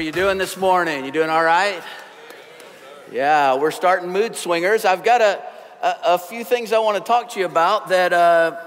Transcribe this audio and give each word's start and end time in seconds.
are 0.00 0.02
you 0.02 0.12
doing 0.12 0.38
this 0.38 0.56
morning? 0.56 1.04
You 1.04 1.10
doing 1.10 1.28
all 1.28 1.44
right? 1.44 1.82
Yeah, 3.12 3.56
we're 3.56 3.70
starting 3.70 4.08
Mood 4.08 4.34
Swingers. 4.34 4.86
I've 4.86 5.04
got 5.04 5.20
a, 5.20 5.42
a, 5.82 5.96
a 6.14 6.18
few 6.18 6.42
things 6.42 6.72
I 6.72 6.78
want 6.78 6.96
to 6.96 7.06
talk 7.06 7.28
to 7.32 7.38
you 7.38 7.44
about 7.44 7.90
that 7.90 8.14
uh, 8.14 8.58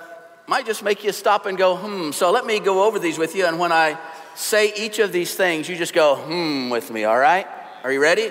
might 0.45 0.67
just 0.67 0.83
make 0.83 1.03
you 1.03 1.11
stop 1.11 1.47
and 1.47 1.57
go, 1.57 1.75
hmm. 1.75 2.11
So 2.11 2.29
let 2.29 2.45
me 2.45 2.59
go 2.59 2.83
over 2.83 2.99
these 2.99 3.17
with 3.17 3.35
you. 3.35 3.47
And 3.47 3.57
when 3.57 3.71
I 3.71 3.97
say 4.35 4.73
each 4.77 4.99
of 4.99 5.11
these 5.11 5.33
things, 5.33 5.67
you 5.67 5.75
just 5.75 5.95
go, 5.95 6.17
hmm, 6.17 6.69
with 6.69 6.91
me, 6.91 7.03
all 7.05 7.17
right? 7.17 7.47
Are 7.83 7.91
you 7.91 7.99
ready? 7.99 8.29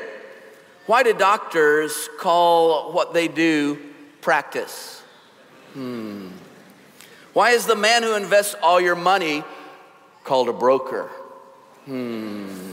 Why 0.87 1.03
do 1.03 1.13
doctors 1.13 2.09
call 2.21 2.93
what 2.93 3.13
they 3.15 3.27
do 3.27 3.81
practice? 4.21 5.03
Hmm. 5.73 6.29
Why 7.33 7.51
is 7.51 7.67
the 7.67 7.75
man 7.75 8.05
who 8.05 8.15
invests 8.15 8.55
all 8.63 8.81
your 8.81 8.95
money 8.95 9.43
called 10.23 10.49
a 10.49 10.53
broker? 10.53 11.11
Hmm. 11.87 12.72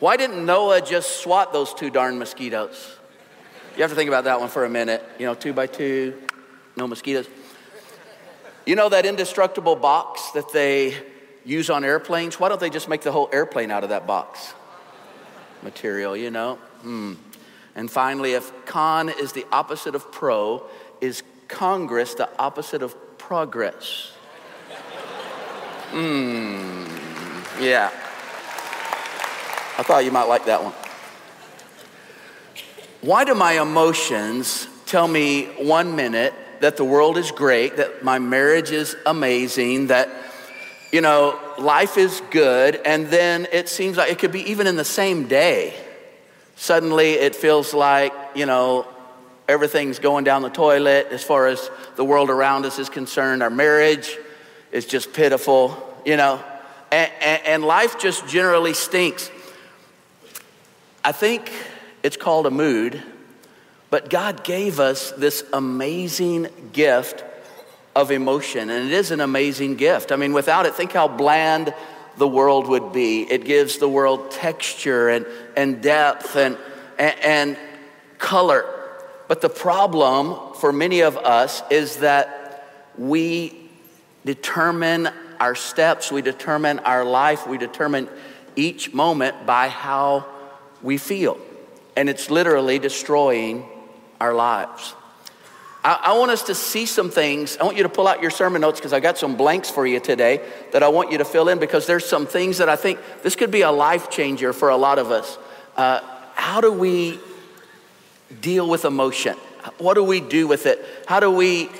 Why 0.00 0.16
didn't 0.16 0.44
Noah 0.44 0.80
just 0.80 1.20
swat 1.22 1.52
those 1.52 1.74
two 1.74 1.90
darn 1.90 2.18
mosquitoes? 2.18 2.96
You 3.76 3.82
have 3.82 3.90
to 3.90 3.96
think 3.96 4.08
about 4.08 4.24
that 4.24 4.40
one 4.40 4.48
for 4.48 4.64
a 4.64 4.70
minute. 4.70 5.04
You 5.18 5.26
know, 5.26 5.34
two 5.34 5.52
by 5.52 5.66
two, 5.66 6.20
no 6.74 6.86
mosquitoes. 6.86 7.28
You 8.64 8.76
know 8.76 8.88
that 8.88 9.04
indestructible 9.04 9.76
box 9.76 10.30
that 10.32 10.52
they 10.52 10.94
use 11.44 11.68
on 11.68 11.84
airplanes? 11.84 12.40
Why 12.40 12.48
don't 12.48 12.60
they 12.60 12.70
just 12.70 12.88
make 12.88 13.02
the 13.02 13.12
whole 13.12 13.28
airplane 13.30 13.70
out 13.70 13.84
of 13.84 13.90
that 13.90 14.06
box? 14.06 14.54
Material, 15.62 16.16
you 16.16 16.30
know? 16.30 16.56
Hmm. 16.80 17.14
And 17.74 17.90
finally, 17.90 18.32
if 18.32 18.52
con 18.64 19.10
is 19.10 19.32
the 19.32 19.46
opposite 19.52 19.94
of 19.94 20.10
pro, 20.10 20.64
is 21.02 21.22
Congress 21.46 22.14
the 22.14 22.28
opposite 22.38 22.82
of 22.82 23.18
progress? 23.18 24.12
Hmm. 25.90 26.86
Yeah. 27.62 27.90
I 29.80 29.82
thought 29.82 30.04
you 30.04 30.12
might 30.12 30.28
like 30.28 30.44
that 30.44 30.62
one. 30.62 30.74
Why 33.00 33.24
do 33.24 33.34
my 33.34 33.62
emotions 33.62 34.68
tell 34.84 35.08
me 35.08 35.46
one 35.56 35.96
minute 35.96 36.34
that 36.60 36.76
the 36.76 36.84
world 36.84 37.16
is 37.16 37.30
great, 37.30 37.78
that 37.78 38.04
my 38.04 38.18
marriage 38.18 38.72
is 38.72 38.94
amazing, 39.06 39.86
that, 39.86 40.10
you 40.92 41.00
know, 41.00 41.40
life 41.56 41.96
is 41.96 42.20
good, 42.30 42.78
and 42.84 43.06
then 43.06 43.46
it 43.52 43.70
seems 43.70 43.96
like 43.96 44.12
it 44.12 44.18
could 44.18 44.32
be 44.32 44.50
even 44.50 44.66
in 44.66 44.76
the 44.76 44.84
same 44.84 45.28
day. 45.28 45.72
Suddenly 46.56 47.12
it 47.12 47.34
feels 47.34 47.72
like, 47.72 48.12
you 48.34 48.44
know, 48.44 48.86
everything's 49.48 49.98
going 49.98 50.24
down 50.24 50.42
the 50.42 50.50
toilet 50.50 51.06
as 51.10 51.24
far 51.24 51.46
as 51.46 51.70
the 51.96 52.04
world 52.04 52.28
around 52.28 52.66
us 52.66 52.78
is 52.78 52.90
concerned. 52.90 53.42
Our 53.42 53.48
marriage 53.48 54.14
is 54.72 54.84
just 54.84 55.14
pitiful, 55.14 55.74
you 56.04 56.18
know, 56.18 56.38
and, 56.92 57.10
and, 57.22 57.46
and 57.46 57.64
life 57.64 57.98
just 57.98 58.28
generally 58.28 58.74
stinks. 58.74 59.30
I 61.02 61.12
think 61.12 61.50
it's 62.02 62.18
called 62.18 62.46
a 62.46 62.50
mood, 62.50 63.02
but 63.88 64.10
God 64.10 64.44
gave 64.44 64.80
us 64.80 65.12
this 65.12 65.44
amazing 65.52 66.48
gift 66.72 67.24
of 67.96 68.10
emotion, 68.10 68.68
and 68.68 68.86
it 68.86 68.92
is 68.92 69.10
an 69.10 69.20
amazing 69.20 69.76
gift. 69.76 70.12
I 70.12 70.16
mean, 70.16 70.32
without 70.32 70.66
it, 70.66 70.74
think 70.74 70.92
how 70.92 71.08
bland 71.08 71.74
the 72.18 72.28
world 72.28 72.68
would 72.68 72.92
be. 72.92 73.22
It 73.22 73.44
gives 73.44 73.78
the 73.78 73.88
world 73.88 74.30
texture 74.30 75.08
and, 75.08 75.26
and 75.56 75.82
depth 75.82 76.36
and, 76.36 76.58
and, 76.98 77.20
and 77.20 77.58
color. 78.18 78.64
But 79.26 79.40
the 79.40 79.48
problem 79.48 80.54
for 80.54 80.70
many 80.72 81.00
of 81.00 81.16
us 81.16 81.62
is 81.70 81.98
that 81.98 82.68
we 82.98 83.70
determine 84.26 85.08
our 85.38 85.54
steps, 85.54 86.12
we 86.12 86.20
determine 86.20 86.80
our 86.80 87.04
life, 87.04 87.46
we 87.46 87.56
determine 87.56 88.08
each 88.54 88.92
moment 88.92 89.46
by 89.46 89.68
how 89.68 90.26
we 90.82 90.98
feel. 90.98 91.38
And 91.96 92.08
it's 92.08 92.30
literally 92.30 92.78
destroying 92.78 93.66
our 94.20 94.34
lives. 94.34 94.94
I, 95.82 96.00
I, 96.04 96.18
want 96.18 96.30
us 96.30 96.42
to 96.44 96.54
see 96.54 96.86
some 96.86 97.10
things. 97.10 97.56
I 97.56 97.64
want 97.64 97.76
you 97.76 97.82
to 97.84 97.88
pull 97.88 98.06
out 98.06 98.20
your 98.20 98.30
sermon 98.30 98.60
notes 98.60 98.78
because 98.78 98.92
I 98.92 99.00
got 99.00 99.16
some 99.16 99.36
blanks 99.36 99.70
for 99.70 99.86
you 99.86 99.98
today 99.98 100.40
that 100.72 100.82
I 100.82 100.88
want 100.88 101.10
you 101.10 101.18
to 101.18 101.24
fill 101.24 101.48
in 101.48 101.58
because 101.58 101.86
there's 101.86 102.04
some 102.04 102.26
things 102.26 102.58
that 102.58 102.68
I 102.68 102.76
think 102.76 102.98
this 103.22 103.34
could 103.34 103.50
be 103.50 103.62
a 103.62 103.70
life 103.70 104.10
changer 104.10 104.52
for 104.52 104.68
a 104.68 104.76
lot 104.76 104.98
of 104.98 105.10
us. 105.10 105.38
Uh, 105.76 106.00
how 106.34 106.60
do 106.60 106.72
we 106.72 107.18
deal 108.40 108.68
with 108.68 108.84
emotion? 108.84 109.36
What 109.78 109.94
do 109.94 110.04
we 110.04 110.20
do 110.20 110.46
with 110.46 110.66
it? 110.66 110.84
How 111.06 111.20
do 111.20 111.30
we 111.30 111.70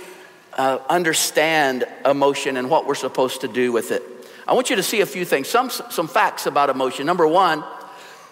uh, 0.54 0.78
understand 0.88 1.84
emotion 2.04 2.56
and 2.56 2.70
what 2.70 2.86
we're 2.86 2.94
supposed 2.94 3.42
to 3.42 3.48
do 3.48 3.72
with 3.72 3.92
it? 3.92 4.02
I 4.48 4.54
want 4.54 4.70
you 4.70 4.76
to 4.76 4.82
see 4.82 5.00
a 5.00 5.06
few 5.06 5.24
things, 5.24 5.48
some, 5.48 5.70
some 5.70 6.08
facts 6.08 6.46
about 6.46 6.70
emotion. 6.70 7.06
Number 7.06 7.26
one, 7.26 7.62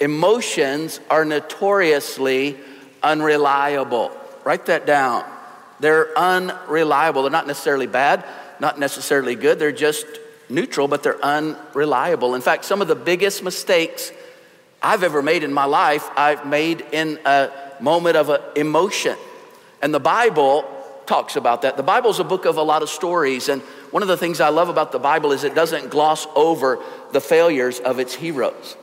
Emotions 0.00 1.00
are 1.10 1.24
notoriously 1.24 2.56
unreliable. 3.02 4.10
Write 4.44 4.66
that 4.66 4.86
down. 4.86 5.24
They're 5.80 6.16
unreliable. 6.18 7.22
They're 7.22 7.30
not 7.30 7.46
necessarily 7.46 7.86
bad, 7.86 8.24
not 8.60 8.78
necessarily 8.78 9.34
good. 9.34 9.58
They're 9.58 9.72
just 9.72 10.06
neutral, 10.48 10.88
but 10.88 11.02
they're 11.02 11.24
unreliable. 11.24 12.34
In 12.34 12.40
fact, 12.40 12.64
some 12.64 12.80
of 12.80 12.88
the 12.88 12.94
biggest 12.94 13.42
mistakes 13.42 14.12
I've 14.82 15.02
ever 15.02 15.22
made 15.22 15.42
in 15.42 15.52
my 15.52 15.64
life, 15.64 16.08
I've 16.16 16.46
made 16.46 16.84
in 16.92 17.18
a 17.24 17.50
moment 17.80 18.16
of 18.16 18.56
emotion. 18.56 19.16
And 19.82 19.92
the 19.92 20.00
Bible 20.00 20.64
talks 21.06 21.36
about 21.36 21.62
that. 21.62 21.76
The 21.76 21.82
Bible 21.82 22.10
is 22.10 22.18
a 22.18 22.24
book 22.24 22.44
of 22.44 22.56
a 22.56 22.62
lot 22.62 22.82
of 22.82 22.88
stories. 22.88 23.48
And 23.48 23.62
one 23.90 24.02
of 24.02 24.08
the 24.08 24.16
things 24.16 24.40
I 24.40 24.50
love 24.50 24.68
about 24.68 24.92
the 24.92 24.98
Bible 24.98 25.32
is 25.32 25.42
it 25.42 25.54
doesn't 25.54 25.90
gloss 25.90 26.26
over 26.34 26.78
the 27.12 27.20
failures 27.20 27.80
of 27.80 27.98
its 27.98 28.14
heroes. 28.14 28.76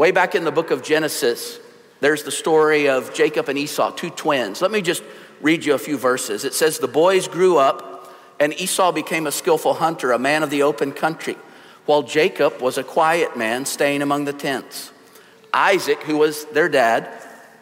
Way 0.00 0.12
back 0.12 0.34
in 0.34 0.44
the 0.44 0.50
book 0.50 0.70
of 0.70 0.82
Genesis, 0.82 1.60
there's 2.00 2.22
the 2.22 2.30
story 2.30 2.88
of 2.88 3.12
Jacob 3.12 3.50
and 3.50 3.58
Esau, 3.58 3.90
two 3.90 4.08
twins. 4.08 4.62
Let 4.62 4.70
me 4.70 4.80
just 4.80 5.02
read 5.42 5.62
you 5.62 5.74
a 5.74 5.78
few 5.78 5.98
verses. 5.98 6.46
It 6.46 6.54
says, 6.54 6.78
The 6.78 6.88
boys 6.88 7.28
grew 7.28 7.58
up, 7.58 8.10
and 8.40 8.58
Esau 8.58 8.92
became 8.92 9.26
a 9.26 9.30
skillful 9.30 9.74
hunter, 9.74 10.12
a 10.12 10.18
man 10.18 10.42
of 10.42 10.48
the 10.48 10.62
open 10.62 10.92
country, 10.92 11.36
while 11.84 12.02
Jacob 12.02 12.62
was 12.62 12.78
a 12.78 12.82
quiet 12.82 13.36
man 13.36 13.66
staying 13.66 14.00
among 14.00 14.24
the 14.24 14.32
tents. 14.32 14.90
Isaac, 15.52 16.02
who 16.04 16.16
was 16.16 16.46
their 16.46 16.70
dad, 16.70 17.06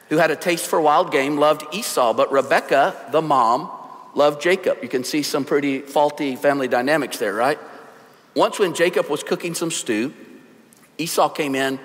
who 0.09 0.19
had 0.19 0.31
a 0.31 0.37
taste 0.37 0.69
for 0.69 0.81
wild 0.81 1.10
game, 1.10 1.38
loved 1.38 1.65
Esau, 1.75 2.12
but 2.12 2.31
Rebekah, 2.31 3.09
the 3.10 3.21
mom, 3.21 3.69
loved 4.15 4.41
Jacob. 4.41 4.78
You 4.81 4.88
can 4.88 5.03
see 5.03 5.25
some 5.25 5.44
pretty 5.44 5.81
faulty 5.81 6.37
family 6.37 6.69
dynamics 6.69 7.19
there, 7.19 7.34
right? 7.34 7.59
Once, 8.37 8.60
when 8.60 8.75
Jacob 8.75 9.09
was 9.09 9.25
cooking 9.25 9.56
some 9.56 9.72
stew, 9.72 10.15
Esau 10.98 11.31
came 11.31 11.56
in 11.56 11.81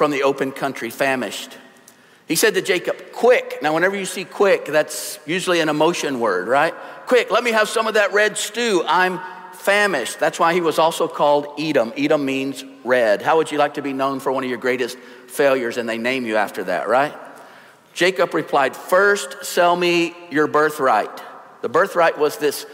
from 0.00 0.10
the 0.10 0.22
open 0.22 0.50
country, 0.50 0.88
famished. 0.88 1.58
He 2.26 2.34
said 2.34 2.54
to 2.54 2.62
Jacob, 2.62 3.12
Quick. 3.12 3.58
Now, 3.60 3.74
whenever 3.74 3.98
you 3.98 4.06
see 4.06 4.24
quick, 4.24 4.64
that's 4.64 5.18
usually 5.26 5.60
an 5.60 5.68
emotion 5.68 6.20
word, 6.20 6.48
right? 6.48 6.72
Quick, 7.06 7.30
let 7.30 7.44
me 7.44 7.50
have 7.50 7.68
some 7.68 7.86
of 7.86 7.92
that 7.92 8.14
red 8.14 8.38
stew. 8.38 8.82
I'm 8.86 9.20
famished. 9.52 10.18
That's 10.18 10.40
why 10.40 10.54
he 10.54 10.62
was 10.62 10.78
also 10.78 11.06
called 11.06 11.60
Edom. 11.60 11.92
Edom 11.98 12.24
means 12.24 12.64
red. 12.82 13.20
How 13.20 13.36
would 13.36 13.52
you 13.52 13.58
like 13.58 13.74
to 13.74 13.82
be 13.82 13.92
known 13.92 14.20
for 14.20 14.32
one 14.32 14.42
of 14.42 14.48
your 14.48 14.58
greatest 14.58 14.96
failures? 15.26 15.76
And 15.76 15.86
they 15.86 15.98
name 15.98 16.24
you 16.24 16.36
after 16.36 16.64
that, 16.64 16.88
right? 16.88 17.14
Jacob 17.92 18.32
replied, 18.32 18.74
First, 18.74 19.44
sell 19.44 19.76
me 19.76 20.16
your 20.30 20.46
birthright. 20.46 21.10
The 21.60 21.68
birthright 21.68 22.16
was 22.16 22.38
this 22.38 22.64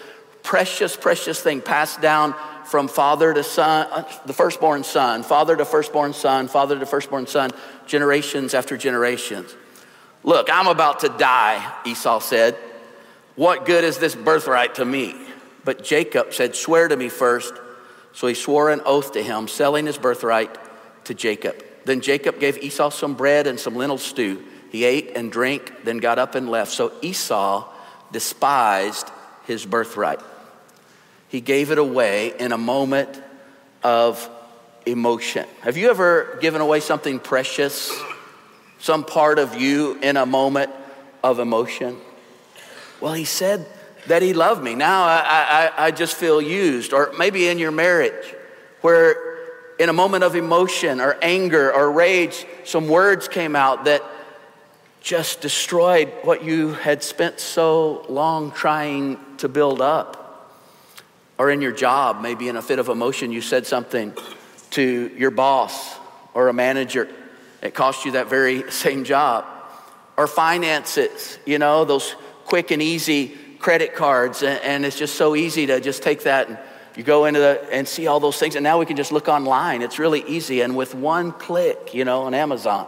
precious, 0.45 0.97
precious 0.97 1.41
thing 1.41 1.61
passed 1.61 2.01
down 2.01 2.37
from 2.67 2.89
father 2.89 3.33
to 3.33 3.43
son, 3.43 3.87
uh, 3.91 4.05
the 4.27 4.33
firstborn 4.33 4.85
son, 4.85 5.23
father 5.23 5.57
to 5.57 5.65
firstborn 5.65 6.13
son, 6.13 6.49
father 6.49 6.79
to 6.79 6.87
firstborn 6.87 7.27
son, 7.27 7.51
generations 7.87 8.55
after 8.55 8.77
generations. 8.77 9.55
Look, 10.25 10.49
I'm 10.53 10.67
about 10.67 11.01
to 11.01 11.09
die, 11.09 11.73
Esau 11.85 12.19
said. 12.19 12.57
What 13.37 13.67
good 13.67 13.85
is 13.85 13.99
this 13.99 14.15
birthright 14.15 14.77
to 14.77 14.85
me? 14.85 15.15
But 15.65 15.85
Jacob 15.85 16.35
said, 16.35 16.57
Swear 16.57 16.89
to 16.89 16.97
me 16.97 17.09
first. 17.09 17.55
So 18.13 18.27
he 18.27 18.35
swore 18.35 18.71
an 18.71 18.81
oath 18.85 19.13
to 19.13 19.23
him, 19.23 19.47
selling 19.47 19.87
his 19.87 19.99
birthright 19.99 20.59
to 21.05 21.15
Jacob. 21.15 21.63
Then 21.85 22.01
Jacob 22.01 22.41
gave 22.41 22.59
Esau 22.59 22.89
some 22.91 23.15
bread 23.15 23.47
and 23.47 23.61
some 23.61 23.77
lentil 23.77 23.99
stew. 23.99 24.43
He 24.73 24.85
ate 24.85 25.13
and 25.17 25.31
drank, 25.31 25.85
then 25.85 25.99
got 25.99 26.19
up 26.19 26.35
and 26.35 26.49
left. 26.49 26.73
So 26.73 26.93
Esau 27.03 27.71
despised 28.11 29.11
his 29.47 29.65
birthright. 29.65 30.21
He 31.29 31.41
gave 31.41 31.71
it 31.71 31.79
away 31.79 32.35
in 32.39 32.53
a 32.53 32.59
moment 32.59 33.21
of 33.83 34.29
emotion. 34.85 35.47
Have 35.63 35.77
you 35.77 35.91
ever 35.91 36.39
given 36.41 36.61
away 36.61 36.81
something 36.81 37.19
precious, 37.19 37.93
some 38.79 39.05
part 39.05 39.39
of 39.39 39.61
you 39.61 39.99
in 40.01 40.17
a 40.17 40.27
moment 40.27 40.71
of 41.25 41.41
emotion? 41.41 41.99
Well, 43.01 43.13
he 43.13 43.25
said 43.25 43.67
that 44.07 44.23
he 44.23 44.33
loved 44.33 44.63
me. 44.63 44.75
Now 44.75 45.05
I, 45.05 45.71
I, 45.77 45.87
I 45.87 45.91
just 45.91 46.15
feel 46.15 46.41
used. 46.41 46.93
Or 46.93 47.13
maybe 47.19 47.49
in 47.49 47.59
your 47.59 47.73
marriage, 47.73 48.35
where 48.81 49.17
in 49.79 49.89
a 49.89 49.93
moment 49.93 50.25
of 50.25 50.37
emotion 50.37 51.01
or 51.01 51.19
anger 51.21 51.73
or 51.73 51.91
rage, 51.91 52.47
some 52.65 52.89
words 52.89 53.29
came 53.29 53.57
out 53.57 53.85
that 53.87 54.03
just 55.01 55.41
destroyed 55.41 56.13
what 56.23 56.45
you 56.45 56.73
had 56.73 57.03
spent 57.03 57.41
so 57.41 58.05
long 58.09 58.53
trying 58.53 59.19
to 59.39 59.49
build 59.49 59.81
up 59.81 60.26
or 61.39 61.51
in 61.51 61.61
your 61.61 61.73
job, 61.73 62.23
maybe 62.23 62.49
in 62.49 62.57
a 62.57 62.63
fit 62.63 62.79
of 62.79 62.89
emotion, 62.89 63.33
you 63.33 63.41
said 63.41 63.67
something 63.67 64.15
to 64.71 65.11
your 65.17 65.31
boss 65.31 65.97
or 66.35 66.49
a 66.49 66.53
manager. 66.53 67.09
It 67.63 67.75
cost 67.75 68.05
you 68.05 68.13
that 68.13 68.29
very 68.29 68.71
same 68.71 69.05
job. 69.05 69.45
Or 70.17 70.27
finances, 70.27 71.39
you 71.45 71.59
know, 71.59 71.85
those 71.85 72.15
quick 72.47 72.71
and 72.71 72.81
easy 72.81 73.37
credit 73.59 73.95
cards. 73.95 74.43
And, 74.43 74.87
it's 74.87 74.99
just 74.99 75.17
so 75.17 75.37
easy 75.37 75.67
to 75.67 75.81
just 75.81 76.03
take 76.03 76.23
that 76.23 76.49
and 76.49 76.59
you 76.97 77.03
go 77.03 77.27
into 77.27 77.41
the 77.41 77.69
and 77.71 77.87
see 77.87 78.07
all 78.07 78.21
those 78.21 78.39
things. 78.39 78.55
And 78.55 78.65
now 78.65 78.79
we 78.79 78.87
can 78.87 78.97
just 78.97 79.13
look 79.13 79.29
online. 79.29 79.83
It's 79.83 79.99
really 79.99 80.23
easy. 80.23 80.63
And 80.63 80.75
with 80.75 80.95
one 80.95 81.33
click, 81.33 81.93
you 81.93 82.07
know, 82.07 82.23
on 82.23 82.33
Amazon, 82.33 82.87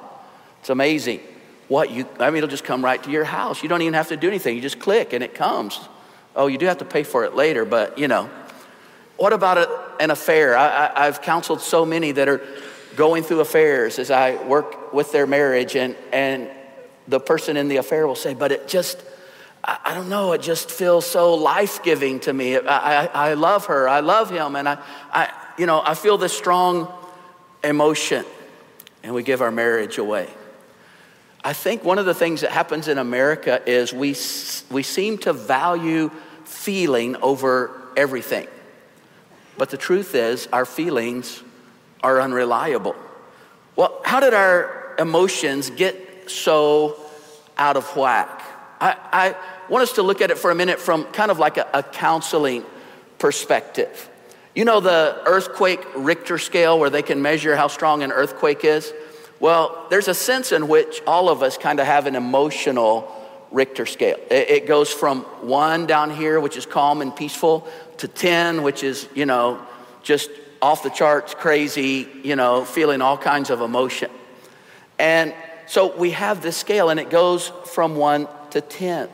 it's 0.61 0.71
amazing 0.71 1.21
what 1.69 1.91
you, 1.91 2.07
I 2.19 2.31
mean, 2.31 2.39
it'll 2.39 2.49
just 2.49 2.65
come 2.65 2.83
right 2.83 3.03
to 3.03 3.11
your 3.11 3.25
house. 3.25 3.63
You 3.63 3.69
don't 3.69 3.83
even 3.83 3.93
have 3.93 4.09
to 4.09 4.17
do 4.17 4.27
anything. 4.27 4.57
You 4.57 4.63
just 4.63 4.79
click 4.79 5.13
and 5.13 5.23
it 5.23 5.35
comes. 5.35 5.79
Oh, 6.35 6.47
you 6.47 6.57
do 6.57 6.65
have 6.65 6.79
to 6.79 6.87
pay 6.87 7.03
for 7.03 7.25
it 7.25 7.35
later, 7.35 7.65
but 7.67 7.99
you 7.99 8.09
know. 8.09 8.31
What 9.19 9.33
about 9.33 9.59
a, 9.59 9.69
an 10.01 10.11
affair? 10.11 10.57
I, 10.57 10.93
I've 10.95 11.21
counseled 11.21 11.61
so 11.61 11.85
many 11.85 12.13
that 12.13 12.29
are 12.29 12.41
going 12.95 13.25
through 13.25 13.41
affairs 13.41 13.99
as 13.99 14.13
I 14.13 14.37
work 14.45 14.93
with 14.93 15.11
their 15.11 15.27
marriage, 15.27 15.75
and, 15.75 15.97
and 16.13 16.49
the 17.09 17.19
person 17.19 17.57
in 17.57 17.67
the 17.69 17.77
affair 17.77 18.07
will 18.07 18.15
say, 18.15 18.35
But 18.35 18.53
it 18.53 18.69
just, 18.69 19.03
I, 19.65 19.79
I 19.87 19.95
don't 19.95 20.09
know, 20.09 20.33
it 20.33 20.41
just 20.41 20.71
feels 20.71 21.05
so 21.05 21.35
life 21.35 21.83
giving 21.83 22.21
to 22.21 22.33
me. 22.33 22.57
I, 22.59 23.07
I, 23.07 23.07
I, 23.31 23.35
love 23.35 23.67
her, 23.67 23.89
I 23.89 24.01
love 24.01 24.31
him, 24.31 24.55
and 24.55 24.69
I, 24.69 24.79
I, 25.11 25.33
you 25.59 25.67
know, 25.67 25.83
I 25.85 25.95
feel 25.95 26.17
this 26.17 26.33
strong 26.33 26.93
emotion, 27.65 28.25
and 29.03 29.15
we 29.15 29.25
give 29.25 29.43
our 29.43 29.51
marriage 29.51 29.99
away. 29.99 30.29
I 31.43 31.55
think 31.55 31.83
one 31.83 31.99
of 31.99 32.07
the 32.07 32.15
things 32.15 32.43
that 32.43 32.53
happens 32.53 32.87
in 32.87 32.99
America 32.99 33.61
is 33.67 33.93
we, 33.93 34.15
we 34.71 34.85
seem 34.85 35.19
to 35.19 35.33
value 35.33 36.11
feeling 36.45 37.17
over 37.17 37.73
everything. 37.97 38.47
But 39.59 39.71
the 39.71 39.77
truth 39.77 40.15
is, 40.15 40.49
our 40.53 40.65
feelings 40.65 41.43
are 42.03 42.21
unreliable. 42.21 42.95
Well, 43.77 44.01
how 44.05 44.21
did 44.21 44.33
our 44.33 44.95
emotions 44.99 45.71
get 45.71 46.31
so 46.31 46.97
out 47.57 47.77
of 47.77 47.85
whack? 47.97 48.43
I, 48.81 48.97
I 49.13 49.37
want 49.69 49.83
us 49.83 49.93
to 49.95 50.03
look 50.03 50.21
at 50.21 50.31
it 50.31 50.39
for 50.39 50.51
a 50.51 50.55
minute 50.55 50.79
from 50.79 51.05
kind 51.07 51.31
of 51.31 51.39
like 51.39 51.59
a, 51.59 51.69
a 51.75 51.83
counseling 51.83 52.65
perspective. 53.19 54.09
You 54.55 54.65
know 54.65 54.81
the 54.81 55.21
earthquake 55.27 55.85
Richter 55.97 56.39
scale 56.39 56.79
where 56.79 56.91
they 56.91 57.03
can 57.03 57.21
measure 57.21 57.55
how 57.57 57.69
strong 57.69 58.03
an 58.03 58.13
earthquake 58.13 58.65
is? 58.65 58.93
Well, 59.41 59.87
there's 59.91 60.09
a 60.09 60.15
sense 60.15 60.53
in 60.53 60.69
which 60.69 61.01
all 61.07 61.29
of 61.29 61.43
us 61.43 61.57
kind 61.57 61.79
of 61.79 61.87
have 61.87 62.07
an 62.07 62.17
emotional 62.17 63.15
Richter 63.51 63.87
scale. 63.87 64.19
It, 64.31 64.67
goes 64.67 64.91
from 64.91 65.23
one 65.41 65.87
down 65.87 66.11
here, 66.11 66.39
which 66.41 66.57
is 66.57 66.67
calm 66.67 67.01
and 67.01 67.15
peaceful, 67.15 67.67
to 67.99 68.09
10, 68.09 68.63
which 68.63 68.83
is, 68.83 69.09
you 69.15 69.27
know, 69.27 69.65
just 70.03 70.31
off 70.61 70.83
the 70.83 70.91
charts, 70.91 71.35
crazy, 71.35 72.09
you 72.23 72.37
know, 72.37 72.65
feeling 72.65 73.01
all 73.01 73.19
kinds 73.19 73.51
of 73.51 73.61
emotion. 73.61 74.11
And 74.99 75.35
so 75.67 75.97
we 75.97 76.13
have 76.13 76.43
this 76.43 76.57
scale, 76.57 76.89
and 76.89 76.99
it 76.99 77.11
goes 77.11 77.53
from 77.67 77.97
one 77.97 78.29
to 78.51 78.61
10. 78.61 79.09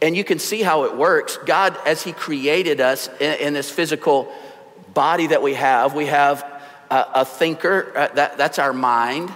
And 0.00 0.16
you 0.16 0.22
can 0.22 0.38
see 0.38 0.62
how 0.62 0.84
it 0.84 0.96
works. 0.96 1.38
God, 1.44 1.76
as 1.86 2.02
He 2.02 2.12
created 2.12 2.80
us 2.80 3.08
in, 3.20 3.40
in 3.40 3.54
this 3.54 3.70
physical 3.70 4.32
body 4.94 5.28
that 5.28 5.42
we 5.42 5.54
have, 5.54 5.94
we 5.94 6.06
have 6.06 6.44
a, 6.90 7.06
a 7.16 7.24
thinker, 7.24 7.92
uh, 7.96 8.08
that, 8.14 8.38
that's 8.38 8.58
our 8.58 8.72
mind. 8.72 9.32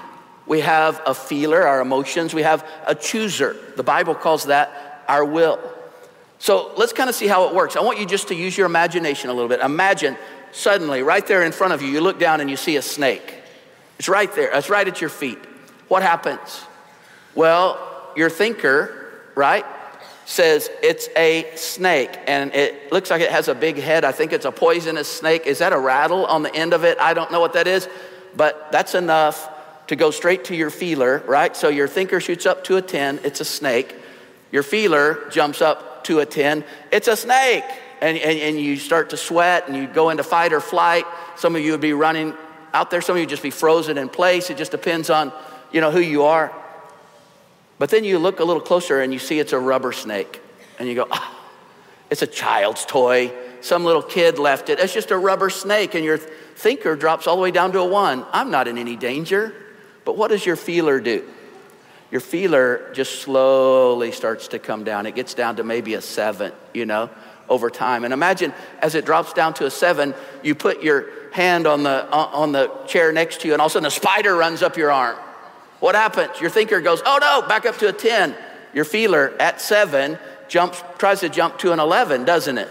We 0.47 0.61
have 0.61 1.01
a 1.07 1.15
feeler, 1.15 1.63
our 1.63 1.81
emotions. 1.81 2.35
We 2.35 2.43
have 2.43 2.69
a 2.87 2.95
chooser. 2.95 3.57
The 3.77 3.83
Bible 3.83 4.15
calls 4.15 4.47
that 4.47 5.05
our 5.09 5.25
will. 5.25 5.59
So 6.43 6.73
let's 6.77 6.93
kind 6.93 7.09
of 7.09 7.15
see 7.15 7.29
how 7.29 7.47
it 7.47 7.55
works. 7.55 7.77
I 7.77 7.83
want 7.83 8.01
you 8.01 8.05
just 8.05 8.27
to 8.27 8.35
use 8.35 8.59
your 8.59 8.67
imagination 8.67 9.31
a 9.31 9.33
little 9.33 9.49
bit. 9.49 9.61
Imagine 9.61 10.17
suddenly, 10.51 11.05
right 11.05 11.25
there 11.25 11.45
in 11.45 11.53
front 11.53 11.73
of 11.73 11.83
you, 11.83 11.89
you 11.89 12.01
look 12.01 12.19
down 12.19 12.41
and 12.41 12.51
you 12.51 12.57
see 12.57 12.75
a 12.75 12.83
snake. 12.83 13.37
It's 14.01 14.09
right 14.09 14.35
there, 14.35 14.51
it's 14.53 14.69
right 14.69 14.89
at 14.89 15.01
your 15.01 15.09
feet. 15.09 15.39
What 15.87 16.03
happens? 16.03 16.63
Well, 17.37 17.79
your 18.17 18.29
thinker, 18.29 19.13
right, 19.37 19.65
says 20.25 20.69
it's 20.83 21.09
a 21.17 21.49
snake 21.55 22.11
and 22.27 22.53
it 22.57 22.91
looks 22.91 23.11
like 23.11 23.21
it 23.21 23.31
has 23.31 23.47
a 23.47 23.55
big 23.55 23.77
head. 23.77 24.05
I 24.05 24.11
think 24.11 24.33
it's 24.33 24.45
a 24.45 24.51
poisonous 24.51 25.07
snake. 25.07 25.47
Is 25.47 25.59
that 25.59 25.73
a 25.73 25.79
rattle 25.79 26.27
on 26.27 26.43
the 26.43 26.53
end 26.53 26.73
of 26.73 26.83
it? 26.83 26.99
I 26.99 27.15
don't 27.15 27.31
know 27.31 27.39
what 27.39 27.53
that 27.53 27.69
is, 27.69 27.89
but 28.35 28.73
that's 28.73 28.97
enough 28.97 29.49
to 29.87 29.95
go 29.95 30.11
straight 30.11 30.47
to 30.47 30.57
your 30.57 30.71
feeler, 30.71 31.23
right? 31.29 31.57
So 31.57 31.69
your 31.69 31.87
thinker 31.87 32.19
shoots 32.19 32.47
up 32.47 32.65
to 32.65 32.79
a 32.79 32.83
10, 32.83 33.21
it's 33.23 33.41
a 33.41 33.45
snake. 33.45 33.95
Your 34.51 34.65
feeler 34.65 35.31
jumps 35.31 35.63
up 35.63 35.91
to 36.05 36.21
a 36.21 36.27
10, 36.27 36.65
it's 36.91 37.09
a 37.09 37.17
snake. 37.17 37.65
And, 38.01 38.19
and, 38.19 38.39
and 38.39 38.61
you 38.61 38.77
start 38.77 39.11
to 39.11 39.17
sweat 39.17 39.69
and 39.69 39.77
you 39.77 39.87
go 39.87 40.11
into 40.11 40.25
fight 40.25 40.53
or 40.53 40.61
flight. 40.61 41.05
Some 41.37 41.55
of 41.55 41.63
you 41.63 41.71
would 41.73 41.81
be 41.81 41.93
running 41.93 42.35
out 42.75 42.91
there, 42.91 43.01
some 43.01 43.17
of 43.17 43.21
you 43.21 43.27
just 43.27 43.43
be 43.43 43.51
frozen 43.51 43.99
in 43.99 44.09
place. 44.09 44.51
It 44.51 44.57
just 44.57 44.73
depends 44.73 45.11
on, 45.11 45.33
you 45.71 45.81
know, 45.81 45.91
who 45.91 46.01
you 46.01 46.25
are. 46.25 46.53
But 47.79 47.91
then 47.91 48.05
you 48.05 48.19
look 48.19 48.41
a 48.41 48.45
little 48.45 48.63
closer 48.63 49.01
and 49.01 49.13
you 49.13 49.19
see 49.19 49.39
it's 49.39 49.53
a 49.53 49.59
rubber 49.59 49.93
snake. 49.93 50.41
And 50.79 50.89
you 50.89 50.95
go, 50.95 51.07
ah, 51.11 51.39
it's 52.11 52.23
a 52.23 52.27
child's 52.27 52.85
toy. 52.85 53.33
Some 53.61 53.85
little 53.85 54.03
kid 54.03 54.39
left 54.39 54.69
it. 54.69 54.81
It's 54.81 54.93
just 54.93 55.11
a 55.11 55.17
rubber 55.19 55.51
snake. 55.51 55.95
And 55.95 56.05
your 56.05 56.19
thinker 56.19 56.97
drops 56.97 57.27
all 57.27 57.37
the 57.37 57.43
way 57.43 57.51
down 57.51 57.73
to 57.73 57.81
a 57.81 57.87
one. 57.87 58.25
I'm 58.33 58.51
not 58.51 58.69
in 58.69 58.79
any 58.79 58.97
danger. 58.97 59.55
But 60.05 60.17
what 60.17 60.29
does 60.29 60.45
your 60.45 60.57
feeler 60.57 61.01
do? 61.01 61.29
Your 62.13 62.21
feeler 62.21 62.93
just 62.93 63.23
slowly 63.23 64.13
starts 64.13 64.49
to 64.49 64.59
come 64.59 64.85
down. 64.85 65.07
It 65.07 65.15
gets 65.15 65.33
down 65.33 65.57
to 65.57 65.65
maybe 65.65 65.95
a 65.95 66.03
seven, 66.03 66.53
you 66.75 66.85
know, 66.85 67.09
over 67.49 67.71
time. 67.71 68.05
And 68.05 68.13
imagine 68.13 68.53
as 68.81 68.95
it 68.95 69.07
drops 69.07 69.33
down 69.33 69.55
to 69.55 69.65
a 69.65 69.71
seven, 69.71 70.15
you 70.43 70.55
put 70.55 70.83
your 70.83 71.07
hand 71.33 71.67
on 71.67 71.83
the, 71.85 72.07
uh, 72.13 72.31
on 72.35 72.53
the 72.53 72.69
chair 72.87 73.13
next 73.13 73.41
to 73.41 73.49
you, 73.49 73.55
and 73.55 73.63
all 73.63 73.67
of 73.67 73.73
a 73.73 73.73
sudden 73.73 73.87
a 73.87 73.91
spider 73.91 74.37
runs 74.37 74.63
up 74.63 74.77
your 74.77 74.93
arm. 74.93 75.17
What 75.81 75.95
happens? 75.95 76.39
Your 76.39 76.51
thinker 76.51 76.83
goes, 76.83 77.01
oh 77.07 77.19
no, 77.19 77.49
back 77.49 77.65
up 77.65 77.79
to 77.79 77.89
a 77.89 77.93
10. 77.95 78.37
Your 78.75 78.85
feeler 78.85 79.33
at 79.41 79.63
seven 79.63 80.19
jumps, 80.49 80.85
tries 80.99 81.21
to 81.21 81.31
jump 81.31 81.59
to 81.61 81.73
an 81.73 81.81
11, 81.81 82.27
doesn't 82.27 82.59
it? 82.59 82.69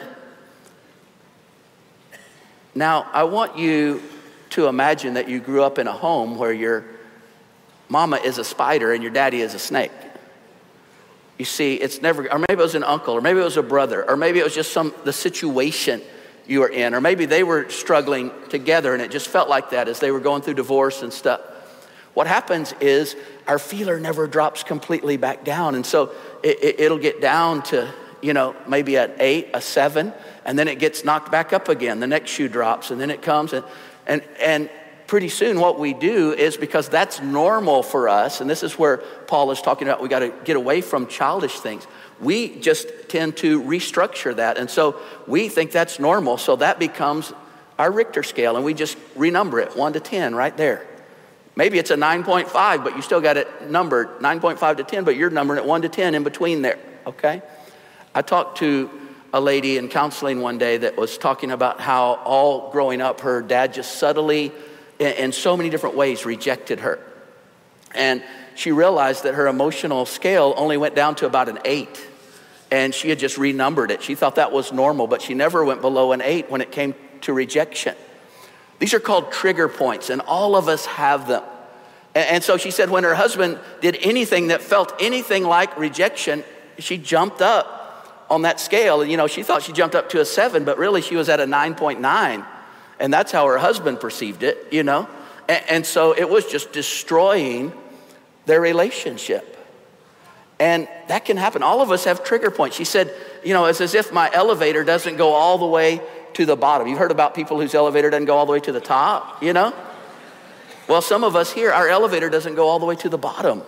Now, 2.75 3.09
I 3.11 3.23
want 3.23 3.57
you 3.57 4.03
to 4.51 4.67
imagine 4.67 5.15
that 5.15 5.27
you 5.27 5.39
grew 5.39 5.63
up 5.63 5.79
in 5.79 5.87
a 5.87 5.91
home 5.91 6.37
where 6.37 6.53
your 6.53 6.85
mama 7.91 8.15
is 8.15 8.37
a 8.37 8.43
spider 8.43 8.93
and 8.93 9.03
your 9.03 9.11
daddy 9.11 9.41
is 9.41 9.53
a 9.53 9.59
snake. 9.59 9.91
You 11.37 11.43
see, 11.43 11.75
it's 11.75 12.01
never, 12.01 12.31
or 12.31 12.39
maybe 12.39 12.53
it 12.53 12.57
was 12.57 12.75
an 12.75 12.85
uncle, 12.85 13.15
or 13.15 13.21
maybe 13.21 13.41
it 13.41 13.43
was 13.43 13.57
a 13.57 13.63
brother, 13.63 14.09
or 14.09 14.15
maybe 14.15 14.39
it 14.39 14.45
was 14.45 14.55
just 14.55 14.71
some, 14.71 14.93
the 15.03 15.11
situation 15.11 16.01
you 16.47 16.61
were 16.61 16.69
in, 16.69 16.93
or 16.93 17.01
maybe 17.01 17.25
they 17.25 17.43
were 17.43 17.69
struggling 17.69 18.31
together 18.49 18.93
and 18.93 19.01
it 19.01 19.11
just 19.11 19.27
felt 19.27 19.49
like 19.49 19.71
that 19.71 19.89
as 19.89 19.99
they 19.99 20.09
were 20.09 20.21
going 20.21 20.41
through 20.41 20.53
divorce 20.53 21.01
and 21.01 21.11
stuff. 21.11 21.41
What 22.13 22.27
happens 22.27 22.73
is 22.79 23.17
our 23.45 23.59
feeler 23.59 23.99
never 23.99 24.25
drops 24.25 24.63
completely 24.63 25.17
back 25.17 25.43
down. 25.43 25.75
And 25.75 25.85
so 25.85 26.11
it, 26.43 26.79
will 26.79 26.97
it, 26.97 27.01
get 27.01 27.21
down 27.21 27.61
to, 27.63 27.93
you 28.21 28.33
know, 28.33 28.55
maybe 28.67 28.95
an 28.95 29.11
eight, 29.19 29.49
a 29.53 29.61
seven, 29.61 30.13
and 30.45 30.57
then 30.57 30.69
it 30.69 30.79
gets 30.79 31.03
knocked 31.03 31.31
back 31.31 31.51
up 31.51 31.67
again. 31.67 31.99
The 31.99 32.07
next 32.07 32.31
shoe 32.31 32.47
drops, 32.47 32.91
and 32.91 33.01
then 33.01 33.09
it 33.09 33.21
comes. 33.21 33.53
And, 33.53 33.65
and, 34.07 34.21
and 34.39 34.69
pretty 35.11 35.27
soon, 35.27 35.59
what 35.59 35.77
we 35.77 35.93
do 35.93 36.31
is 36.31 36.55
because 36.55 36.87
that's 36.87 37.19
normal 37.21 37.83
for 37.83 38.07
us, 38.07 38.39
and 38.39 38.49
this 38.49 38.63
is 38.63 38.79
where 38.79 38.95
Paul 39.27 39.51
is 39.51 39.61
talking 39.61 39.85
about 39.85 40.01
we 40.01 40.07
got 40.07 40.19
to 40.19 40.33
get 40.45 40.55
away 40.55 40.79
from 40.79 41.05
childish 41.05 41.59
things. 41.59 41.85
We 42.21 42.57
just 42.61 42.87
tend 43.09 43.35
to 43.37 43.61
restructure 43.61 44.33
that. 44.33 44.57
And 44.57 44.69
so 44.69 45.01
we 45.27 45.49
think 45.49 45.73
that's 45.73 45.99
normal. 45.99 46.37
So 46.37 46.55
that 46.55 46.79
becomes 46.79 47.33
our 47.77 47.91
Richter 47.91 48.23
scale, 48.23 48.55
and 48.55 48.63
we 48.63 48.73
just 48.73 48.97
renumber 49.15 49.61
it 49.61 49.75
one 49.75 49.91
to 49.91 49.99
10 49.99 50.33
right 50.33 50.55
there. 50.55 50.87
Maybe 51.57 51.77
it's 51.77 51.91
a 51.91 51.97
9.5, 51.97 52.81
but 52.81 52.95
you 52.95 53.01
still 53.01 53.19
got 53.19 53.35
it 53.35 53.69
numbered 53.69 54.19
9.5 54.19 54.77
to 54.77 54.85
10, 54.85 55.03
but 55.03 55.17
you're 55.17 55.29
numbering 55.29 55.59
it 55.59 55.65
1 55.65 55.81
to 55.81 55.89
10 55.89 56.15
in 56.15 56.23
between 56.23 56.61
there, 56.61 56.79
okay? 57.05 57.41
I 58.15 58.21
talked 58.21 58.59
to 58.59 58.89
a 59.33 59.41
lady 59.41 59.77
in 59.77 59.89
counseling 59.89 60.39
one 60.39 60.57
day 60.57 60.77
that 60.77 60.95
was 60.95 61.17
talking 61.17 61.51
about 61.51 61.81
how 61.81 62.13
all 62.23 62.71
growing 62.71 63.01
up, 63.01 63.19
her 63.21 63.41
dad 63.41 63.73
just 63.73 63.95
subtly, 63.99 64.53
in, 65.01 65.31
so 65.31 65.57
many 65.57 65.69
different 65.69 65.95
ways, 65.95 66.25
rejected 66.25 66.81
her. 66.81 66.99
And 67.93 68.23
she 68.55 68.71
realized 68.71 69.23
that 69.23 69.35
her 69.35 69.47
emotional 69.47 70.05
scale 70.05 70.53
only 70.55 70.77
went 70.77 70.95
down 70.95 71.15
to 71.15 71.25
about 71.25 71.49
an 71.49 71.59
8 71.65 72.07
and 72.71 72.95
she 72.95 73.09
had 73.09 73.19
just 73.19 73.37
renumbered 73.37 73.91
it. 73.91 74.01
She 74.01 74.15
thought 74.15 74.35
that 74.35 74.51
was 74.51 74.71
normal, 74.71 75.05
but 75.05 75.21
she 75.21 75.33
never 75.33 75.63
went 75.63 75.81
below 75.81 76.13
an 76.13 76.21
eight 76.21 76.49
when 76.49 76.61
it 76.61 76.71
came 76.71 76.95
to 77.21 77.33
rejection. 77.33 77.95
These 78.79 78.93
are 78.93 78.99
called 78.99 79.31
trigger 79.31 79.67
points, 79.67 80.09
and 80.09 80.21
all 80.21 80.55
of 80.55 80.67
us 80.67 80.85
have 80.85 81.27
them. 81.27 81.43
And 82.15 82.43
so 82.43 82.57
she 82.57 82.71
said, 82.71 82.89
when 82.89 83.03
her 83.03 83.13
husband 83.13 83.59
did 83.81 83.97
anything 84.01 84.47
that 84.47 84.61
felt 84.61 84.93
anything 84.99 85.43
like 85.43 85.77
rejection, 85.77 86.43
she 86.79 86.97
jumped 86.97 87.41
up 87.41 88.25
on 88.29 88.41
that 88.41 88.59
scale. 88.59 89.01
And, 89.01 89.11
you 89.11 89.17
know, 89.17 89.27
she 89.27 89.43
thought 89.43 89.63
she 89.63 89.71
jumped 89.71 89.95
up 89.95 90.09
to 90.09 90.19
a 90.19 90.25
seven, 90.25 90.65
but 90.65 90.77
really 90.77 91.01
she 91.01 91.15
was 91.15 91.29
at 91.29 91.39
a 91.39 91.45
9.9. 91.45 92.45
And 93.01 93.11
that's 93.11 93.31
how 93.31 93.47
her 93.47 93.57
husband 93.57 93.99
perceived 93.99 94.43
it, 94.43 94.67
you 94.69 94.83
know. 94.83 95.09
And, 95.49 95.85
so 95.85 96.15
it 96.15 96.29
was 96.29 96.45
just 96.45 96.71
destroying 96.71 97.73
their 98.45 98.61
relationship. 98.61 99.57
And 100.59 100.87
that 101.07 101.25
can 101.25 101.35
happen. 101.35 101.63
All 101.63 101.81
of 101.81 101.91
us 101.91 102.05
have 102.05 102.23
trigger 102.23 102.51
points. 102.51 102.77
She 102.77 102.85
said, 102.85 103.13
you 103.43 103.53
know, 103.53 103.65
it's 103.65 103.81
as 103.81 103.95
if 103.95 104.13
my 104.13 104.29
elevator 104.31 104.83
doesn't 104.83 105.17
go 105.17 105.31
all 105.31 105.57
the 105.57 105.65
way 105.65 105.99
to 106.35 106.45
the 106.45 106.55
bottom. 106.55 106.87
You've 106.87 106.99
heard 106.99 107.11
about 107.11 107.33
people 107.33 107.59
whose 107.59 107.73
elevator 107.73 108.11
doesn't 108.11 108.27
go 108.27 108.37
all 108.37 108.45
the 108.45 108.51
way 108.51 108.59
to 108.61 108.71
the 108.71 108.79
top, 108.79 109.41
you 109.41 109.51
know? 109.51 109.73
Well, 110.87 111.01
some 111.01 111.23
of 111.23 111.35
us 111.35 111.51
here, 111.51 111.71
our 111.71 111.89
elevator 111.89 112.29
doesn't 112.29 112.53
go 112.53 112.67
all 112.67 112.77
the 112.77 112.85
way 112.85 112.95
to 112.97 113.09
the 113.09 113.17
bottom. 113.17 113.63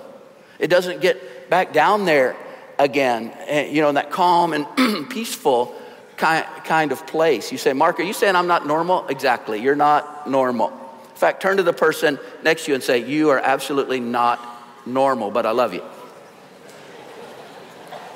It 0.59 0.67
doesn't 0.67 1.01
get 1.01 1.49
back 1.49 1.73
down 1.73 2.05
there 2.05 2.37
again, 2.77 3.33
eh, 3.47 3.65
you 3.65 3.81
know, 3.81 3.89
in 3.89 3.95
that 3.95 4.11
calm 4.11 4.53
and 4.53 5.09
peaceful 5.09 5.75
kind, 6.17 6.91
of 6.91 7.05
place. 7.08 7.51
You 7.51 7.58
say, 7.58 7.74
Mark, 7.74 8.00
are 8.00 8.03
you 8.03 8.13
saying 8.13 8.36
I'm 8.36 8.48
not 8.48 8.65
normal? 8.65 9.08
Exactly. 9.08 9.62
You're 9.62 9.75
not 9.75 10.29
normal. 10.29 10.70
In 10.70 11.15
fact, 11.15 11.41
turn 11.41 11.58
to 11.58 11.63
the 11.63 11.74
person 11.74 12.20
next 12.43 12.65
to 12.65 12.72
you 12.72 12.75
and 12.75 12.84
say, 12.84 13.00
You 13.00 13.29
are 13.29 13.39
absolutely 13.39 14.00
not 14.00 14.39
normal, 14.86 15.32
but 15.32 15.46
I 15.46 15.51
love 15.51 15.74
you. 15.74 15.84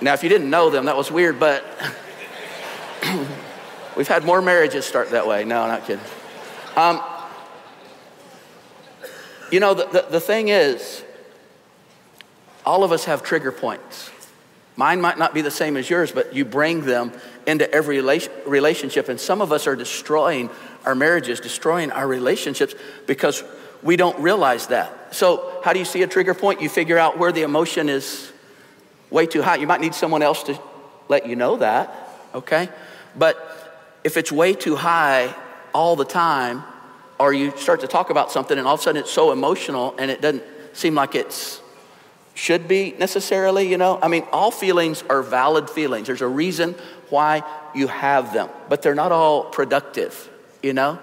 Now, 0.02 0.14
if 0.14 0.24
you 0.24 0.30
didn't 0.30 0.50
know 0.50 0.70
them, 0.70 0.86
that 0.86 0.96
was 0.96 1.12
weird, 1.12 1.40
but 1.40 1.66
we've 3.98 4.08
had 4.08 4.24
more 4.24 4.42
marriages 4.42 4.86
start 4.86 5.12
that 5.12 5.28
way. 5.28 5.44
No, 5.44 5.66
not 5.68 5.86
kidding. 5.88 6.04
Um, 6.76 7.02
you 9.52 9.60
know, 9.60 9.74
the, 9.74 9.86
the, 9.86 10.06
the 10.12 10.20
thing 10.20 10.50
is, 10.50 11.04
all 12.66 12.84
of 12.84 12.92
us 12.92 13.06
have 13.06 13.24
trigger 13.24 13.52
points. 13.52 14.12
Mine 14.78 15.02
might 15.02 15.18
not 15.18 15.34
be 15.34 15.42
the 15.42 15.52
same 15.52 15.76
as 15.76 15.90
yours, 15.90 16.12
but 16.12 16.34
you 16.34 16.46
bring 16.46 16.86
them 16.86 17.12
into 17.48 17.70
every 17.74 18.00
relationship. 18.00 19.10
And 19.10 19.20
some 19.20 19.42
of 19.42 19.52
us 19.52 19.66
are 19.66 19.76
destroying 19.76 20.52
our 20.86 20.94
marriages, 20.94 21.40
destroying 21.40 21.92
our 21.92 22.08
relationships 22.08 22.76
because 23.08 23.44
we 23.82 23.96
don't 23.96 24.18
realize 24.20 24.68
that. 24.68 25.16
So, 25.16 25.62
how 25.64 25.74
do 25.74 25.80
you 25.80 25.86
see 25.86 26.04
a 26.04 26.08
trigger 26.08 26.34
point? 26.34 26.62
You 26.62 26.70
figure 26.70 26.98
out 26.98 27.18
where 27.18 27.32
the 27.32 27.42
emotion 27.42 27.90
is 27.90 28.32
way 29.10 29.26
too 29.26 29.42
high. 29.42 29.56
You 29.56 29.68
might 29.68 29.82
need 29.82 29.96
someone 29.96 30.22
else 30.22 30.44
to 30.44 30.60
let 31.10 31.26
you 31.26 31.36
know 31.36 31.58
that, 31.58 31.94
okay? 32.36 32.70
But 33.16 34.00
if 34.04 34.16
it's 34.16 34.32
way 34.32 34.54
too 34.54 34.76
high 34.76 35.34
all 35.74 35.96
the 35.96 36.06
time, 36.06 36.64
or 37.20 37.34
you 37.34 37.52
start 37.58 37.82
to 37.82 37.88
talk 37.88 38.10
about 38.10 38.32
something 38.32 38.58
and 38.58 38.68
all 38.68 38.76
of 38.76 38.80
a 38.80 38.84
sudden 38.84 39.02
it's 39.02 39.12
so 39.12 39.32
emotional 39.32 39.96
and 39.98 40.12
it 40.12 40.22
doesn't 40.22 40.44
seem 40.74 40.94
like 40.94 41.16
it's 41.16 41.62
should 42.38 42.68
be 42.68 42.94
necessarily, 43.00 43.68
you 43.68 43.78
know. 43.78 43.98
I 44.00 44.08
mean, 44.08 44.24
all 44.32 44.52
feelings 44.52 45.04
are 45.10 45.24
valid 45.24 45.72
feelings. 45.72 46.06
There's 46.06 46.22
a 46.22 46.28
reason 46.28 46.76
why 47.10 47.42
you 47.74 47.88
have 47.88 48.32
them, 48.32 48.50
but 48.70 48.84
they're 48.84 48.96
not 48.96 49.12
all 49.12 49.46
productive, 49.46 50.30
you 50.62 50.74
know. 50.74 51.00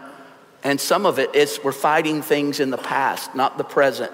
And 0.62 0.80
some 0.80 1.04
of 1.04 1.18
it 1.18 1.34
is 1.34 1.58
we're 1.64 1.72
fighting 1.72 2.22
things 2.22 2.60
in 2.60 2.70
the 2.70 2.78
past, 2.78 3.34
not 3.34 3.58
the 3.58 3.64
present. 3.64 4.12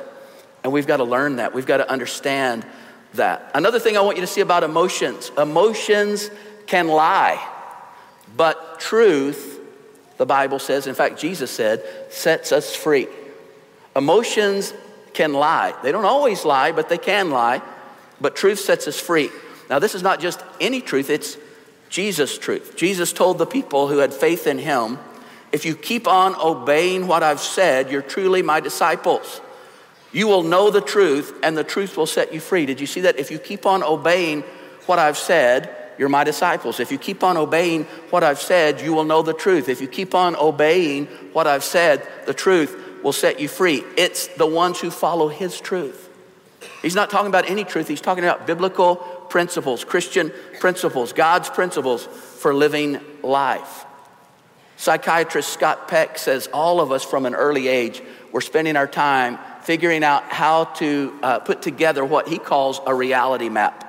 And 0.65 0.73
we've 0.73 0.87
got 0.87 0.97
to 0.97 1.05
learn 1.05 1.37
that. 1.37 1.55
We've 1.55 1.67
got 1.67 1.77
to 1.77 1.91
understand 1.91 2.65
that. 3.15 3.51
Another 3.55 3.79
thing 3.79 3.99
I 3.99 4.01
want 4.01 4.17
you 4.17 4.23
to 4.23 4.27
see 4.27 4.41
about 4.41 4.65
emotions 4.65 5.31
emotions 5.37 6.31
can 6.67 6.89
lie, 6.89 7.47
but 8.35 8.81
truth, 8.81 9.61
the 10.17 10.27
Bible 10.27 10.59
says, 10.59 10.87
in 10.87 10.95
fact, 10.95 11.21
Jesus 11.21 11.51
said, 11.51 11.85
sets 12.09 12.51
us 12.51 12.75
free. 12.75 13.09
Emotions 13.95 14.73
can 15.15 15.33
lie. 15.33 15.75
They 15.83 15.93
don't 15.93 16.05
always 16.05 16.45
lie, 16.45 16.73
but 16.73 16.89
they 16.89 16.99
can 16.99 17.31
lie. 17.31 17.63
But 18.21 18.37
truth 18.37 18.59
sets 18.59 18.87
us 18.87 18.99
free. 18.99 19.31
Now, 19.69 19.79
this 19.79 19.95
is 19.95 20.03
not 20.03 20.21
just 20.21 20.43
any 20.61 20.81
truth, 20.81 21.11
it's 21.11 21.37
Jesus' 21.89 22.39
truth. 22.39 22.77
Jesus 22.77 23.13
told 23.13 23.39
the 23.39 23.47
people 23.47 23.89
who 23.89 23.99
had 23.99 24.13
faith 24.13 24.47
in 24.47 24.59
him, 24.59 24.99
If 25.53 25.65
you 25.65 25.75
keep 25.75 26.07
on 26.07 26.35
obeying 26.37 27.07
what 27.07 27.23
I've 27.23 27.41
said, 27.41 27.91
you're 27.91 28.03
truly 28.03 28.43
my 28.43 28.61
disciples. 28.61 29.41
You 30.13 30.27
will 30.27 30.43
know 30.43 30.71
the 30.71 30.81
truth, 30.81 31.35
and 31.43 31.57
the 31.57 31.65
truth 31.65 31.97
will 31.97 32.07
set 32.07 32.35
you 32.35 32.41
free. 32.41 32.67
Did 32.67 32.81
you 32.81 32.87
see 32.87 33.03
that? 33.03 33.19
If 33.19 33.31
you 33.31 33.39
keep 33.39 33.65
on 33.65 33.83
obeying 33.83 34.43
what 34.87 34.99
I've 34.99 35.19
said, 35.19 35.77
you're 35.99 36.09
my 36.09 36.25
disciples. 36.25 36.81
If 36.81 36.91
you 36.91 36.99
keep 36.99 37.23
on 37.23 37.37
obeying 37.37 37.85
what 38.11 38.25
I've 38.25 38.41
said, 38.41 38.81
you 38.81 38.93
will 38.93 39.05
know 39.05 39.23
the 39.23 39.35
truth. 39.35 39.69
If 39.69 39.81
you 39.81 39.87
keep 39.87 40.15
on 40.15 40.35
obeying 40.35 41.07
what 41.33 41.47
I've 41.47 41.63
said, 41.63 42.07
the 42.27 42.35
truth 42.35 42.90
will 43.03 43.13
set 43.13 43.41
you 43.41 43.49
free. 43.49 43.85
It's 43.97 44.27
the 44.29 44.47
ones 44.47 44.81
who 44.81 44.91
follow 44.91 45.29
his 45.29 45.61
truth. 45.61 46.09
He's 46.83 46.95
not 46.95 47.11
talking 47.11 47.29
about 47.29 47.49
any 47.49 47.65
truth, 47.65 47.89
he's 47.89 48.01
talking 48.01 48.25
about 48.25 48.47
biblical 48.47 48.97
principles, 48.97 49.85
Christian 49.85 50.33
principles, 50.59 51.13
God's 51.13 51.49
principles 51.49 52.05
for 52.05 52.53
living 52.53 53.01
life. 53.23 53.85
Psychiatrist 54.77 55.53
Scott 55.53 55.89
Peck 55.89 56.17
says 56.19 56.49
all 56.53 56.81
of 56.81 56.91
us 56.91 57.05
from 57.05 57.27
an 57.27 57.35
early 57.35 57.69
age, 57.69 58.03
we're 58.33 58.41
spending 58.41 58.77
our 58.77 58.87
time 58.87 59.39
figuring 59.63 60.03
out 60.03 60.25
how 60.25 60.65
to 60.65 61.19
uh, 61.23 61.39
put 61.41 61.63
together 61.63 62.05
what 62.05 62.29
he 62.29 62.39
calls 62.39 62.81
a 62.87 62.95
reality 62.95 63.49
map. 63.49 63.87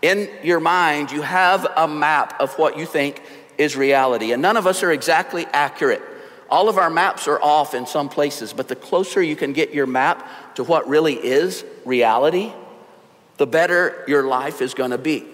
In 0.00 0.30
your 0.42 0.60
mind, 0.60 1.12
you 1.12 1.20
have 1.20 1.66
a 1.76 1.86
map 1.86 2.40
of 2.40 2.54
what 2.58 2.78
you 2.78 2.86
think 2.86 3.22
is 3.58 3.76
reality, 3.76 4.32
and 4.32 4.40
none 4.40 4.56
of 4.56 4.66
us 4.66 4.82
are 4.82 4.90
exactly 4.90 5.44
accurate. 5.52 6.02
All 6.50 6.68
of 6.68 6.78
our 6.78 6.90
maps 6.90 7.28
are 7.28 7.40
off 7.40 7.74
in 7.74 7.86
some 7.86 8.08
places, 8.08 8.52
but 8.52 8.68
the 8.68 8.76
closer 8.76 9.22
you 9.22 9.36
can 9.36 9.52
get 9.52 9.72
your 9.72 9.86
map 9.86 10.28
to 10.56 10.64
what 10.64 10.88
really 10.88 11.14
is 11.14 11.64
reality, 11.84 12.52
the 13.36 13.46
better 13.46 14.04
your 14.08 14.24
life 14.24 14.60
is 14.60 14.74
going 14.74 14.90
to 14.90 14.98
be. 14.98 15.24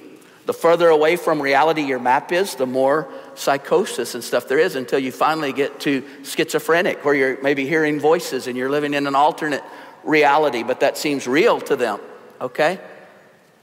The 0.44 0.52
further 0.52 0.88
away 0.88 1.16
from 1.16 1.42
reality 1.42 1.82
your 1.82 1.98
map 1.98 2.30
is, 2.30 2.54
the 2.54 2.66
more 2.66 3.08
psychosis 3.34 4.14
and 4.14 4.22
stuff 4.22 4.46
there 4.46 4.60
is 4.60 4.76
until 4.76 4.98
you 4.98 5.10
finally 5.10 5.52
get 5.52 5.80
to 5.80 6.04
schizophrenic, 6.22 7.04
where 7.04 7.14
you're 7.14 7.42
maybe 7.42 7.66
hearing 7.66 7.98
voices 7.98 8.46
and 8.46 8.56
you're 8.56 8.70
living 8.70 8.94
in 8.94 9.06
an 9.06 9.16
alternate 9.16 9.64
reality, 10.04 10.62
but 10.62 10.80
that 10.80 10.96
seems 10.96 11.26
real 11.26 11.60
to 11.62 11.74
them, 11.74 11.98
okay? 12.40 12.78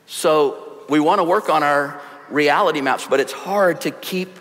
So 0.08 0.84
we 0.90 1.00
want 1.00 1.20
to 1.20 1.24
work 1.24 1.50
on 1.50 1.64
our 1.64 2.02
reality 2.30 2.82
maps, 2.82 3.08
but 3.08 3.22
it's 3.22 3.32
hard 3.32 3.82
to 3.82 3.92
keep 3.92 4.38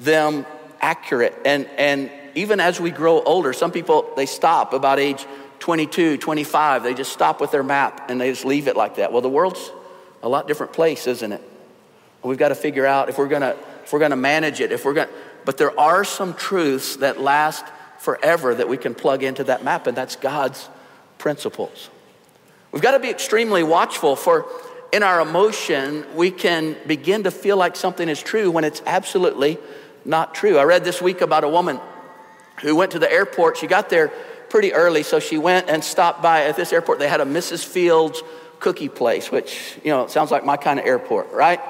them 0.00 0.44
accurate. 0.80 1.34
And, 1.44 1.66
and 1.78 2.10
even 2.36 2.60
as 2.60 2.78
we 2.78 2.90
grow 2.90 3.22
older, 3.22 3.52
some 3.52 3.72
people, 3.72 4.12
they 4.14 4.26
stop 4.26 4.74
about 4.74 4.98
age 5.00 5.26
22, 5.58 6.18
25. 6.18 6.82
They 6.82 6.94
just 6.94 7.12
stop 7.12 7.40
with 7.40 7.50
their 7.50 7.62
map 7.62 8.10
and 8.10 8.20
they 8.20 8.30
just 8.30 8.44
leave 8.44 8.68
it 8.68 8.76
like 8.76 8.96
that. 8.96 9.10
Well, 9.10 9.22
the 9.22 9.30
world's 9.30 9.72
a 10.22 10.28
lot 10.28 10.46
different 10.46 10.74
place, 10.74 11.06
isn't 11.06 11.32
it? 11.32 11.42
We've 12.22 12.38
got 12.38 12.48
to 12.48 12.54
figure 12.54 12.84
out 12.84 13.08
if 13.08 13.18
we're 13.18 13.28
going 13.28 13.42
to 13.42 13.56
if 13.84 13.92
we're 13.92 14.00
going 14.00 14.10
to 14.10 14.16
manage 14.16 14.60
it, 14.60 14.72
if 14.72 14.84
we're 14.84 14.94
going 14.94 15.08
but 15.44 15.58
there 15.58 15.78
are 15.78 16.04
some 16.04 16.34
truths 16.34 16.96
that 16.96 17.20
last 17.20 17.64
forever 18.00 18.54
that 18.54 18.68
we 18.68 18.76
can 18.76 18.94
plug 18.94 19.22
into 19.22 19.44
that 19.44 19.64
map 19.64 19.86
and 19.86 19.96
that's 19.96 20.16
God's 20.16 20.68
principles. 21.18 21.88
We've 22.72 22.82
got 22.82 22.92
to 22.92 22.98
be 22.98 23.10
extremely 23.10 23.62
watchful 23.62 24.16
for 24.16 24.46
in 24.92 25.02
our 25.02 25.20
emotion 25.20 26.04
we 26.14 26.32
can 26.32 26.76
begin 26.86 27.22
to 27.24 27.30
feel 27.30 27.56
like 27.56 27.76
something 27.76 28.08
is 28.08 28.20
true 28.20 28.50
when 28.50 28.64
it's 28.64 28.82
absolutely 28.86 29.58
not 30.04 30.34
true. 30.34 30.58
I 30.58 30.64
read 30.64 30.84
this 30.84 31.00
week 31.00 31.20
about 31.20 31.44
a 31.44 31.48
woman 31.48 31.80
who 32.62 32.74
went 32.74 32.92
to 32.92 32.98
the 32.98 33.10
airport. 33.10 33.56
She 33.56 33.66
got 33.66 33.90
there 33.90 34.12
pretty 34.48 34.72
early, 34.72 35.02
so 35.02 35.18
she 35.18 35.38
went 35.38 35.68
and 35.68 35.82
stopped 35.82 36.22
by 36.22 36.44
at 36.44 36.56
this 36.56 36.72
airport. 36.72 36.98
They 36.98 37.08
had 37.08 37.20
a 37.20 37.24
Mrs. 37.24 37.64
Fields 37.64 38.22
cookie 38.60 38.88
place, 38.88 39.30
which, 39.30 39.78
you 39.84 39.90
know, 39.90 40.06
sounds 40.06 40.30
like 40.30 40.44
my 40.44 40.56
kind 40.56 40.78
of 40.78 40.86
airport, 40.86 41.32
right? 41.32 41.60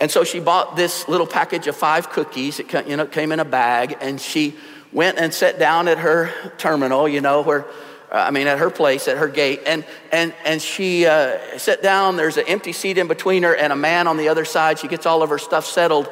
And 0.00 0.10
so 0.10 0.24
she 0.24 0.40
bought 0.40 0.76
this 0.76 1.08
little 1.08 1.26
package 1.26 1.66
of 1.66 1.76
five 1.76 2.10
cookies. 2.10 2.60
It 2.60 2.72
you 2.86 2.96
know, 2.96 3.06
came 3.06 3.32
in 3.32 3.40
a 3.40 3.44
bag, 3.44 3.96
and 4.00 4.20
she 4.20 4.54
went 4.92 5.18
and 5.18 5.32
sat 5.32 5.58
down 5.58 5.88
at 5.88 5.98
her 5.98 6.30
terminal, 6.58 7.08
you 7.08 7.20
know, 7.20 7.42
where, 7.42 7.64
I 8.10 8.30
mean, 8.30 8.46
at 8.46 8.58
her 8.58 8.70
place, 8.70 9.08
at 9.08 9.16
her 9.16 9.28
gate. 9.28 9.62
And, 9.66 9.84
and, 10.12 10.34
and 10.44 10.60
she 10.60 11.06
uh, 11.06 11.58
sat 11.58 11.82
down. 11.82 12.16
There's 12.16 12.36
an 12.36 12.44
empty 12.46 12.72
seat 12.72 12.98
in 12.98 13.08
between 13.08 13.44
her 13.44 13.54
and 13.54 13.72
a 13.72 13.76
man 13.76 14.06
on 14.06 14.16
the 14.16 14.28
other 14.28 14.44
side. 14.44 14.78
She 14.78 14.88
gets 14.88 15.06
all 15.06 15.22
of 15.22 15.30
her 15.30 15.38
stuff 15.38 15.64
settled, 15.64 16.08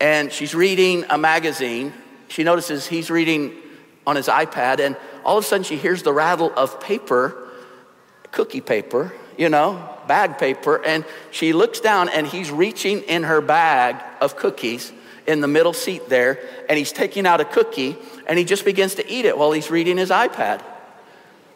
and 0.00 0.32
she's 0.32 0.54
reading 0.54 1.04
a 1.08 1.18
magazine 1.18 1.92
she 2.28 2.44
notices 2.44 2.86
he's 2.86 3.10
reading 3.10 3.54
on 4.06 4.16
his 4.16 4.28
iPad, 4.28 4.80
and 4.80 4.96
all 5.24 5.38
of 5.38 5.44
a 5.44 5.46
sudden 5.46 5.64
she 5.64 5.76
hears 5.76 6.02
the 6.02 6.12
rattle 6.12 6.52
of 6.56 6.80
paper, 6.80 7.36
cookie 8.30 8.60
paper, 8.60 9.12
you 9.36 9.48
know, 9.48 9.88
bag 10.06 10.38
paper, 10.38 10.82
and 10.84 11.04
she 11.30 11.52
looks 11.52 11.80
down 11.80 12.08
and 12.08 12.26
he's 12.26 12.50
reaching 12.50 13.02
in 13.02 13.24
her 13.24 13.40
bag 13.40 13.96
of 14.20 14.36
cookies 14.36 14.92
in 15.26 15.40
the 15.40 15.48
middle 15.48 15.72
seat 15.72 16.08
there, 16.08 16.38
and 16.68 16.78
he's 16.78 16.92
taking 16.92 17.26
out 17.26 17.40
a 17.40 17.44
cookie 17.44 17.96
and 18.26 18.38
he 18.38 18.44
just 18.44 18.64
begins 18.64 18.96
to 18.96 19.10
eat 19.10 19.24
it 19.24 19.36
while 19.36 19.52
he's 19.52 19.70
reading 19.70 19.96
his 19.96 20.10
iPad. 20.10 20.62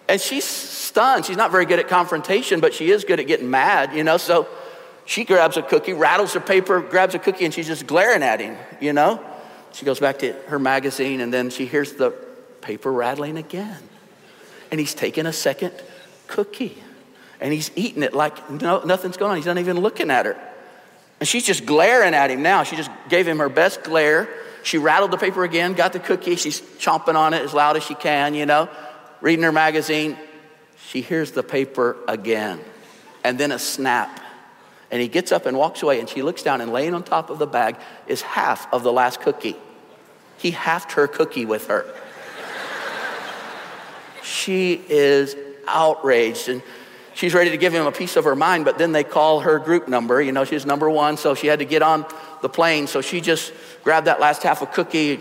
And 0.09 0.21
she's 0.21 0.45
stunned. 0.45 1.25
She's 1.25 1.37
not 1.37 1.53
very 1.53 1.67
good 1.67 1.79
at 1.79 1.89
confrontation, 1.89 2.61
but 2.61 2.75
she 2.75 2.91
is 2.91 3.05
good 3.05 3.21
at 3.21 3.27
getting 3.27 3.51
mad, 3.51 3.95
you 3.95 4.03
know, 4.03 4.17
so 4.17 4.49
she 5.05 5.25
grabs 5.25 5.57
a 5.57 5.63
cookie, 5.63 5.93
rattles 5.93 6.35
her 6.35 6.41
paper, 6.41 6.81
grabs 6.81 7.15
a 7.15 7.19
cookie, 7.19 7.45
and 7.45 7.55
she's 7.55 7.67
just 7.67 7.87
glaring 7.87 8.23
at 8.23 8.41
him, 8.41 8.57
you 8.81 8.93
know? 8.93 9.25
She 9.73 9.85
goes 9.85 10.01
back 10.01 10.19
to 10.21 10.33
her 10.49 10.59
magazine 10.59 11.21
and 11.21 11.33
then 11.33 11.51
she 11.51 11.67
hears 11.67 11.93
the 11.93 12.11
paper 12.61 12.93
rattling 12.93 13.37
again. 13.37 13.79
And 14.71 14.79
he's 14.79 14.95
taking 14.95 15.27
a 15.27 15.33
second 15.33 15.73
cookie 16.27 16.77
and 17.41 17.53
he's 17.53 17.71
eating 17.75 18.03
it 18.03 18.15
like 18.15 18.51
no, 18.51 18.83
nothing's 18.83 19.17
going 19.17 19.33
on. 19.33 19.37
He's 19.37 19.47
not 19.47 19.59
even 19.59 19.81
looking 19.81 20.11
at 20.11 20.27
her. 20.27 20.37
And 21.19 21.29
she's 21.29 21.45
just 21.45 21.67
glaring 21.67 22.15
at 22.15 22.31
him 22.31 22.43
now. 22.43 22.63
She 22.63 22.77
just 22.77 22.91
gave 23.09 23.27
him 23.29 23.39
her 23.39 23.49
best 23.49 23.83
glare. 23.83 24.29
She 24.63 24.79
rattled 24.79 25.11
the 25.11 25.19
paper 25.19 25.45
again, 25.45 25.75
got 25.75 25.93
the 25.93 26.01
cookie. 26.01 26.37
She's 26.37 26.61
chomping 26.61 27.15
on 27.15 27.35
it 27.35 27.43
as 27.43 27.55
loud 27.55 27.77
as 27.77 27.83
she 27.83 27.95
can, 27.95 28.35
you 28.35 28.47
know, 28.47 28.69
reading 29.21 29.43
her 29.43 29.53
magazine. 29.53 30.17
She 30.89 31.03
hears 31.03 31.33
the 31.33 31.43
paper 31.43 31.97
again, 32.09 32.61
and 33.23 33.39
then 33.39 33.53
a 33.53 33.59
snap. 33.59 34.21
And 34.91 35.01
he 35.01 35.09
gets 35.09 35.31
up 35.33 35.47
and 35.47 35.57
walks 35.57 35.83
away, 35.83 36.01
and 36.01 36.09
she 36.09 36.23
looks 36.23 36.43
down, 36.43 36.61
and 36.61 36.73
laying 36.73 36.95
on 36.95 37.03
top 37.03 37.31
of 37.31 37.39
the 37.39 37.47
bag 37.47 37.77
is 38.07 38.23
half 38.23 38.73
of 38.73 38.83
the 38.83 38.93
last 38.93 39.21
cookie. 39.21 39.57
He 40.39 40.53
halved 40.53 40.93
her 40.93 41.07
cookie 41.07 41.45
with 41.45 41.67
her. 41.67 41.87
She 44.23 44.81
is 44.89 45.37
outraged 45.67 46.49
and 46.49 46.63
she's 47.15 47.35
ready 47.35 47.51
to 47.51 47.57
give 47.57 47.73
him 47.73 47.87
a 47.87 47.93
piece 47.93 48.17
of 48.17 48.25
her 48.25 48.37
mind, 48.37 48.65
but 48.65 48.79
then 48.79 48.93
they 48.93 49.05
call 49.05 49.41
her 49.41 49.59
group 49.59 49.89
number. 49.89 50.23
You 50.23 50.33
know, 50.33 50.45
she's 50.45 50.65
number 50.65 50.89
one, 50.89 51.17
so 51.17 51.35
she 51.35 51.47
had 51.47 51.59
to 51.59 51.65
get 51.65 51.83
on 51.83 52.07
the 52.43 52.49
plane. 52.49 52.87
So 52.87 53.01
she 53.01 53.21
just 53.21 53.53
grabbed 53.85 54.07
that 54.07 54.21
last 54.21 54.43
half 54.43 54.63
of 54.63 54.73
cookie, 54.73 55.21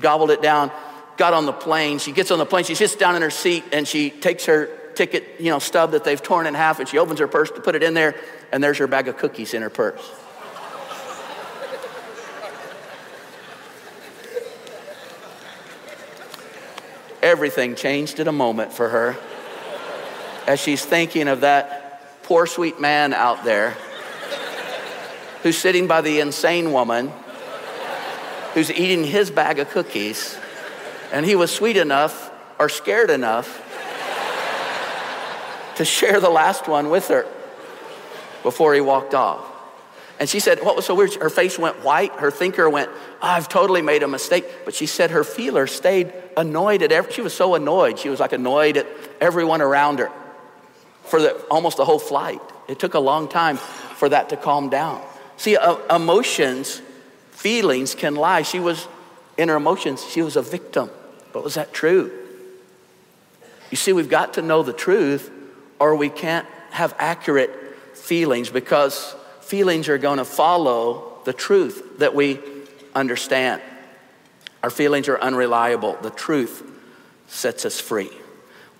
gobbled 0.00 0.30
it 0.30 0.42
down, 0.42 0.70
got 1.16 1.32
on 1.32 1.46
the 1.46 1.52
plane. 1.52 1.98
She 1.98 2.12
gets 2.12 2.30
on 2.30 2.38
the 2.38 2.46
plane, 2.46 2.64
she 2.64 2.74
sits 2.74 2.96
down 2.96 3.14
in 3.16 3.22
her 3.22 3.30
seat, 3.30 3.64
and 3.72 3.86
she 3.86 4.10
takes 4.10 4.46
her 4.46 4.68
ticket, 4.96 5.36
you 5.38 5.50
know, 5.50 5.58
stub 5.58 5.92
that 5.92 6.02
they've 6.02 6.22
torn 6.22 6.46
in 6.46 6.54
half, 6.54 6.80
and 6.80 6.88
she 6.88 6.98
opens 6.98 7.20
her 7.20 7.28
purse 7.28 7.50
to 7.52 7.60
put 7.60 7.74
it 7.74 7.82
in 7.82 7.94
there, 7.94 8.16
and 8.50 8.64
there's 8.64 8.78
her 8.78 8.86
bag 8.86 9.06
of 9.06 9.16
cookies 9.16 9.54
in 9.54 9.62
her 9.62 9.70
purse. 9.70 10.02
Everything 17.22 17.74
changed 17.74 18.20
in 18.20 18.28
a 18.28 18.32
moment 18.32 18.72
for 18.72 18.88
her 18.88 19.16
as 20.46 20.60
she's 20.60 20.84
thinking 20.84 21.28
of 21.28 21.40
that 21.40 22.22
poor, 22.22 22.46
sweet 22.46 22.80
man 22.80 23.12
out 23.12 23.44
there 23.44 23.76
who's 25.42 25.58
sitting 25.58 25.86
by 25.86 26.00
the 26.00 26.20
insane 26.20 26.72
woman 26.72 27.12
who's 28.54 28.70
eating 28.70 29.04
his 29.04 29.30
bag 29.30 29.58
of 29.58 29.68
cookies. 29.70 30.38
And 31.12 31.26
he 31.26 31.36
was 31.36 31.54
sweet 31.54 31.76
enough 31.76 32.30
or 32.58 32.68
scared 32.68 33.10
enough 33.10 33.62
to 35.76 35.84
share 35.84 36.20
the 36.20 36.30
last 36.30 36.68
one 36.68 36.90
with 36.90 37.08
her 37.08 37.26
before 38.42 38.74
he 38.74 38.80
walked 38.80 39.14
off. 39.14 39.44
And 40.18 40.28
she 40.28 40.40
said, 40.40 40.60
What 40.62 40.76
was 40.76 40.86
so 40.86 40.94
weird? 40.94 41.14
Her 41.14 41.28
face 41.28 41.58
went 41.58 41.84
white. 41.84 42.12
Her 42.12 42.30
thinker 42.30 42.68
went, 42.70 42.90
I've 43.20 43.48
totally 43.48 43.82
made 43.82 44.02
a 44.02 44.08
mistake. 44.08 44.46
But 44.64 44.74
she 44.74 44.86
said 44.86 45.10
her 45.10 45.24
feeler 45.24 45.66
stayed 45.66 46.12
annoyed 46.36 46.82
at 46.82 46.92
every, 46.92 47.12
she 47.12 47.20
was 47.20 47.34
so 47.34 47.54
annoyed. 47.54 47.98
She 47.98 48.08
was 48.08 48.20
like 48.20 48.32
annoyed 48.32 48.78
at 48.78 48.86
everyone 49.20 49.60
around 49.60 49.98
her 49.98 50.10
for 51.04 51.20
the, 51.20 51.34
almost 51.50 51.76
the 51.76 51.84
whole 51.84 51.98
flight. 51.98 52.40
It 52.68 52.78
took 52.78 52.94
a 52.94 52.98
long 52.98 53.28
time 53.28 53.58
for 53.58 54.08
that 54.08 54.30
to 54.30 54.36
calm 54.36 54.70
down. 54.70 55.02
See, 55.36 55.56
uh, 55.56 55.76
emotions, 55.94 56.80
feelings 57.32 57.94
can 57.94 58.14
lie. 58.14 58.42
She 58.42 58.58
was, 58.58 58.88
in 59.36 59.50
her 59.50 59.56
emotions, 59.56 60.04
she 60.04 60.22
was 60.22 60.36
a 60.36 60.42
victim. 60.42 60.90
But 61.32 61.44
was 61.44 61.54
that 61.54 61.74
true? 61.74 62.10
You 63.70 63.76
see, 63.76 63.92
we've 63.92 64.08
got 64.08 64.34
to 64.34 64.42
know 64.42 64.62
the 64.62 64.72
truth 64.72 65.30
or 65.78 65.94
we 65.96 66.08
can't 66.08 66.46
have 66.70 66.94
accurate 66.98 67.50
feelings 67.94 68.50
because 68.50 69.14
feelings 69.40 69.88
are 69.88 69.98
going 69.98 70.18
to 70.18 70.24
follow 70.24 71.18
the 71.24 71.32
truth 71.32 71.98
that 71.98 72.14
we 72.14 72.40
understand. 72.94 73.62
Our 74.62 74.70
feelings 74.70 75.08
are 75.08 75.18
unreliable. 75.18 75.96
The 76.02 76.10
truth 76.10 76.62
sets 77.28 77.64
us 77.64 77.80
free. 77.80 78.10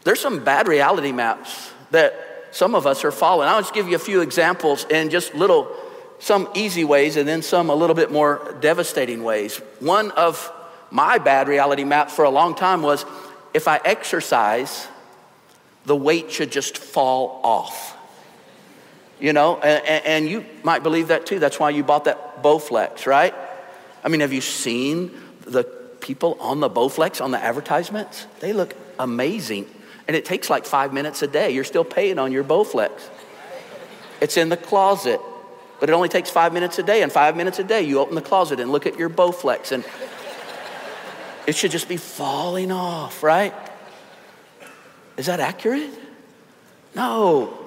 There's 0.04 0.20
some 0.20 0.44
bad 0.44 0.68
reality 0.68 1.12
maps 1.12 1.70
that 1.90 2.14
some 2.52 2.74
of 2.74 2.86
us 2.86 3.04
are 3.04 3.12
following. 3.12 3.48
I'll 3.48 3.60
just 3.60 3.74
give 3.74 3.88
you 3.88 3.96
a 3.96 4.00
few 4.00 4.20
examples 4.20 4.86
in 4.88 5.10
just 5.10 5.34
little, 5.34 5.74
some 6.18 6.48
easy 6.54 6.84
ways 6.84 7.16
and 7.16 7.28
then 7.28 7.42
some 7.42 7.70
a 7.70 7.74
little 7.74 7.96
bit 7.96 8.10
more 8.10 8.56
devastating 8.60 9.22
ways. 9.22 9.58
One 9.80 10.10
of 10.12 10.52
my 10.90 11.18
bad 11.18 11.48
reality 11.48 11.84
maps 11.84 12.14
for 12.14 12.24
a 12.24 12.30
long 12.30 12.54
time 12.54 12.82
was 12.82 13.04
if 13.52 13.68
I 13.68 13.80
exercise, 13.84 14.86
the 15.86 15.96
weight 15.96 16.30
should 16.30 16.52
just 16.52 16.76
fall 16.76 17.40
off. 17.42 17.96
You 19.18 19.32
know, 19.32 19.56
and, 19.58 20.04
and, 20.04 20.28
you 20.28 20.44
might 20.62 20.82
believe 20.82 21.08
that 21.08 21.24
too. 21.24 21.38
That's 21.38 21.58
why 21.58 21.70
you 21.70 21.82
bought 21.82 22.04
that 22.04 22.42
Bowflex, 22.42 23.06
right? 23.06 23.34
I 24.04 24.08
mean, 24.08 24.20
have 24.20 24.32
you 24.32 24.42
seen 24.42 25.10
the 25.40 25.64
people 25.64 26.36
on 26.38 26.60
the 26.60 26.68
Bowflex 26.68 27.24
on 27.24 27.30
the 27.30 27.42
advertisements? 27.42 28.26
They 28.40 28.52
look 28.52 28.74
amazing. 28.98 29.70
And 30.06 30.14
it 30.14 30.26
takes 30.26 30.50
like 30.50 30.66
five 30.66 30.92
minutes 30.92 31.22
a 31.22 31.26
day. 31.26 31.50
You're 31.50 31.64
still 31.64 31.84
paying 31.84 32.18
on 32.18 32.30
your 32.30 32.44
Bowflex. 32.44 33.08
It's 34.20 34.36
in 34.36 34.50
the 34.50 34.56
closet, 34.56 35.20
but 35.80 35.88
it 35.88 35.92
only 35.92 36.10
takes 36.10 36.28
five 36.28 36.52
minutes 36.52 36.78
a 36.78 36.82
day. 36.82 37.02
And 37.02 37.10
five 37.10 37.36
minutes 37.36 37.58
a 37.58 37.64
day, 37.64 37.82
you 37.82 38.00
open 38.00 38.16
the 38.16 38.22
closet 38.22 38.60
and 38.60 38.70
look 38.70 38.86
at 38.86 38.98
your 38.98 39.08
Bowflex, 39.08 39.72
and 39.72 39.82
it 41.46 41.56
should 41.56 41.70
just 41.70 41.88
be 41.88 41.96
falling 41.96 42.70
off, 42.70 43.22
right? 43.22 43.54
Is 45.16 45.26
that 45.26 45.40
accurate? 45.40 45.90
No. 46.94 47.58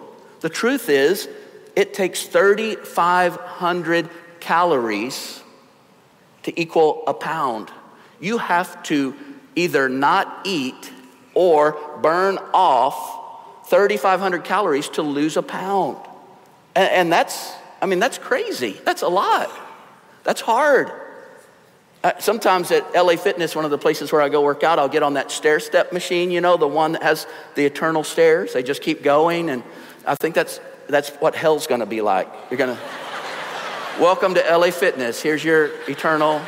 The 0.41 0.49
truth 0.49 0.89
is, 0.89 1.27
it 1.75 1.93
takes 1.93 2.23
3,500 2.23 4.09
calories 4.39 5.41
to 6.43 6.59
equal 6.59 7.03
a 7.07 7.13
pound. 7.13 7.71
You 8.19 8.37
have 8.37 8.81
to 8.83 9.15
either 9.55 9.89
not 9.89 10.41
eat 10.45 10.91
or 11.33 11.77
burn 12.01 12.37
off 12.53 13.69
3,500 13.69 14.43
calories 14.43 14.89
to 14.89 15.01
lose 15.01 15.37
a 15.37 15.43
pound. 15.43 15.97
And, 16.75 17.11
that's, 17.11 17.53
I 17.81 17.85
mean, 17.85 17.99
that's 17.99 18.17
crazy. 18.17 18.79
That's 18.83 19.01
a 19.01 19.07
lot. 19.07 19.51
That's 20.23 20.41
hard. 20.41 20.91
Uh, 22.01 22.13
sometimes 22.17 22.71
at 22.71 22.93
LA 22.95 23.17
Fitness, 23.17 23.57
one 23.57 23.65
of 23.65 23.71
the 23.71 23.77
places 23.77 24.09
where 24.13 24.21
I 24.21 24.29
go 24.29 24.41
work 24.41 24.63
out, 24.63 24.79
I'll 24.79 24.87
get 24.87 25.03
on 25.03 25.15
that 25.15 25.31
stair 25.31 25.59
step 25.59 25.91
machine, 25.91 26.31
you 26.31 26.39
know, 26.39 26.55
the 26.55 26.67
one 26.67 26.93
that 26.93 27.03
has 27.03 27.27
the 27.55 27.65
eternal 27.65 28.05
stairs. 28.05 28.53
They 28.53 28.63
just 28.63 28.81
keep 28.81 29.03
going. 29.03 29.49
And 29.49 29.63
I 30.05 30.15
think 30.15 30.33
that's, 30.33 30.61
that's 30.87 31.09
what 31.09 31.35
hell's 31.35 31.67
gonna 31.67 31.85
be 31.85 31.99
like. 31.99 32.29
You're 32.49 32.57
gonna, 32.57 32.79
welcome 33.99 34.33
to 34.35 34.39
LA 34.49 34.71
Fitness. 34.71 35.21
Here's 35.21 35.43
your 35.43 35.71
eternal 35.89 36.41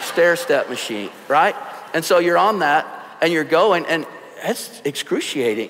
stair 0.00 0.36
step 0.36 0.70
machine, 0.70 1.10
right? 1.28 1.54
And 1.92 2.02
so 2.02 2.18
you're 2.18 2.38
on 2.38 2.60
that 2.60 2.86
and 3.20 3.30
you're 3.30 3.44
going, 3.44 3.84
and 3.84 4.06
that's 4.42 4.80
excruciating. 4.86 5.68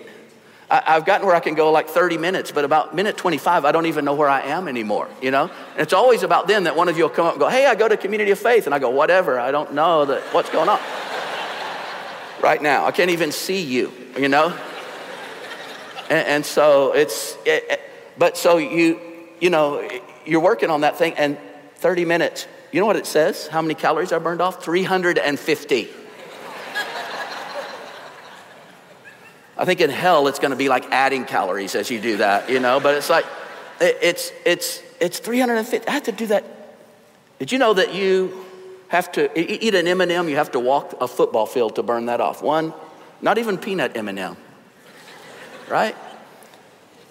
I, 0.73 0.95
have 0.95 1.05
gotten 1.05 1.27
where 1.27 1.37
I 1.37 1.41
can 1.41 1.55
go 1.55 1.71
like 1.71 1.91
30 1.91 2.17
minutes, 2.17 2.51
but 2.51 2.65
about 2.65 2.95
minute 2.95 3.19
25, 3.19 3.67
I 3.67 3.73
don't 3.73 3.85
even 3.85 4.07
know 4.07 4.15
where 4.15 4.31
I 4.31 4.41
am 4.41 4.69
anymore, 4.69 5.07
you 5.21 5.31
know? 5.31 5.51
And 5.73 5.81
it's 5.81 5.93
always 5.93 6.23
about 6.23 6.49
then 6.49 6.65
that 6.65 6.75
one 6.75 6.89
of 6.89 6.97
you 6.97 7.05
will 7.05 7.11
come 7.11 7.27
up 7.27 7.35
and 7.35 7.41
go, 7.41 7.51
hey, 7.51 7.67
I 7.67 7.75
go 7.75 7.89
to 7.89 7.97
Community 7.99 8.31
of 8.31 8.39
Faith. 8.39 8.65
And 8.65 8.75
I 8.75 8.79
go, 8.79 8.89
whatever, 8.89 9.39
I 9.39 9.51
don't 9.51 9.75
know 9.75 10.07
that, 10.07 10.23
what's 10.33 10.49
going 10.49 10.71
on. 10.71 10.81
right 12.43 12.63
now, 12.63 12.87
I 12.87 12.91
can't 12.91 13.11
even 13.11 13.33
see 13.33 13.61
you, 13.61 13.93
you 14.19 14.31
know? 14.31 14.59
And, 16.09 16.27
and 16.27 16.47
so 16.47 16.95
it's, 16.95 17.37
it, 17.45 17.65
it, 17.69 17.81
but 18.17 18.39
so 18.39 18.57
you, 18.57 18.99
you 19.41 19.51
know, 19.51 19.87
you're 20.25 20.41
working 20.41 20.71
on 20.71 20.81
that 20.81 20.97
thing, 20.97 21.13
and 21.19 21.37
30 21.77 22.07
minutes, 22.07 22.47
you 22.71 22.81
know 22.81 22.87
what 22.87 22.97
it 22.97 23.05
says? 23.05 23.47
How 23.47 23.61
many 23.61 23.75
calories 23.75 24.11
I 24.11 24.19
burned 24.19 24.41
off? 24.41 24.65
350. 24.65 25.91
I 29.57 29.65
think 29.65 29.81
in 29.81 29.91
hell 29.91 30.29
it's 30.29 30.39
going 30.39 30.51
to 30.51 30.57
be 30.57 30.69
like 30.69 30.91
adding 30.91 31.25
calories 31.25 31.75
as 31.75 31.91
you 31.91 32.01
do 32.01 32.19
that, 32.19 32.49
you 32.49 32.61
know, 32.61 32.81
but 32.81 32.95
it's 32.95 33.11
like, 33.11 33.27
it's, 33.81 34.33
it's, 34.47 34.83
it's 35.01 35.19
350. 35.19 35.89
I 35.89 35.91
have 35.91 36.05
to 36.05 36.13
do 36.13 36.27
that. 36.29 36.45
Did 37.39 37.53
you 37.53 37.59
know 37.59 37.75
that 37.75 37.93
you 37.93 38.45
have 38.89 39.11
to 39.13 39.31
eat 39.39 39.75
an 39.75 39.87
M&M, 39.89 40.29
you 40.29 40.37
have 40.37 40.53
to 40.53 40.61
walk 40.61 40.95
a 41.01 41.09
football 41.09 41.47
field 41.47 41.77
to 41.77 41.83
burn 41.83 42.07
that 42.07 42.21
off? 42.21 42.43
One, 42.43 42.73
not 43.21 43.39
even 43.39 43.59
peanut 43.59 43.97
M&M, 43.97 44.37
right? 45.69 45.97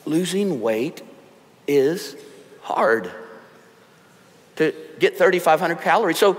Losing 0.06 0.62
weight 0.62 1.02
is 1.68 2.16
hard 2.62 3.12
to 4.56 4.74
get 5.00 5.18
3,500 5.18 5.82
calories. 5.82 6.18
So 6.18 6.38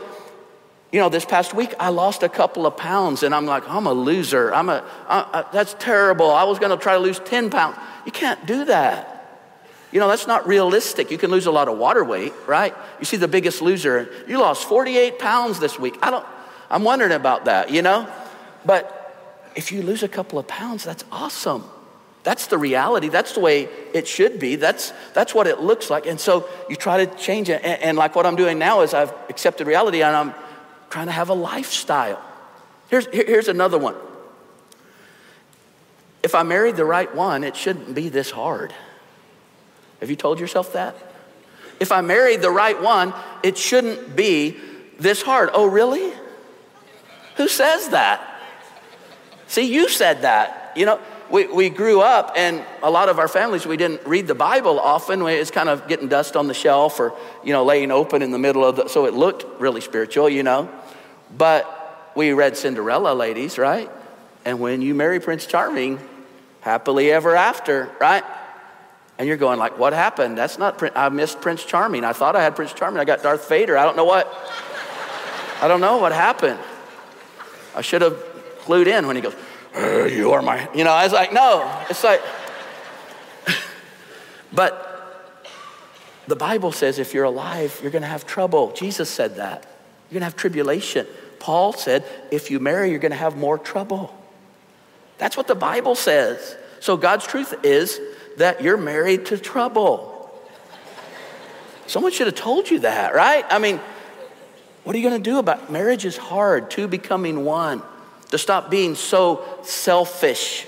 you 0.92 1.00
know, 1.00 1.08
this 1.08 1.24
past 1.24 1.54
week 1.54 1.74
I 1.80 1.88
lost 1.88 2.22
a 2.22 2.28
couple 2.28 2.66
of 2.66 2.76
pounds 2.76 3.22
and 3.22 3.34
I'm 3.34 3.46
like, 3.46 3.68
I'm 3.68 3.86
a 3.86 3.92
loser. 3.92 4.54
I'm 4.54 4.68
a, 4.68 4.84
I, 5.08 5.26
I, 5.32 5.44
that's 5.50 5.74
terrible. 5.78 6.30
I 6.30 6.44
was 6.44 6.58
going 6.58 6.70
to 6.70 6.80
try 6.80 6.92
to 6.92 6.98
lose 6.98 7.18
10 7.18 7.48
pounds. 7.48 7.78
You 8.04 8.12
can't 8.12 8.44
do 8.46 8.66
that. 8.66 9.08
You 9.90 10.00
know, 10.00 10.08
that's 10.08 10.26
not 10.26 10.46
realistic. 10.46 11.10
You 11.10 11.18
can 11.18 11.30
lose 11.30 11.46
a 11.46 11.50
lot 11.50 11.68
of 11.68 11.78
water 11.78 12.04
weight, 12.04 12.34
right? 12.46 12.74
You 12.98 13.06
see 13.06 13.16
the 13.16 13.28
biggest 13.28 13.62
loser, 13.62 14.10
you 14.28 14.38
lost 14.38 14.68
48 14.68 15.18
pounds 15.18 15.60
this 15.60 15.78
week. 15.78 15.98
I 16.02 16.10
don't, 16.10 16.26
I'm 16.70 16.84
wondering 16.84 17.12
about 17.12 17.46
that, 17.46 17.70
you 17.70 17.82
know? 17.82 18.06
But 18.64 19.50
if 19.54 19.72
you 19.72 19.82
lose 19.82 20.02
a 20.02 20.08
couple 20.08 20.38
of 20.38 20.46
pounds, 20.46 20.84
that's 20.84 21.04
awesome. 21.10 21.64
That's 22.22 22.46
the 22.46 22.56
reality. 22.56 23.08
That's 23.08 23.32
the 23.32 23.40
way 23.40 23.68
it 23.92 24.06
should 24.06 24.38
be. 24.38 24.56
That's, 24.56 24.92
that's 25.14 25.34
what 25.34 25.46
it 25.46 25.60
looks 25.60 25.90
like. 25.90 26.06
And 26.06 26.20
so 26.20 26.48
you 26.68 26.76
try 26.76 27.04
to 27.04 27.16
change 27.16 27.48
it. 27.48 27.62
And, 27.64 27.82
and 27.82 27.98
like 27.98 28.14
what 28.14 28.26
I'm 28.26 28.36
doing 28.36 28.58
now 28.58 28.82
is 28.82 28.94
I've 28.94 29.12
accepted 29.28 29.66
reality 29.66 30.02
and 30.02 30.14
I'm 30.14 30.34
trying 30.92 31.06
to 31.06 31.12
have 31.12 31.30
a 31.30 31.34
lifestyle. 31.34 32.22
Here's, 32.88 33.06
here's 33.06 33.48
another 33.48 33.78
one. 33.78 33.94
If 36.22 36.34
I 36.34 36.42
married 36.42 36.76
the 36.76 36.84
right 36.84 37.12
one, 37.14 37.44
it 37.44 37.56
shouldn't 37.56 37.94
be 37.94 38.10
this 38.10 38.30
hard. 38.30 38.74
Have 40.00 40.10
you 40.10 40.16
told 40.16 40.38
yourself 40.38 40.74
that? 40.74 40.94
If 41.80 41.92
I 41.92 42.02
married 42.02 42.42
the 42.42 42.50
right 42.50 42.80
one, 42.80 43.14
it 43.42 43.56
shouldn't 43.56 44.14
be 44.14 44.58
this 44.98 45.22
hard. 45.22 45.48
Oh, 45.54 45.64
really? 45.64 46.12
Who 47.36 47.48
says 47.48 47.88
that? 47.88 48.20
See, 49.46 49.72
you 49.72 49.88
said 49.88 50.22
that. 50.22 50.74
You 50.76 50.84
know, 50.84 51.00
we, 51.32 51.46
we 51.46 51.70
grew 51.70 52.02
up, 52.02 52.34
and 52.36 52.62
a 52.82 52.90
lot 52.90 53.08
of 53.08 53.18
our 53.18 53.26
families, 53.26 53.64
we 53.64 53.78
didn't 53.78 54.06
read 54.06 54.26
the 54.26 54.34
Bible 54.34 54.78
often. 54.78 55.22
It's 55.22 55.50
kind 55.50 55.70
of 55.70 55.88
getting 55.88 56.06
dust 56.06 56.36
on 56.36 56.46
the 56.46 56.54
shelf 56.54 57.00
or, 57.00 57.14
you 57.42 57.54
know, 57.54 57.64
laying 57.64 57.90
open 57.90 58.20
in 58.20 58.32
the 58.32 58.38
middle 58.38 58.62
of 58.62 58.76
the, 58.76 58.88
so 58.88 59.06
it 59.06 59.14
looked 59.14 59.58
really 59.58 59.80
spiritual, 59.80 60.28
you 60.28 60.42
know. 60.42 60.68
But 61.34 62.12
we 62.14 62.34
read 62.34 62.58
Cinderella, 62.58 63.14
ladies, 63.14 63.56
right? 63.56 63.90
And 64.44 64.60
when 64.60 64.82
you 64.82 64.94
marry 64.94 65.20
Prince 65.20 65.46
Charming, 65.46 65.98
happily 66.60 67.10
ever 67.10 67.34
after, 67.34 67.90
right? 67.98 68.24
And 69.16 69.26
you're 69.26 69.38
going 69.38 69.58
like, 69.58 69.78
what 69.78 69.94
happened? 69.94 70.36
That's 70.36 70.58
not, 70.58 70.82
I 70.94 71.08
missed 71.08 71.40
Prince 71.40 71.64
Charming. 71.64 72.04
I 72.04 72.12
thought 72.12 72.36
I 72.36 72.42
had 72.42 72.54
Prince 72.54 72.74
Charming. 72.74 73.00
I 73.00 73.06
got 73.06 73.22
Darth 73.22 73.48
Vader. 73.48 73.78
I 73.78 73.84
don't 73.84 73.96
know 73.96 74.04
what, 74.04 74.30
I 75.62 75.68
don't 75.68 75.80
know 75.80 75.96
what 75.96 76.12
happened. 76.12 76.60
I 77.74 77.80
should 77.80 78.02
have 78.02 78.22
clued 78.64 78.86
in 78.86 79.06
when 79.06 79.16
he 79.16 79.22
goes, 79.22 79.34
uh, 79.76 80.04
you 80.04 80.32
are 80.32 80.42
my, 80.42 80.68
you 80.74 80.84
know, 80.84 80.90
I 80.90 81.04
was 81.04 81.12
like, 81.12 81.32
no, 81.32 81.84
it's 81.88 82.04
like, 82.04 82.22
but 84.52 84.88
the 86.26 86.36
Bible 86.36 86.72
says 86.72 86.98
if 86.98 87.14
you're 87.14 87.24
alive, 87.24 87.78
you're 87.82 87.90
going 87.90 88.02
to 88.02 88.08
have 88.08 88.26
trouble. 88.26 88.72
Jesus 88.72 89.08
said 89.08 89.36
that. 89.36 89.64
You're 90.10 90.20
going 90.20 90.20
to 90.20 90.26
have 90.26 90.36
tribulation. 90.36 91.06
Paul 91.38 91.72
said 91.72 92.04
if 92.30 92.50
you 92.50 92.60
marry, 92.60 92.90
you're 92.90 92.98
going 92.98 93.12
to 93.12 93.18
have 93.18 93.36
more 93.36 93.58
trouble. 93.58 94.16
That's 95.18 95.36
what 95.36 95.46
the 95.46 95.54
Bible 95.54 95.94
says. 95.94 96.56
So 96.80 96.96
God's 96.96 97.26
truth 97.26 97.54
is 97.64 98.00
that 98.38 98.62
you're 98.62 98.76
married 98.76 99.26
to 99.26 99.38
trouble. 99.38 100.10
Someone 101.86 102.12
should 102.12 102.26
have 102.26 102.36
told 102.36 102.70
you 102.70 102.80
that, 102.80 103.14
right? 103.14 103.44
I 103.50 103.58
mean, 103.58 103.80
what 104.84 104.94
are 104.96 104.98
you 104.98 105.08
going 105.08 105.22
to 105.22 105.30
do 105.30 105.38
about 105.38 105.70
marriage 105.70 106.04
is 106.04 106.16
hard, 106.16 106.70
two 106.70 106.88
becoming 106.88 107.44
one, 107.44 107.82
to 108.32 108.38
stop 108.38 108.70
being 108.70 108.94
so 108.94 109.44
selfish 109.62 110.66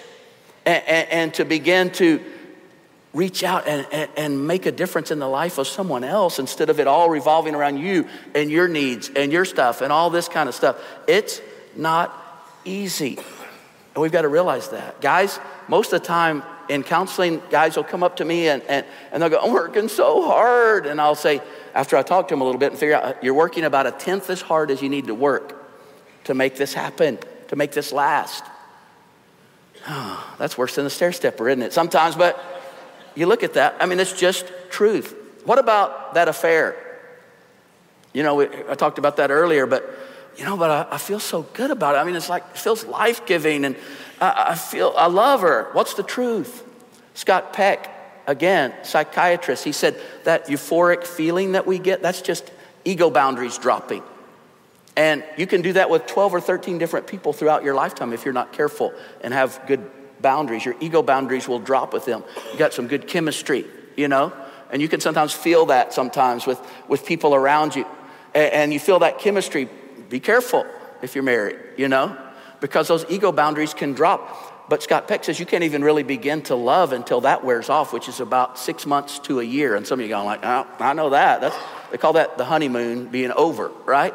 and, 0.67 0.85
and, 0.87 1.09
and 1.09 1.35
to 1.35 1.47
begin 1.47 1.91
to 1.91 2.23
reach 3.15 3.43
out 3.43 3.67
and, 3.67 3.87
and, 3.91 4.11
and, 4.19 4.47
make 4.47 4.67
a 4.67 4.73
difference 4.73 5.11
in 5.11 5.19
the 5.19 5.27
life 5.27 5.57
of 5.57 5.67
someone 5.67 6.05
else 6.05 6.39
instead 6.39 6.69
of 6.69 6.79
it 6.79 6.87
all 6.87 7.09
revolving 7.09 7.55
around 7.55 7.79
you 7.79 8.07
and 8.35 8.51
your 8.51 8.69
needs 8.69 9.11
and 9.17 9.33
your 9.33 9.47
stuff 9.47 9.81
and 9.81 9.91
all 9.91 10.11
this 10.11 10.29
kind 10.29 10.47
of 10.47 10.55
stuff. 10.55 10.79
It's 11.09 11.41
not 11.75 12.13
easy. 12.67 13.17
And 13.17 14.03
we've 14.03 14.13
got 14.13 14.23
to 14.23 14.29
realize 14.29 14.69
that. 14.69 15.01
Guys, 15.01 15.41
most 15.67 15.91
of 15.95 16.03
the 16.03 16.07
time 16.07 16.43
in 16.69 16.83
counseling, 16.83 17.41
guys 17.49 17.77
will 17.77 17.85
come 17.85 18.03
up 18.03 18.17
to 18.17 18.27
me 18.27 18.49
and, 18.49 18.63
and, 18.65 18.85
and 19.11 19.23
they'll 19.23 19.31
go, 19.31 19.41
I'm 19.41 19.53
working 19.53 19.89
so 19.89 20.27
hard. 20.27 20.85
And 20.85 21.01
I'll 21.01 21.15
say, 21.15 21.41
after 21.75 21.97
I 21.97 22.03
talk 22.03 22.29
to 22.29 22.33
them 22.35 22.43
a 22.43 22.45
little 22.45 22.61
bit 22.61 22.73
and 22.73 22.79
figure 22.79 22.97
out, 22.97 23.25
you're 23.25 23.33
working 23.33 23.65
about 23.65 23.87
a 23.87 23.93
tenth 23.93 24.29
as 24.29 24.43
hard 24.43 24.71
as 24.71 24.83
you 24.83 24.91
need 24.91 25.07
to 25.07 25.15
work 25.15 25.63
to 26.25 26.35
make 26.35 26.57
this 26.57 26.75
happen, 26.75 27.19
to 27.55 27.59
make 27.59 27.73
this 27.73 27.93
last. 27.93 28.45
Oh, 29.87 30.35
that's 30.39 30.59
worse 30.59 30.75
than 30.75 30.85
the 30.85 30.91
stair 30.91 31.13
stepper, 31.13 31.49
isn't 31.49 31.63
it? 31.63 31.73
Sometimes, 31.73 32.17
but 32.17 32.43
you 33.15 33.27
look 33.27 33.43
at 33.43 33.55
that, 33.55 33.77
I 33.81 33.87
mean, 33.87 34.01
it's 34.01 34.13
just 34.13 34.53
truth. 34.71 35.15
What 35.45 35.59
about 35.59 36.15
that 36.15 36.29
affair? 36.29 36.77
You 38.13 38.23
know, 38.23 38.41
I 38.41 38.75
talked 38.75 38.99
about 38.99 39.17
that 39.19 39.31
earlier, 39.31 39.67
but 39.67 39.89
you 40.37 40.45
know, 40.45 40.57
but 40.57 40.71
I, 40.71 40.95
I 40.97 40.99
feel 40.99 41.21
so 41.21 41.43
good 41.43 41.71
about 41.71 41.95
it. 41.95 41.99
I 41.99 42.05
mean, 42.05 42.17
it's 42.17 42.29
like, 42.29 42.43
it 42.43 42.59
feels 42.59 42.85
life 42.85 43.25
giving, 43.25 43.65
and 43.65 43.77
I, 44.21 44.47
I 44.49 44.55
feel, 44.57 44.93
I 44.97 45.07
love 45.07 45.43
her. 45.43 45.69
What's 45.73 45.95
the 45.95 46.03
truth? 46.03 46.65
Scott 47.15 47.53
Peck, 47.53 47.89
again, 48.27 48.75
psychiatrist, 48.83 49.63
he 49.63 49.71
said 49.71 50.01
that 50.25 50.49
euphoric 50.49 51.05
feeling 51.05 51.53
that 51.53 51.69
we 51.69 51.79
get, 51.79 52.03
that's 52.03 52.21
just 52.21 52.51
ego 52.85 53.11
boundaries 53.11 53.59
dropping. 53.59 54.03
And 54.97 55.25
you 55.37 55.47
can 55.47 55.63
do 55.63 55.73
that 55.73 55.91
with 55.91 56.07
12 56.07 56.35
or 56.35 56.41
13 56.41 56.79
different 56.79 57.07
people 57.07 57.33
throughout 57.33 57.65
your 57.65 57.75
lifetime 57.75 58.13
if 58.13 58.25
you're 58.25 58.35
not 58.35 58.53
careful 58.53 58.93
and 59.21 59.35
have 59.35 59.61
good 59.67 59.91
boundaries. 60.21 60.65
Your 60.65 60.77
ego 60.81 61.03
boundaries 61.03 61.49
will 61.49 61.59
drop 61.59 61.93
with 61.93 62.05
them. 62.05 62.23
You 62.53 62.59
got 62.59 62.73
some 62.73 62.87
good 62.87 63.09
chemistry, 63.09 63.67
you 63.97 64.09
know? 64.09 64.33
And 64.71 64.81
you 64.81 64.89
can 64.89 65.01
sometimes 65.01 65.33
feel 65.33 65.67
that 65.67 65.93
sometimes 65.93 66.47
with, 66.47 66.61
with 66.89 67.05
people 67.05 67.35
around 67.35 67.75
you. 67.75 67.87
And, 68.35 68.53
and 68.53 68.73
you 68.73 68.81
feel 68.81 69.01
that 69.01 69.19
chemistry. 69.19 69.69
Be 70.09 70.21
careful 70.21 70.65
if 71.03 71.15
you're 71.15 71.25
married, 71.25 71.59
you 71.77 71.89
know? 71.89 72.17
Because 72.61 72.89
those 72.89 73.05
ego 73.11 73.33
boundaries 73.33 73.75
can 73.75 73.93
drop. 73.93 74.69
But 74.69 74.83
Scott 74.83 75.09
Peck 75.09 75.25
says 75.25 75.39
you 75.39 75.45
can't 75.45 75.65
even 75.65 75.85
really 75.85 76.05
begin 76.05 76.41
to 76.43 76.55
love 76.55 76.93
until 76.93 77.21
that 77.23 77.45
wears 77.45 77.69
off, 77.69 77.93
which 77.93 78.09
is 78.09 78.21
about 78.21 78.59
six 78.59 78.87
months 78.87 79.19
to 79.21 79.41
a 79.41 79.45
year. 79.45 79.77
And 79.77 79.87
some 79.87 79.99
of 79.99 80.05
you 80.05 80.09
going 80.09 80.25
like, 80.25 80.41
oh, 80.43 80.67
I 80.79 80.95
know 80.95 81.11
that. 81.11 81.43
That's, 81.43 81.57
they 81.91 81.99
call 81.99 82.15
that 82.15 82.39
the 82.39 82.45
honeymoon 82.45 83.09
being 83.09 83.33
over, 83.33 83.71
right? 83.85 84.15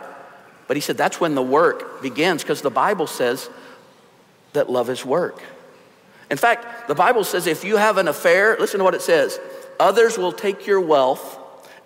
But 0.70 0.78
he 0.78 0.82
said 0.82 0.98
that's 0.98 1.20
when 1.20 1.34
the 1.34 1.42
work 1.42 2.04
begins 2.04 2.44
because 2.44 2.62
the 2.62 2.70
Bible 2.70 3.08
says 3.08 3.50
that 4.54 4.70
love 4.70 4.88
is 4.92 5.04
work. 5.04 5.42
In 6.30 6.38
fact, 6.38 6.88
the 6.88 6.94
Bible 6.94 7.24
says 7.24 7.48
if 7.48 7.64
you 7.64 7.78
have 7.78 7.98
an 7.98 8.08
affair, 8.08 8.56
listen 8.60 8.78
to 8.78 8.84
what 8.84 8.94
it 8.94 9.02
says 9.02 9.40
others 9.80 10.16
will 10.16 10.32
take 10.32 10.68
your 10.68 10.80
wealth 10.80 11.40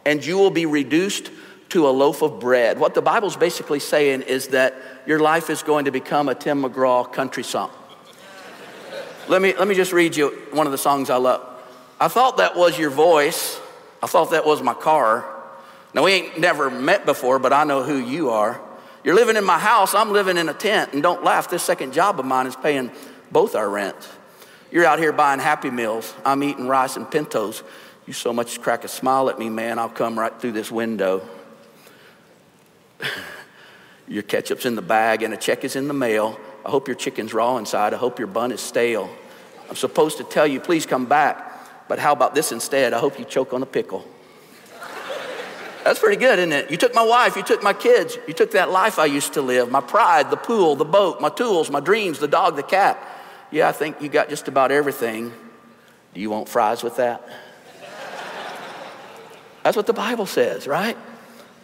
and 0.05 0.25
you 0.25 0.37
will 0.37 0.51
be 0.51 0.65
reduced 0.65 1.31
to 1.69 1.87
a 1.87 1.91
loaf 1.91 2.21
of 2.21 2.41
bread. 2.41 2.77
What 2.77 2.93
the 2.93 3.01
Bible's 3.01 3.37
basically 3.37 3.79
saying 3.79 4.23
is 4.23 4.49
that 4.49 4.75
your 5.07 5.19
life 5.19 5.49
is 5.49 5.63
going 5.63 5.85
to 5.85 5.91
become 5.91 6.27
a 6.27 6.35
Tim 6.35 6.63
McGraw 6.63 7.09
country 7.09 7.43
song. 7.43 7.71
let, 9.29 9.41
me, 9.41 9.53
let 9.57 9.65
me 9.65 9.75
just 9.75 9.93
read 9.93 10.17
you 10.17 10.27
one 10.51 10.67
of 10.67 10.73
the 10.73 10.77
songs 10.77 11.09
I 11.09 11.15
love. 11.15 11.41
I 12.01 12.09
thought 12.09 12.35
that 12.35 12.57
was 12.57 12.77
your 12.77 12.89
voice. 12.89 13.57
I 14.01 14.07
thought 14.07 14.31
that 14.31 14.45
was 14.45 14.61
my 14.61 14.73
car. 14.73 15.25
Now, 15.93 16.03
we 16.03 16.11
ain't 16.11 16.39
never 16.39 16.69
met 16.69 17.05
before, 17.05 17.39
but 17.39 17.53
I 17.53 17.63
know 17.63 17.83
who 17.83 17.97
you 17.97 18.31
are. 18.31 18.59
You're 19.03 19.15
living 19.15 19.35
in 19.35 19.43
my 19.43 19.59
house, 19.59 19.93
I'm 19.93 20.11
living 20.11 20.37
in 20.37 20.47
a 20.47 20.53
tent, 20.53 20.93
and 20.93 21.03
don't 21.03 21.23
laugh, 21.23 21.49
this 21.49 21.63
second 21.63 21.93
job 21.93 22.19
of 22.19 22.25
mine 22.25 22.47
is 22.47 22.55
paying 22.55 22.89
both 23.31 23.55
our 23.55 23.69
rents. 23.69 24.07
You're 24.71 24.85
out 24.85 24.97
here 24.97 25.11
buying 25.11 25.39
Happy 25.39 25.69
Meals. 25.69 26.13
I'm 26.25 26.41
eating 26.41 26.67
rice 26.67 26.95
and 26.95 27.09
pintos. 27.09 27.63
You 28.07 28.13
so 28.13 28.33
much 28.33 28.61
crack 28.61 28.83
a 28.83 28.87
smile 28.87 29.29
at 29.29 29.37
me, 29.37 29.49
man, 29.49 29.77
I'll 29.77 29.89
come 29.89 30.17
right 30.17 30.33
through 30.39 30.53
this 30.53 30.71
window. 30.71 31.27
your 34.07 34.23
ketchup's 34.23 34.65
in 34.65 34.75
the 34.75 34.81
bag 34.81 35.21
and 35.23 35.33
a 35.33 35.37
check 35.37 35.63
is 35.63 35.75
in 35.75 35.87
the 35.87 35.93
mail. 35.93 36.39
I 36.65 36.69
hope 36.69 36.87
your 36.87 36.95
chicken's 36.95 37.33
raw 37.33 37.57
inside. 37.57 37.93
I 37.93 37.97
hope 37.97 38.19
your 38.19 38.27
bun 38.27 38.51
is 38.51 38.61
stale. 38.61 39.09
I'm 39.69 39.75
supposed 39.75 40.17
to 40.17 40.23
tell 40.23 40.47
you, 40.47 40.59
please 40.59 40.85
come 40.85 41.05
back. 41.05 41.87
But 41.87 41.99
how 41.99 42.13
about 42.13 42.35
this 42.35 42.51
instead? 42.51 42.93
I 42.93 42.99
hope 42.99 43.19
you 43.19 43.25
choke 43.25 43.53
on 43.53 43.61
a 43.61 43.65
pickle. 43.65 44.07
That's 45.83 45.99
pretty 45.99 46.15
good, 46.15 46.39
isn't 46.39 46.53
it? 46.53 46.71
You 46.71 46.77
took 46.77 46.95
my 46.95 47.03
wife, 47.03 47.35
you 47.35 47.43
took 47.43 47.61
my 47.61 47.73
kids, 47.73 48.17
you 48.27 48.33
took 48.33 48.51
that 48.51 48.71
life 48.71 48.99
I 48.99 49.05
used 49.05 49.33
to 49.33 49.41
live, 49.41 49.69
my 49.69 49.81
pride, 49.81 50.31
the 50.31 50.37
pool, 50.37 50.75
the 50.75 50.85
boat, 50.85 51.19
my 51.19 51.29
tools, 51.29 51.69
my 51.69 51.81
dreams, 51.81 52.19
the 52.19 52.27
dog, 52.27 52.55
the 52.55 52.63
cat. 52.63 52.97
Yeah, 53.51 53.67
I 53.67 53.73
think 53.73 54.01
you 54.01 54.07
got 54.07 54.29
just 54.29 54.47
about 54.47 54.71
everything. 54.71 55.33
Do 56.13 56.21
you 56.21 56.29
want 56.29 56.47
fries 56.47 56.83
with 56.83 56.95
that? 56.97 57.27
That's 59.63 59.75
what 59.75 59.87
the 59.87 59.93
Bible 59.93 60.25
says, 60.25 60.67
right? 60.67 60.97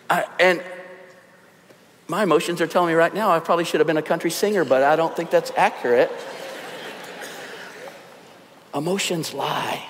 I, 0.10 0.26
and 0.40 0.64
my 2.08 2.24
emotions 2.24 2.60
are 2.62 2.68
telling 2.68 2.90
me 2.90 2.96
right 2.96 3.14
now 3.14 3.32
I 3.32 3.40
probably 3.40 3.66
should 3.66 3.80
have 3.80 3.88
been 3.88 3.98
a 3.98 4.02
country 4.02 4.32
singer, 4.32 4.66
but 4.66 4.84
I 4.84 4.96
don't 4.96 5.16
think 5.16 5.30
that's 5.30 5.52
accurate. 5.56 6.12
Emotions 8.74 9.34
lie. 9.34 9.86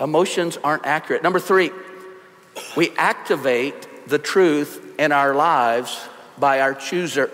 Emotions 0.00 0.58
aren't 0.64 0.84
accurate. 0.84 1.22
Number 1.22 1.38
three, 1.38 1.70
we 2.76 2.90
activate 2.96 4.08
the 4.08 4.18
truth 4.18 4.98
in 4.98 5.12
our 5.12 5.34
lives 5.34 6.08
by 6.38 6.60
our 6.60 6.74
chooser. 6.74 7.30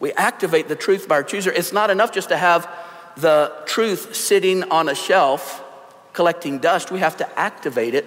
We 0.00 0.12
activate 0.12 0.68
the 0.68 0.76
truth 0.76 1.08
by 1.08 1.16
our 1.16 1.22
chooser. 1.22 1.52
It's 1.52 1.72
not 1.72 1.90
enough 1.90 2.12
just 2.12 2.28
to 2.28 2.36
have 2.36 2.68
the 3.16 3.52
truth 3.66 4.14
sitting 4.14 4.62
on 4.64 4.88
a 4.88 4.94
shelf 4.94 5.64
collecting 6.12 6.58
dust, 6.58 6.90
we 6.90 6.98
have 6.98 7.16
to 7.16 7.38
activate 7.38 7.94
it 7.94 8.04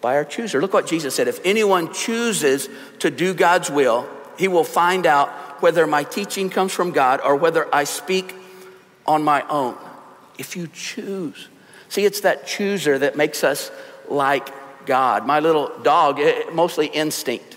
by 0.00 0.16
our 0.16 0.24
chooser. 0.24 0.62
Look 0.62 0.72
what 0.72 0.86
Jesus 0.86 1.14
said 1.14 1.28
if 1.28 1.40
anyone 1.44 1.92
chooses 1.92 2.70
to 3.00 3.10
do 3.10 3.34
God's 3.34 3.70
will, 3.70 4.08
he 4.38 4.48
will 4.48 4.64
find 4.64 5.04
out 5.04 5.28
whether 5.60 5.86
my 5.86 6.04
teaching 6.04 6.48
comes 6.48 6.72
from 6.72 6.90
God 6.90 7.20
or 7.22 7.36
whether 7.36 7.72
I 7.74 7.84
speak 7.84 8.34
on 9.06 9.22
my 9.22 9.46
own. 9.48 9.76
If 10.38 10.56
you 10.56 10.68
choose. 10.72 11.48
See, 11.90 12.06
it's 12.06 12.20
that 12.20 12.46
chooser 12.46 12.98
that 12.98 13.14
makes 13.14 13.44
us 13.44 13.70
like 14.08 14.48
God. 14.90 15.24
My 15.24 15.38
little 15.38 15.70
dog, 15.84 16.18
eh, 16.18 16.50
mostly 16.52 16.88
instinct, 16.88 17.56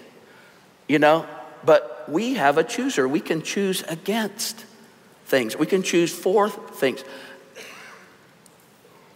you 0.88 1.00
know, 1.00 1.26
but 1.65 2.06
we 2.08 2.36
have 2.36 2.60
a 2.60 2.63
chooser. 2.63 3.08
We 3.08 3.22
can 3.22 3.41
choose 3.41 3.82
against 3.89 4.63
things. 5.26 5.58
We 5.58 5.65
can 5.65 5.82
choose 5.82 6.13
for 6.13 6.48
things. 6.48 7.04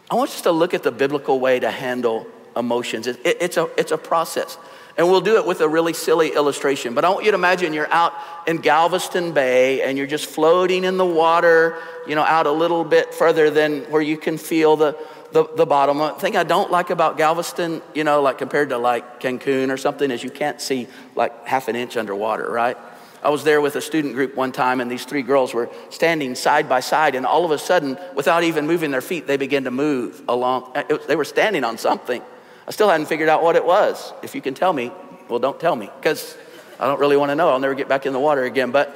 I 0.09 0.15
want 0.15 0.31
us 0.31 0.41
to 0.41 0.51
look 0.51 0.73
at 0.73 0.81
the 0.81 0.91
biblical 0.91 1.39
way 1.39 1.59
to 1.59 1.69
handle 1.69 2.25
emotions. 2.55 3.05
It, 3.05 3.23
it, 3.23 3.37
it's, 3.39 3.57
a, 3.57 3.69
it's 3.77 3.91
a 3.91 3.99
process. 3.99 4.57
And 4.97 5.07
we'll 5.11 5.21
do 5.21 5.35
it 5.35 5.45
with 5.45 5.61
a 5.61 5.69
really 5.69 5.93
silly 5.93 6.33
illustration. 6.33 6.95
But 6.95 7.05
I 7.05 7.09
want 7.09 7.23
you 7.23 7.29
to 7.29 7.35
imagine 7.35 7.71
you're 7.71 7.93
out 7.93 8.13
in 8.47 8.57
Galveston 8.57 9.31
Bay 9.31 9.83
and 9.83 9.95
you're 9.95 10.07
just 10.07 10.25
floating 10.25 10.85
in 10.85 10.97
the 10.97 11.05
water, 11.05 11.77
you 12.07 12.15
know, 12.15 12.23
out 12.23 12.47
a 12.47 12.51
little 12.51 12.83
bit 12.83 13.13
further 13.13 13.51
than 13.51 13.83
where 13.91 14.01
you 14.01 14.17
can 14.17 14.39
feel 14.39 14.75
the, 14.75 14.97
the, 15.31 15.45
the 15.55 15.65
bottom. 15.65 15.97
The 15.97 16.09
thing 16.13 16.37
I 16.37 16.43
don't 16.43 16.71
like 16.71 16.89
about 16.89 17.17
Galveston, 17.17 17.81
you 17.93 18.03
know, 18.03 18.21
like 18.21 18.37
compared 18.37 18.69
to 18.69 18.77
like 18.77 19.19
Cancun 19.19 19.71
or 19.71 19.77
something, 19.77 20.11
is 20.11 20.23
you 20.23 20.31
can't 20.31 20.61
see 20.61 20.87
like 21.15 21.45
half 21.45 21.67
an 21.67 21.75
inch 21.75 21.97
underwater, 21.97 22.49
right? 22.49 22.77
I 23.23 23.29
was 23.29 23.43
there 23.43 23.59
with 23.59 23.75
a 23.75 23.81
student 23.81 24.13
group 24.13 24.35
one 24.35 24.51
time, 24.51 24.79
and 24.79 24.89
these 24.89 25.03
three 25.03 25.23
girls 25.23 25.53
were 25.53 25.69
standing 25.89 26.35
side 26.35 26.69
by 26.69 26.79
side, 26.79 27.15
and 27.15 27.25
all 27.25 27.45
of 27.45 27.51
a 27.51 27.57
sudden, 27.57 27.97
without 28.15 28.43
even 28.43 28.67
moving 28.67 28.91
their 28.91 29.01
feet, 29.01 29.27
they 29.27 29.37
began 29.37 29.63
to 29.63 29.71
move 29.71 30.21
along. 30.29 30.71
Uh, 30.75 30.83
it, 30.89 31.07
they 31.07 31.15
were 31.15 31.25
standing 31.25 31.63
on 31.63 31.77
something. 31.77 32.21
I 32.67 32.71
still 32.71 32.89
hadn't 32.89 33.07
figured 33.07 33.27
out 33.27 33.41
what 33.41 33.55
it 33.55 33.65
was. 33.65 34.13
If 34.21 34.35
you 34.35 34.41
can 34.41 34.53
tell 34.53 34.71
me, 34.71 34.91
well, 35.29 35.39
don't 35.39 35.59
tell 35.59 35.75
me, 35.75 35.89
because 35.99 36.37
I 36.79 36.85
don't 36.85 36.99
really 36.99 37.17
want 37.17 37.31
to 37.31 37.35
know. 37.35 37.49
I'll 37.49 37.59
never 37.59 37.75
get 37.75 37.89
back 37.89 38.05
in 38.05 38.13
the 38.13 38.19
water 38.19 38.43
again. 38.43 38.71
But, 38.71 38.95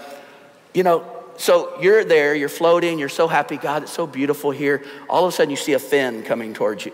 you 0.74 0.84
know, 0.84 1.21
so 1.42 1.80
you're 1.82 2.04
there, 2.04 2.36
you're 2.36 2.50
floating, 2.50 3.00
you're 3.00 3.10
so 3.10 3.28
happy, 3.28 3.58
God, 3.58 3.84
it's 3.84 3.92
so 3.92 4.06
beautiful 4.06 4.52
here. 4.52 4.84
All 5.10 5.26
of 5.26 5.34
a 5.34 5.36
sudden, 5.36 5.50
you 5.50 5.58
see 5.58 5.74
a 5.74 5.80
fin 5.80 6.24
coming 6.24 6.54
towards 6.54 6.86
you. 6.86 6.94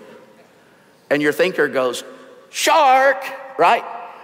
And 1.10 1.22
your 1.22 1.34
thinker 1.34 1.68
goes, 1.68 2.04
Shark, 2.50 3.24
right? 3.58 3.84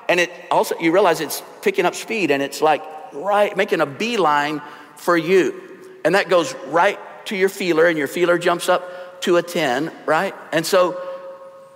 And 0.09 0.19
it 0.19 0.31
also, 0.51 0.77
you 0.79 0.91
realize 0.91 1.21
it's 1.21 1.41
picking 1.61 1.85
up 1.85 1.95
speed 1.95 2.31
and 2.31 2.41
it's 2.41 2.61
like 2.61 2.83
right, 3.13 3.55
making 3.55 3.81
a 3.81 3.85
beeline 3.85 4.61
for 4.95 5.15
you. 5.15 5.61
And 6.03 6.15
that 6.15 6.29
goes 6.29 6.53
right 6.67 6.99
to 7.27 7.35
your 7.35 7.49
feeler, 7.49 7.87
and 7.87 7.97
your 7.97 8.07
feeler 8.07 8.37
jumps 8.37 8.67
up 8.67 9.21
to 9.21 9.37
a 9.37 9.41
10, 9.41 9.91
right? 10.05 10.35
And 10.51 10.65
so 10.65 11.01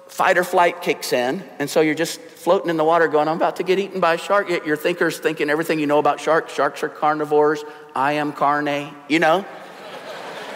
fight 0.07 0.37
or 0.37 0.43
flight 0.43 0.81
kicks 0.81 1.13
in. 1.13 1.43
And 1.59 1.69
so 1.69 1.81
you're 1.81 1.95
just 1.95 2.19
floating 2.19 2.69
in 2.69 2.77
the 2.77 2.83
water 2.83 3.07
going, 3.07 3.27
I'm 3.27 3.37
about 3.37 3.57
to 3.57 3.63
get 3.63 3.79
eaten 3.79 3.99
by 3.99 4.15
a 4.15 4.17
shark. 4.17 4.49
Yet 4.49 4.65
your 4.65 4.77
thinker's 4.77 5.19
thinking 5.19 5.49
everything 5.49 5.79
you 5.79 5.87
know 5.87 5.99
about 5.99 6.19
sharks. 6.19 6.53
Sharks 6.53 6.83
are 6.83 6.89
carnivores. 6.89 7.63
I 7.95 8.13
am 8.13 8.33
carne, 8.33 8.93
you 9.07 9.19
know? 9.19 9.45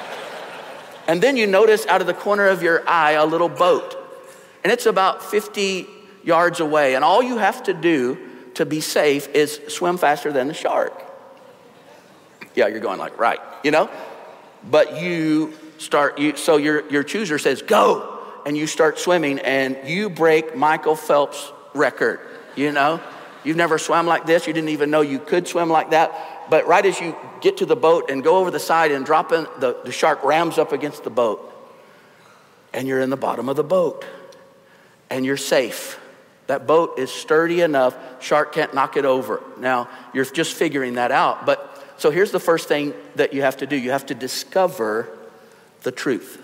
and 1.08 1.22
then 1.22 1.38
you 1.38 1.48
notice 1.48 1.86
out 1.88 2.02
of 2.02 2.08
the 2.08 2.14
corner 2.14 2.48
of 2.48 2.64
your 2.64 2.88
eye 2.88 3.12
a 3.12 3.26
little 3.26 3.50
boat. 3.50 3.98
And 4.64 4.72
it's 4.72 4.86
about 4.86 5.24
50 5.24 5.88
yards 6.24 6.60
away. 6.60 6.96
And 6.96 7.04
all 7.04 7.22
you 7.22 7.38
have 7.38 7.64
to 7.64 7.74
do 7.74 8.18
to 8.56 8.66
be 8.66 8.82
safe 8.82 9.28
is 9.30 9.60
swim 9.68 9.98
faster 9.98 10.32
than 10.32 10.48
the 10.48 10.54
shark. 10.54 10.94
Yeah, 12.56 12.68
you're 12.68 12.80
going 12.80 13.00
like, 13.00 13.18
right, 13.18 13.40
you 13.64 13.72
know? 13.72 13.90
But 14.70 15.02
you 15.02 15.54
start, 15.78 16.20
you, 16.20 16.36
so 16.36 16.58
your, 16.58 16.88
your 16.90 17.04
chooser 17.04 17.40
says, 17.40 17.62
go. 17.62 18.21
And 18.46 18.58
you 18.58 18.68
start 18.68 19.00
swimming 19.00 19.40
and 19.40 19.78
you 19.86 20.10
break 20.10 20.56
Michael 20.56 20.96
Phelps' 20.96 21.52
record, 21.74 22.20
you 22.56 22.72
know? 22.72 23.02
You've 23.44 23.58
never 23.58 23.78
swam 23.78 24.06
like 24.06 24.26
this. 24.26 24.46
You 24.46 24.54
didn't 24.54 24.70
even 24.70 24.92
know 24.92 25.02
you 25.02 25.20
could 25.20 25.48
swim 25.48 25.70
like 25.70 25.92
that. 25.92 26.50
But 26.50 26.68
right 26.68 26.86
as 26.86 27.00
you 27.00 27.16
get 27.40 27.58
to 27.58 27.66
the 27.66 27.76
boat 27.76 28.10
and 28.10 28.24
go 28.24 28.38
over 28.38 28.52
the 28.52 28.60
side 28.60 28.92
and 28.92 29.06
drop 29.06 29.32
in, 29.32 29.48
the, 29.60 29.78
the 29.84 29.92
shark 29.92 30.24
rams 30.24 30.58
up 30.58 30.72
against 30.72 31.04
the 31.04 31.10
boat. 31.10 31.48
And 32.74 32.88
you're 32.88 33.02
in 33.02 33.10
the 33.10 33.18
bottom 33.18 33.50
of 33.50 33.56
the 33.56 33.64
boat. 33.64 34.06
And 35.10 35.26
you're 35.26 35.38
safe. 35.38 36.00
That 36.48 36.68
boat 36.68 37.00
is 37.00 37.10
sturdy 37.10 37.62
enough, 37.62 37.96
shark 38.22 38.54
can't 38.54 38.74
knock 38.74 38.98
it 38.98 39.06
over. 39.06 39.42
Now, 39.58 39.88
you're 40.14 40.26
just 40.26 40.54
figuring 40.54 40.96
that 40.96 41.12
out. 41.12 41.46
But 41.46 41.68
so 41.98 42.12
here's 42.12 42.32
the 42.32 42.40
first 42.40 42.68
thing 42.68 42.94
that 43.16 43.34
you 43.34 43.42
have 43.42 43.58
to 43.58 43.66
do 43.66 43.78
you 43.78 43.92
have 43.92 44.08
to 44.08 44.16
discover 44.16 45.08
the 45.84 45.92
truth. 45.92 46.42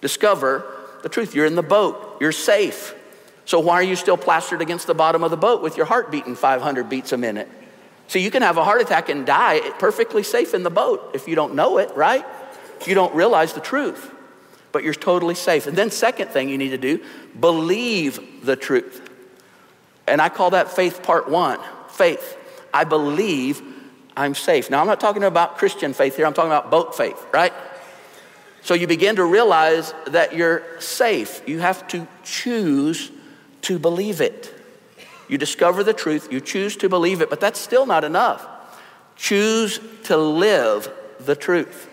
Discover 0.00 0.66
the 1.06 1.14
truth. 1.14 1.36
You're 1.36 1.46
in 1.46 1.54
the 1.54 1.62
boat, 1.62 2.16
you're 2.20 2.32
safe. 2.32 2.92
So 3.44 3.60
why 3.60 3.74
are 3.74 3.82
you 3.82 3.94
still 3.94 4.16
plastered 4.16 4.60
against 4.60 4.88
the 4.88 4.94
bottom 4.94 5.22
of 5.22 5.30
the 5.30 5.36
boat 5.36 5.62
with 5.62 5.76
your 5.76 5.86
heart 5.86 6.10
beating 6.10 6.34
500 6.34 6.88
beats 6.88 7.12
a 7.12 7.16
minute? 7.16 7.48
So 8.08 8.18
you 8.18 8.32
can 8.32 8.42
have 8.42 8.56
a 8.56 8.64
heart 8.64 8.80
attack 8.80 9.08
and 9.08 9.24
die 9.24 9.60
perfectly 9.78 10.24
safe 10.24 10.52
in 10.52 10.64
the 10.64 10.70
boat 10.70 11.12
if 11.14 11.28
you 11.28 11.36
don't 11.36 11.54
know 11.54 11.78
it, 11.78 11.94
right? 11.94 12.24
You 12.86 12.96
don't 12.96 13.14
realize 13.14 13.52
the 13.52 13.60
truth, 13.60 14.12
but 14.72 14.82
you're 14.82 14.94
totally 14.94 15.36
safe. 15.36 15.68
And 15.68 15.78
then, 15.78 15.92
second 15.92 16.30
thing 16.30 16.48
you 16.48 16.58
need 16.58 16.70
to 16.70 16.78
do, 16.78 17.00
believe 17.38 18.44
the 18.44 18.56
truth. 18.56 19.08
And 20.08 20.20
I 20.20 20.28
call 20.28 20.50
that 20.50 20.72
faith 20.72 21.04
part 21.04 21.28
one 21.28 21.60
faith. 21.88 22.36
I 22.74 22.82
believe 22.82 23.62
I'm 24.16 24.34
safe. 24.34 24.70
Now, 24.70 24.80
I'm 24.80 24.86
not 24.88 25.00
talking 25.00 25.22
about 25.22 25.56
Christian 25.56 25.92
faith 25.94 26.16
here, 26.16 26.26
I'm 26.26 26.34
talking 26.34 26.50
about 26.50 26.70
boat 26.70 26.96
faith, 26.96 27.24
right? 27.32 27.52
So 28.66 28.74
you 28.74 28.88
begin 28.88 29.14
to 29.14 29.24
realize 29.24 29.94
that 30.08 30.34
you're 30.34 30.64
safe. 30.80 31.40
You 31.46 31.60
have 31.60 31.86
to 31.86 32.08
choose 32.24 33.12
to 33.62 33.78
believe 33.78 34.20
it. 34.20 34.52
You 35.28 35.38
discover 35.38 35.84
the 35.84 35.92
truth, 35.92 36.32
you 36.32 36.40
choose 36.40 36.74
to 36.78 36.88
believe 36.88 37.20
it, 37.20 37.30
but 37.30 37.38
that's 37.38 37.60
still 37.60 37.86
not 37.86 38.02
enough. 38.02 38.44
Choose 39.14 39.78
to 40.06 40.16
live 40.16 40.92
the 41.20 41.36
truth. 41.36 41.88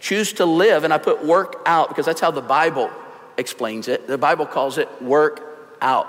Choose 0.00 0.34
to 0.34 0.44
live, 0.44 0.84
and 0.84 0.92
I 0.92 0.98
put 0.98 1.24
work 1.24 1.62
out 1.64 1.88
because 1.88 2.04
that's 2.04 2.20
how 2.20 2.30
the 2.30 2.42
Bible 2.42 2.90
explains 3.38 3.88
it. 3.88 4.06
The 4.06 4.18
Bible 4.18 4.44
calls 4.44 4.76
it 4.76 4.90
work 5.00 5.40
out. 5.80 6.06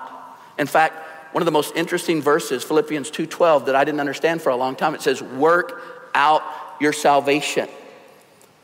In 0.58 0.68
fact, 0.68 1.34
one 1.34 1.42
of 1.42 1.46
the 1.46 1.54
most 1.54 1.74
interesting 1.78 2.22
verses, 2.22 2.66
Philippians 2.66 3.12
2:12, 3.12 3.68
that 3.68 3.78
I 3.78 3.86
didn't 3.86 4.02
understand 4.02 4.42
for 4.42 4.50
a 4.50 4.58
long 4.58 4.76
time. 4.76 4.94
It 4.94 5.02
says, 5.02 5.22
"Work 5.22 5.82
out 6.14 6.44
your 6.82 6.92
salvation." 6.92 7.70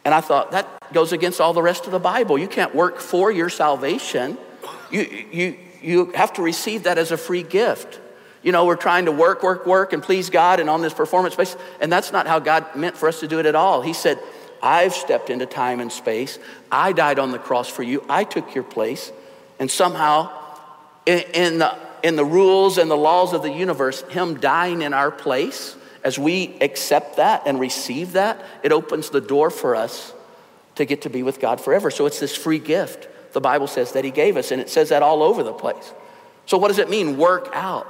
And 0.08 0.14
I 0.16 0.22
thought 0.22 0.52
that 0.52 0.94
goes 0.94 1.12
against 1.12 1.42
all 1.42 1.52
the 1.52 1.62
rest 1.62 1.86
of 1.86 1.92
the 1.92 2.00
Bible. 2.00 2.38
You 2.38 2.48
can't 2.48 2.74
work 2.74 3.00
for 3.02 3.30
your 3.30 3.50
salvation. 3.50 4.38
You, 4.90 5.02
you, 5.02 5.58
you 5.82 6.06
have 6.14 6.32
to 6.36 6.42
receive 6.42 6.84
that 6.84 6.98
as 6.98 7.12
a 7.12 7.18
free 7.18 7.44
gift. 7.44 8.00
You 8.42 8.54
know, 8.54 8.66
we're 8.66 8.78
trying 8.78 9.04
to 9.08 9.12
work, 9.12 9.44
work, 9.44 9.66
work, 9.66 9.92
and 9.92 10.02
please 10.02 10.30
God 10.30 10.62
and 10.62 10.70
on 10.70 10.82
this 10.82 10.94
performance 10.94 11.36
basis. 11.36 11.58
And 11.82 11.92
that's 11.92 12.14
not 12.14 12.26
how 12.26 12.40
God 12.40 12.74
meant 12.74 12.96
for 12.96 13.10
us 13.10 13.20
to 13.20 13.28
do 13.28 13.40
it 13.40 13.46
at 13.46 13.54
all. 13.54 13.82
He 13.82 13.92
said, 13.92 14.18
I've 14.64 14.94
stepped 14.94 15.30
into 15.30 15.46
time 15.46 15.82
and 15.82 15.92
space. 15.92 16.40
I 16.72 16.94
died 16.94 17.20
on 17.20 17.32
the 17.32 17.38
cross 17.38 17.68
for 17.68 17.84
you. 17.84 18.02
I 18.08 18.24
took 18.24 18.56
your 18.56 18.64
place. 18.64 19.12
And 19.60 19.70
somehow, 19.70 20.32
in, 21.06 21.20
in 21.34 21.58
the 21.58 21.78
in 22.02 22.16
the 22.16 22.24
rules 22.24 22.78
and 22.78 22.90
the 22.90 22.96
laws 22.96 23.34
of 23.34 23.42
the 23.42 23.52
universe, 23.52 24.04
Him 24.04 24.40
dying 24.40 24.84
in 24.84 24.94
our 24.94 25.12
place, 25.12 25.76
as 26.04 26.18
we 26.20 26.56
accept 26.62 27.18
that 27.18 27.44
and 27.46 27.60
receive 27.60 28.14
that, 28.14 28.44
it 28.64 28.72
opens 28.72 29.10
the 29.10 29.22
door 29.22 29.50
for 29.50 29.76
us 29.76 30.14
to 30.76 30.86
get 30.86 31.02
to 31.04 31.10
be 31.10 31.24
with 31.24 31.40
God 31.40 31.60
forever. 31.60 31.90
So 31.92 32.06
it's 32.06 32.20
this 32.20 32.36
free 32.36 32.60
gift 32.60 33.08
the 33.38 33.42
Bible 33.42 33.68
says 33.68 33.92
that 33.92 34.04
He 34.04 34.10
gave 34.10 34.36
us, 34.36 34.50
and 34.52 34.60
it 34.60 34.68
says 34.68 34.90
that 34.90 35.04
all 35.04 35.22
over 35.22 35.44
the 35.44 35.54
place. 35.54 35.94
So, 36.48 36.58
what 36.58 36.70
does 36.70 36.80
it 36.80 36.90
mean, 36.90 37.18
work 37.18 37.50
out? 37.54 37.88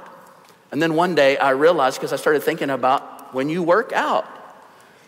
And 0.70 0.82
then 0.82 0.94
one 0.94 1.14
day 1.14 1.38
I 1.38 1.50
realized, 1.50 1.98
because 1.98 2.12
I 2.12 2.16
started 2.16 2.42
thinking 2.42 2.68
about 2.68 3.32
when 3.34 3.48
you 3.48 3.62
work 3.62 3.92
out, 3.94 4.26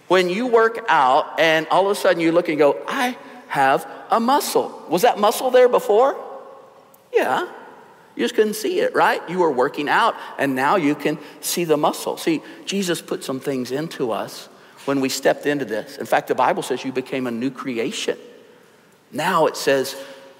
when 0.08 0.30
you 0.30 0.46
work 0.46 0.82
out, 0.88 1.38
and 1.38 1.66
all 1.68 1.84
of 1.84 1.90
a 1.90 1.94
sudden 1.94 2.20
you 2.22 2.32
look 2.32 2.48
and 2.48 2.56
go, 2.56 2.82
I 2.88 3.18
have 3.48 3.86
a 4.10 4.18
muscle. 4.18 4.86
Was 4.88 5.02
that 5.02 5.18
muscle 5.18 5.50
there 5.50 5.68
before? 5.68 6.16
Yeah. 7.12 7.46
You 8.20 8.26
just 8.26 8.34
couldn't 8.34 8.52
see 8.52 8.80
it, 8.80 8.94
right? 8.94 9.26
You 9.30 9.38
were 9.38 9.50
working 9.50 9.88
out, 9.88 10.14
and 10.38 10.54
now 10.54 10.76
you 10.76 10.94
can 10.94 11.16
see 11.40 11.64
the 11.64 11.78
muscle. 11.78 12.18
See, 12.18 12.42
Jesus 12.66 13.00
put 13.00 13.24
some 13.24 13.40
things 13.40 13.70
into 13.70 14.12
us 14.12 14.50
when 14.84 15.00
we 15.00 15.08
stepped 15.08 15.46
into 15.46 15.64
this. 15.64 15.96
In 15.96 16.04
fact, 16.04 16.28
the 16.28 16.34
Bible 16.34 16.62
says 16.62 16.84
you 16.84 16.92
became 16.92 17.26
a 17.26 17.30
new 17.30 17.50
creation. 17.50 18.18
Now 19.10 19.46
it 19.46 19.56
says, 19.56 19.96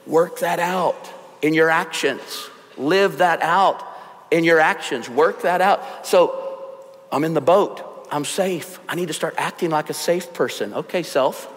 work 0.06 0.40
that 0.40 0.58
out 0.58 1.10
in 1.40 1.54
your 1.54 1.70
actions, 1.70 2.50
live 2.76 3.16
that 3.16 3.40
out 3.40 3.82
in 4.30 4.44
your 4.44 4.60
actions, 4.60 5.08
work 5.08 5.40
that 5.40 5.62
out. 5.62 6.06
So 6.06 6.84
I'm 7.10 7.24
in 7.24 7.32
the 7.32 7.40
boat, 7.40 8.06
I'm 8.12 8.26
safe. 8.26 8.78
I 8.90 8.94
need 8.94 9.08
to 9.08 9.14
start 9.14 9.36
acting 9.38 9.70
like 9.70 9.88
a 9.88 9.94
safe 9.94 10.34
person. 10.34 10.74
Okay, 10.74 11.02
self, 11.02 11.50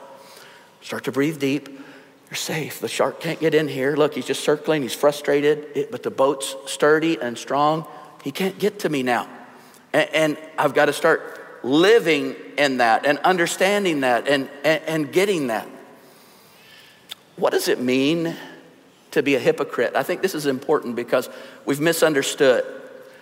start 0.79 1.03
to 1.03 1.11
breathe 1.11 1.41
deep. 1.41 1.81
You're 2.33 2.37
safe. 2.37 2.79
The 2.79 2.87
shark 2.87 3.19
can't 3.19 3.39
get 3.39 3.53
in 3.53 3.67
here. 3.67 3.95
Look, 3.95 4.15
he's 4.15 4.25
just 4.25 4.43
circling. 4.43 4.81
He's 4.81 4.95
frustrated, 4.95 5.67
it, 5.75 5.91
but 5.91 6.01
the 6.01 6.09
boat's 6.09 6.55
sturdy 6.65 7.21
and 7.21 7.37
strong. 7.37 7.85
He 8.23 8.31
can't 8.31 8.57
get 8.57 8.79
to 8.79 8.89
me 8.89 9.03
now. 9.03 9.27
And, 9.93 10.09
and 10.15 10.37
I've 10.57 10.73
got 10.73 10.87
to 10.87 10.93
start 10.93 11.63
living 11.63 12.35
in 12.57 12.77
that 12.77 13.05
and 13.05 13.19
understanding 13.19 13.99
that 13.99 14.27
and, 14.27 14.49
and, 14.63 14.81
and 14.87 15.13
getting 15.13 15.45
that. 15.47 15.67
What 17.35 17.51
does 17.51 17.67
it 17.67 17.79
mean 17.79 18.35
to 19.11 19.21
be 19.21 19.35
a 19.35 19.39
hypocrite? 19.39 19.95
I 19.95 20.01
think 20.01 20.23
this 20.23 20.33
is 20.33 20.47
important 20.47 20.95
because 20.95 21.29
we've 21.67 21.79
misunderstood. 21.79 22.65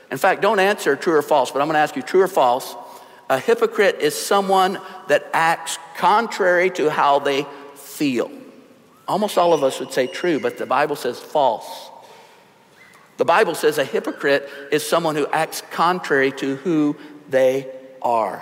In 0.09 0.19
fact, 0.19 0.41
don't 0.41 0.59
answer 0.59 0.95
true 0.95 1.15
or 1.15 1.21
false, 1.21 1.51
but 1.51 1.61
I'm 1.61 1.67
going 1.67 1.75
to 1.75 1.79
ask 1.79 1.97
you 1.97 2.01
true 2.01 2.21
or 2.21 2.29
false. 2.29 2.77
A 3.29 3.37
hypocrite 3.37 3.97
is 3.99 4.17
someone 4.17 4.79
that 5.09 5.29
acts 5.33 5.77
contrary 5.97 6.69
to 6.69 6.89
how 6.89 7.19
they 7.19 7.45
feel. 7.75 8.31
Almost 9.11 9.37
all 9.37 9.51
of 9.51 9.61
us 9.61 9.77
would 9.81 9.91
say 9.91 10.07
true, 10.07 10.39
but 10.39 10.57
the 10.57 10.65
Bible 10.65 10.95
says 10.95 11.19
false. 11.19 11.89
The 13.17 13.25
Bible 13.25 13.55
says 13.55 13.77
a 13.77 13.83
hypocrite 13.83 14.49
is 14.71 14.87
someone 14.87 15.17
who 15.17 15.27
acts 15.27 15.61
contrary 15.69 16.31
to 16.31 16.55
who 16.55 16.95
they 17.29 17.69
are. 18.01 18.41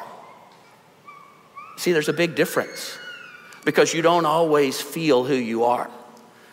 See, 1.78 1.92
there's 1.92 2.08
a 2.08 2.14
big 2.14 2.36
difference 2.36 3.00
because 3.66 3.96
you 3.96 4.04
don't 4.04 4.28
always 4.28 4.80
feel 4.80 5.24
who 5.24 5.34
you 5.34 5.64
are. 5.64 5.90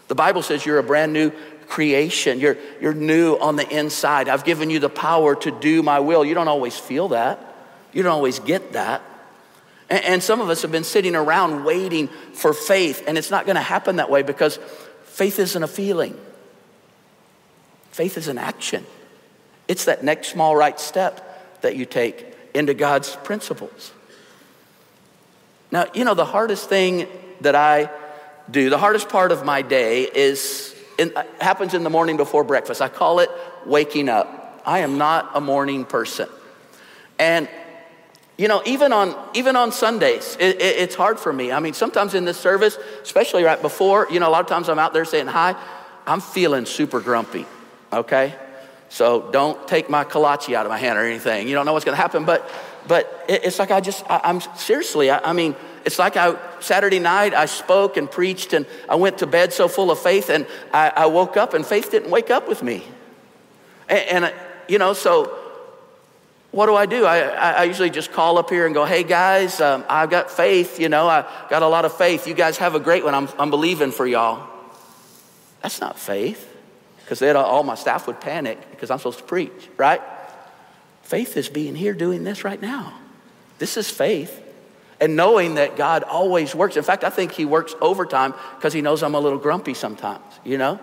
The 0.09 0.14
Bible 0.14 0.40
says 0.40 0.64
you're 0.64 0.79
a 0.79 0.83
brand 0.83 1.12
new 1.12 1.31
creation. 1.68 2.40
You're, 2.40 2.57
you're 2.81 2.94
new 2.94 3.35
on 3.35 3.57
the 3.57 3.68
inside. 3.68 4.31
I've 4.31 4.44
given 4.44 4.70
you 4.70 4.79
the 4.79 4.88
power 4.88 5.37
to 5.37 5.50
do 5.50 5.83
my 5.83 6.00
will. 6.00 6.24
You 6.24 6.33
don't 6.33 6.48
always 6.48 6.79
feel 6.79 7.09
that. 7.09 7.38
You 7.92 8.02
don't 8.02 8.12
always 8.12 8.38
get 8.38 8.72
that. 8.72 9.02
And 9.88 10.22
some 10.22 10.40
of 10.40 10.51
us 10.51 10.62
have 10.62 10.72
been 10.72 10.85
sitting 10.85 11.14
around 11.14 11.64
waiting 11.64 12.09
for 12.33 12.53
faith, 12.53 13.05
and 13.07 13.16
it's 13.16 13.31
not 13.31 13.46
going 13.46 13.55
to 13.55 13.62
happen 13.62 13.96
that 13.96 14.11
way 14.11 14.22
because 14.22 14.59
faith 15.05 15.38
isn't 15.38 15.62
a 15.62 15.68
feeling. 15.68 16.18
Faith 17.92 18.18
is 18.18 18.27
an 18.29 18.37
action. 18.37 18.85
It's 19.68 19.85
that 19.85 20.03
next 20.03 20.29
small 20.29 20.57
right 20.57 20.79
step 20.79 21.61
that 21.62 21.77
you 21.77 21.87
take 21.87 22.35
into 22.53 22.75
God's 22.75 23.14
principles. 23.16 23.92
Now, 25.70 25.87
you 25.94 26.05
know, 26.05 26.14
the 26.14 26.25
hardest 26.25 26.68
thing 26.68 27.07
that 27.40 27.55
I 27.55 27.90
do, 28.51 28.70
the 28.70 28.79
hardest 28.79 29.09
part 29.09 29.33
of 29.33 29.44
my 29.44 29.62
day 29.62 30.03
is 30.03 30.75
happens 31.40 31.75
in 31.75 31.85
the 31.85 31.90
morning 31.90 32.16
before 32.16 32.44
breakfast. 32.44 32.81
I 32.81 32.88
call 32.88 33.20
it 33.20 33.31
waking 33.66 34.09
up. 34.09 34.62
I 34.64 34.81
am 34.81 34.99
not 34.99 35.31
a 35.35 35.40
morning 35.40 35.85
person. 35.85 36.29
And 37.18 37.49
You 38.38 38.49
know, 38.49 38.62
even 38.66 38.92
on 38.92 39.16
even 39.35 39.57
on 39.57 39.72
Sundays, 39.72 40.37
it, 40.38 40.57
it, 40.57 40.77
it's 40.79 40.94
hard 40.94 41.18
for 41.18 41.33
me. 41.33 41.53
I 41.53 41.59
mean, 41.59 41.72
sometimes 41.72 42.14
in 42.14 42.27
this 42.27 42.37
service, 42.37 42.77
especially 43.03 43.44
right 43.44 43.61
before, 43.61 44.07
you 44.11 44.20
know, 44.20 44.29
a 44.29 44.31
lot 44.33 44.42
of 44.42 44.46
times 44.46 44.68
I'm 44.68 44.79
out 44.79 44.92
there 44.92 45.07
saying 45.07 45.27
hi, 45.27 45.57
I'm 46.07 46.20
feeling 46.20 46.66
super 46.66 47.01
grumpy. 47.01 47.46
Okay, 47.90 48.35
so 48.90 49.31
don't 49.31 49.66
take 49.66 49.88
my 49.88 50.05
kolache 50.05 50.55
out 50.55 50.66
of 50.66 50.70
my 50.70 50.77
hand 50.77 50.99
or 50.99 51.05
anything. 51.05 51.49
You 51.49 51.55
don't 51.55 51.64
know 51.64 51.72
what's 51.72 51.87
going 51.87 51.96
to 51.96 52.03
happen, 52.03 52.27
but 52.27 52.51
but 52.87 53.25
it, 53.27 53.46
it's 53.46 53.59
like 53.59 53.70
I 53.70 53.81
just 53.81 54.05
I, 54.11 54.20
am 54.25 54.42
seriously. 54.57 55.09
I, 55.09 55.31
I 55.31 55.33
mean, 55.33 55.57
it's 55.87 55.99
like 55.99 56.18
I 56.18 56.37
Saturday 56.61 56.99
night 56.99 57.33
I 57.33 57.46
spoke 57.46 57.96
and 57.96 58.11
preached 58.11 58.53
and 58.53 58.66
I 58.87 58.96
went 58.96 59.18
to 59.18 59.27
bed 59.27 59.55
so 59.55 59.66
full 59.66 59.90
of 59.90 59.99
faith, 59.99 60.29
and 60.29 60.46
I, 60.75 60.92
I 60.94 61.07
woke 61.07 61.38
up 61.38 61.55
and 61.55 61.64
faith 61.64 61.90
didn't 61.90 62.11
wake 62.11 62.31
up 62.31 62.49
with 62.49 62.62
me. 62.62 62.85
And, 63.88 64.25
and 64.25 64.35
you 64.68 64.79
know, 64.79 64.92
so 64.92 65.46
what 66.57 66.66
do 66.66 66.75
I 66.75 66.87
do? 66.87 67.05
I, 67.05 67.19
I 67.51 67.64
usually 67.64 67.90
just 67.90 68.12
call 68.12 68.38
up 68.38 68.49
here 68.49 68.64
and 68.64 68.75
go, 68.75 68.87
hey 68.87 69.03
guys, 69.03 69.61
um, 69.61 69.85
I've 69.90 70.09
got 70.09 70.31
faith, 70.31 70.81
you 70.81 70.88
know, 70.88 71.07
I 71.07 71.27
got 71.51 71.62
a 71.62 71.69
lot 71.69 71.85
of 71.85 71.95
faith. 71.95 72.27
You 72.27 72.33
guys 72.33 72.57
have 72.57 72.75
a 72.75 72.81
great 72.81 73.05
one. 73.05 73.14
I'm, 73.14 73.29
I'm 73.38 73.51
believing 73.51 73.92
for 73.92 74.07
y'all. 74.07 74.49
That's 75.61 75.83
not 75.83 75.99
faith, 75.99 76.51
because 77.03 77.19
then 77.19 77.37
all 77.37 77.62
my 77.62 77.75
staff 77.75 78.07
would 78.07 78.23
panic 78.23 78.59
because 78.71 78.90
I'm 78.90 78.97
supposed 78.97 79.19
to 79.19 79.25
preach, 79.25 79.69
right? 79.77 80.01
Faith 81.03 81.37
is 81.37 81.51
being 81.51 81.75
here 81.75 81.92
doing 81.92 82.25
this 82.25 82.42
right 82.42 82.61
now. 82.61 82.95
This 83.59 83.77
is 83.77 83.90
faith. 83.90 84.42
And 84.99 85.14
knowing 85.14 85.57
that 85.57 85.77
God 85.77 86.05
always 86.05 86.55
works. 86.55 86.79
In 86.79 86.83
fact, 86.83 87.05
I 87.05 87.11
think 87.11 87.33
He 87.33 87.45
works 87.45 87.75
overtime 87.83 88.33
because 88.57 88.73
He 88.73 88.81
knows 88.81 89.03
I'm 89.03 89.14
a 89.14 89.21
little 89.21 89.38
grumpy 89.38 89.75
sometimes, 89.75 90.25
you 90.42 90.57
know? 90.57 90.81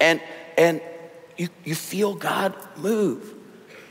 And, 0.00 0.20
and 0.58 0.80
you, 1.36 1.48
you 1.64 1.76
feel 1.76 2.16
God 2.16 2.56
move 2.76 3.35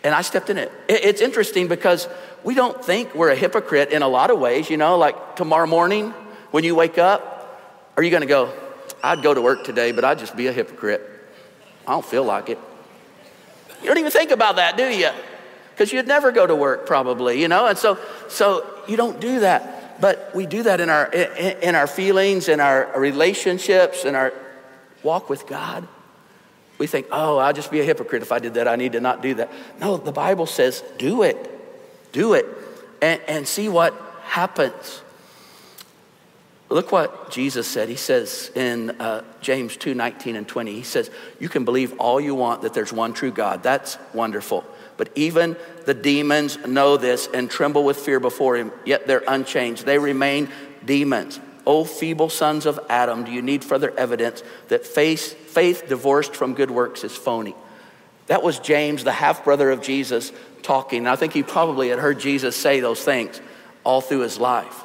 and 0.05 0.13
I 0.13 0.21
stepped 0.21 0.51
in 0.51 0.59
it. 0.59 0.71
It's 0.87 1.19
interesting 1.19 1.67
because 1.67 2.07
we 2.43 2.53
don't 2.53 2.85
think 2.85 3.15
we're 3.15 3.31
a 3.31 3.35
hypocrite 3.35 3.89
in 3.89 4.03
a 4.03 4.07
lot 4.07 4.29
of 4.29 4.37
ways, 4.37 4.69
you 4.69 4.77
know, 4.77 4.99
like 4.99 5.35
tomorrow 5.35 5.65
morning 5.65 6.11
when 6.51 6.63
you 6.63 6.75
wake 6.75 6.99
up, 6.99 7.91
are 7.97 8.03
you 8.03 8.11
going 8.11 8.21
to 8.21 8.27
go, 8.27 8.53
I'd 9.03 9.23
go 9.23 9.33
to 9.33 9.41
work 9.41 9.63
today, 9.63 9.91
but 9.91 10.05
I'd 10.05 10.19
just 10.19 10.37
be 10.37 10.45
a 10.45 10.53
hypocrite? 10.53 11.01
I 11.87 11.93
don't 11.93 12.05
feel 12.05 12.23
like 12.23 12.49
it. 12.49 12.59
You 13.81 13.87
don't 13.87 13.97
even 13.97 14.11
think 14.11 14.29
about 14.29 14.57
that, 14.57 14.77
do 14.77 14.87
you? 14.87 15.09
Because 15.71 15.91
you'd 15.91 16.07
never 16.07 16.31
go 16.31 16.45
to 16.45 16.55
work 16.55 16.85
probably, 16.85 17.41
you 17.41 17.47
know? 17.47 17.65
And 17.65 17.77
so, 17.77 17.97
so 18.29 18.63
you 18.87 18.97
don't 18.97 19.19
do 19.19 19.39
that. 19.39 19.99
But 19.99 20.35
we 20.35 20.45
do 20.45 20.61
that 20.63 20.81
in 20.81 20.89
our, 20.91 21.07
in 21.07 21.73
our 21.73 21.87
feelings, 21.87 22.47
in 22.47 22.59
our 22.59 22.91
relationships, 22.95 24.05
in 24.05 24.13
our 24.13 24.33
walk 25.01 25.31
with 25.31 25.47
God. 25.47 25.87
We 26.77 26.87
think, 26.87 27.07
oh, 27.11 27.37
I'll 27.37 27.53
just 27.53 27.71
be 27.71 27.79
a 27.79 27.83
hypocrite 27.83 28.21
if 28.21 28.31
I 28.31 28.39
did 28.39 28.55
that. 28.55 28.67
I 28.67 28.75
need 28.75 28.93
to 28.93 28.99
not 28.99 29.21
do 29.21 29.35
that. 29.35 29.51
No, 29.79 29.97
the 29.97 30.11
Bible 30.11 30.45
says, 30.45 30.83
do 30.97 31.23
it. 31.23 31.51
Do 32.11 32.33
it. 32.33 32.45
And, 33.01 33.21
and 33.27 33.47
see 33.47 33.69
what 33.69 33.93
happens. 34.23 35.01
Look 36.69 36.91
what 36.91 37.29
Jesus 37.29 37.67
said. 37.67 37.89
He 37.89 37.95
says 37.95 38.51
in 38.55 38.89
uh, 38.99 39.23
James 39.39 39.77
2 39.77 39.93
19 39.93 40.35
and 40.35 40.47
20, 40.47 40.73
he 40.73 40.83
says, 40.83 41.11
You 41.39 41.47
can 41.47 41.63
believe 41.63 41.97
all 41.99 42.19
you 42.19 42.33
want 42.33 42.63
that 42.63 42.73
there's 42.73 42.91
one 42.91 43.13
true 43.13 43.31
God. 43.31 43.61
That's 43.61 43.97
wonderful. 44.13 44.65
But 44.97 45.09
even 45.15 45.57
the 45.85 45.93
demons 45.93 46.57
know 46.65 46.97
this 46.97 47.27
and 47.33 47.49
tremble 47.49 47.83
with 47.83 47.97
fear 47.97 48.19
before 48.19 48.55
him, 48.55 48.71
yet 48.85 49.07
they're 49.07 49.23
unchanged. 49.27 49.85
They 49.85 49.99
remain 49.99 50.49
demons. 50.83 51.39
O 51.65 51.83
feeble 51.83 52.29
sons 52.29 52.65
of 52.65 52.79
Adam, 52.89 53.23
do 53.23 53.31
you 53.31 53.41
need 53.41 53.63
further 53.63 53.91
evidence 53.97 54.43
that 54.67 54.85
faith, 54.85 55.33
faith 55.49 55.87
divorced 55.87 56.35
from 56.35 56.53
good 56.53 56.71
works 56.71 57.03
is 57.03 57.15
phony? 57.15 57.55
That 58.27 58.43
was 58.43 58.59
James, 58.59 59.03
the 59.03 59.11
half 59.11 59.43
brother 59.43 59.71
of 59.71 59.81
Jesus, 59.81 60.31
talking. 60.63 61.07
I 61.07 61.15
think 61.15 61.33
he 61.33 61.43
probably 61.43 61.89
had 61.89 61.99
heard 61.99 62.19
Jesus 62.19 62.55
say 62.55 62.79
those 62.79 63.01
things 63.01 63.39
all 63.83 64.01
through 64.01 64.21
his 64.21 64.39
life. 64.39 64.83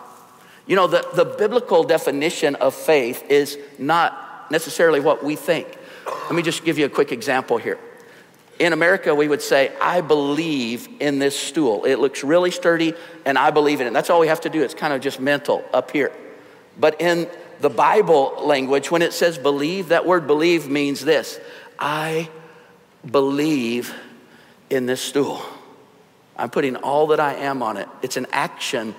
You 0.67 0.77
know, 0.77 0.87
the, 0.87 1.07
the 1.15 1.25
biblical 1.25 1.85
definition 1.85 2.55
of 2.57 2.75
faith 2.75 3.25
is 3.31 3.59
not 3.79 4.51
necessarily 4.51 5.01
what 5.01 5.25
we 5.25 5.37
think. 5.37 5.67
Let 6.07 6.35
me 6.35 6.43
just 6.43 6.65
give 6.65 6.79
you 6.79 6.85
a 6.85 6.91
quick 6.91 7.13
example 7.13 7.57
here. 7.57 7.79
In 8.59 8.75
America, 8.75 9.15
we 9.15 9.27
would 9.27 9.41
say, 9.41 9.73
I 9.81 10.03
believe 10.03 10.87
in 11.01 11.19
this 11.19 11.35
stool. 11.35 11.87
It 11.87 11.97
looks 11.97 12.23
really 12.23 12.51
sturdy, 12.51 12.93
and 13.25 13.39
I 13.39 13.51
believe 13.51 13.81
in 13.81 13.87
it. 13.87 13.95
That's 13.95 14.11
all 14.11 14.21
we 14.21 14.29
have 14.29 14.43
to 14.43 14.51
do. 14.51 14.63
It's 14.63 14.75
kind 14.75 14.93
of 14.93 15.01
just 15.01 15.19
mental 15.19 15.65
up 15.73 15.91
here. 15.91 16.13
But 16.81 17.01
in 17.01 17.29
the 17.61 17.71
Bible 17.71 18.41
language, 18.43 18.91
when 18.91 19.03
it 19.03 19.13
says 19.13 19.39
believe, 19.39 19.89
that 19.89 20.07
word 20.07 20.27
believe 20.27 20.69
means 20.69 21.05
this 21.05 21.39
I 21.79 22.29
believe 23.09 23.95
in 24.71 24.87
this 24.87 25.01
stool. 25.01 25.43
I'm 26.37 26.51
putting 26.51 26.77
all 26.77 27.09
that 27.09 27.21
I 27.21 27.35
am 27.35 27.63
on 27.63 27.77
it. 27.77 27.89
It's 28.03 28.17
an 28.17 28.27
action 28.33 28.95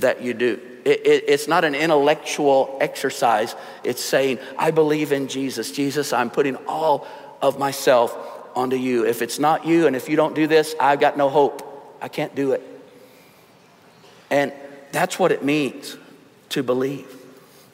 that 0.00 0.22
you 0.22 0.34
do. 0.34 0.60
It, 0.84 1.06
it, 1.06 1.24
it's 1.28 1.46
not 1.46 1.64
an 1.64 1.74
intellectual 1.74 2.78
exercise. 2.80 3.54
It's 3.84 4.02
saying, 4.02 4.38
I 4.58 4.70
believe 4.70 5.12
in 5.12 5.28
Jesus. 5.28 5.70
Jesus, 5.70 6.12
I'm 6.12 6.30
putting 6.30 6.56
all 6.66 7.06
of 7.42 7.58
myself 7.58 8.16
onto 8.56 8.76
you. 8.76 9.06
If 9.06 9.22
it's 9.22 9.38
not 9.38 9.66
you 9.66 9.86
and 9.86 9.94
if 9.94 10.08
you 10.08 10.16
don't 10.16 10.34
do 10.34 10.46
this, 10.46 10.74
I've 10.80 10.98
got 10.98 11.16
no 11.16 11.28
hope. 11.28 11.98
I 12.00 12.08
can't 12.08 12.34
do 12.34 12.52
it. 12.52 12.62
And 14.30 14.52
that's 14.90 15.18
what 15.18 15.32
it 15.32 15.44
means 15.44 15.96
to 16.50 16.62
believe. 16.62 17.19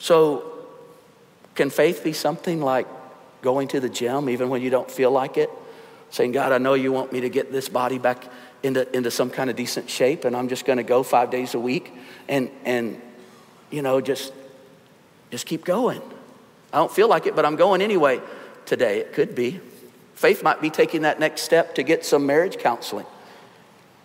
So, 0.06 0.44
can 1.56 1.68
faith 1.68 2.04
be 2.04 2.12
something 2.12 2.62
like 2.62 2.86
going 3.42 3.66
to 3.66 3.80
the 3.80 3.88
gym 3.88 4.30
even 4.30 4.50
when 4.50 4.62
you 4.62 4.70
don't 4.70 4.88
feel 4.88 5.10
like 5.10 5.36
it? 5.36 5.50
Saying, 6.10 6.30
God, 6.30 6.52
I 6.52 6.58
know 6.58 6.74
you 6.74 6.92
want 6.92 7.12
me 7.12 7.22
to 7.22 7.28
get 7.28 7.50
this 7.50 7.68
body 7.68 7.98
back 7.98 8.24
into, 8.62 8.88
into 8.96 9.10
some 9.10 9.30
kind 9.30 9.50
of 9.50 9.56
decent 9.56 9.90
shape, 9.90 10.24
and 10.24 10.36
I'm 10.36 10.46
just 10.46 10.64
going 10.64 10.76
to 10.76 10.84
go 10.84 11.02
five 11.02 11.32
days 11.32 11.54
a 11.54 11.58
week 11.58 11.92
and, 12.28 12.52
and 12.64 13.02
you 13.72 13.82
know, 13.82 14.00
just, 14.00 14.32
just 15.32 15.44
keep 15.44 15.64
going. 15.64 16.00
I 16.72 16.76
don't 16.76 16.92
feel 16.92 17.08
like 17.08 17.26
it, 17.26 17.34
but 17.34 17.44
I'm 17.44 17.56
going 17.56 17.82
anyway 17.82 18.20
today. 18.64 19.00
It 19.00 19.12
could 19.12 19.34
be. 19.34 19.58
Faith 20.14 20.44
might 20.44 20.60
be 20.60 20.70
taking 20.70 21.02
that 21.02 21.18
next 21.18 21.42
step 21.42 21.74
to 21.74 21.82
get 21.82 22.04
some 22.04 22.26
marriage 22.26 22.58
counseling. 22.58 23.06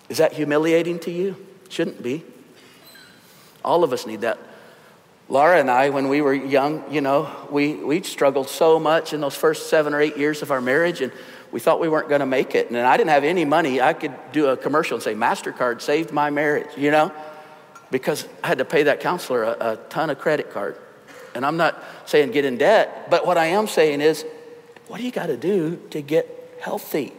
Is 0.10 0.18
that 0.18 0.34
humiliating 0.34 0.98
to 1.02 1.12
you? 1.12 1.46
Shouldn't 1.70 2.02
be. 2.02 2.24
All 3.64 3.84
of 3.84 3.94
us 3.94 4.08
need 4.08 4.22
that. 4.22 4.40
Laura 5.32 5.58
and 5.58 5.72
I, 5.72 5.92
when 5.92 6.10
we 6.10 6.20
were 6.20 6.34
young, 6.34 6.84
you 6.92 7.00
know, 7.00 7.34
we, 7.50 7.76
we 7.76 8.04
struggled 8.04 8.50
so 8.50 8.78
much 8.78 9.14
in 9.14 9.22
those 9.22 9.34
first 9.34 9.70
seven 9.70 9.94
or 9.94 10.02
eight 10.02 10.18
years 10.18 10.42
of 10.42 10.52
our 10.52 10.60
marriage, 10.60 11.00
and 11.00 11.10
we 11.54 11.62
thought 11.62 11.80
we 11.80 11.88
weren't 11.88 12.10
going 12.10 12.20
to 12.20 12.26
make 12.26 12.54
it. 12.54 12.68
And 12.68 12.78
I 12.78 12.98
didn't 12.98 13.12
have 13.12 13.24
any 13.24 13.46
money. 13.46 13.80
I 13.80 13.94
could 13.94 14.14
do 14.34 14.48
a 14.48 14.58
commercial 14.58 14.96
and 14.96 15.02
say, 15.02 15.16
MasterCard 15.16 15.80
saved 15.80 16.12
my 16.12 16.32
marriage, 16.32 16.68
you 16.76 16.92
know, 16.92 17.14
because 17.92 18.28
I 18.44 18.48
had 18.48 18.58
to 18.58 18.66
pay 18.66 18.84
that 18.84 19.00
counselor 19.00 19.44
a, 19.44 19.72
a 19.72 19.76
ton 19.88 20.10
of 20.10 20.20
credit 20.20 20.52
card. 20.52 20.78
And 21.34 21.46
I'm 21.46 21.56
not 21.56 21.82
saying 22.06 22.32
get 22.32 22.44
in 22.44 22.58
debt, 22.58 23.10
but 23.10 23.26
what 23.26 23.38
I 23.38 23.46
am 23.46 23.68
saying 23.68 24.02
is, 24.02 24.26
what 24.88 24.98
do 24.98 25.06
you 25.06 25.14
got 25.14 25.28
to 25.28 25.38
do 25.38 25.80
to 25.92 26.02
get 26.02 26.58
healthy? 26.60 27.14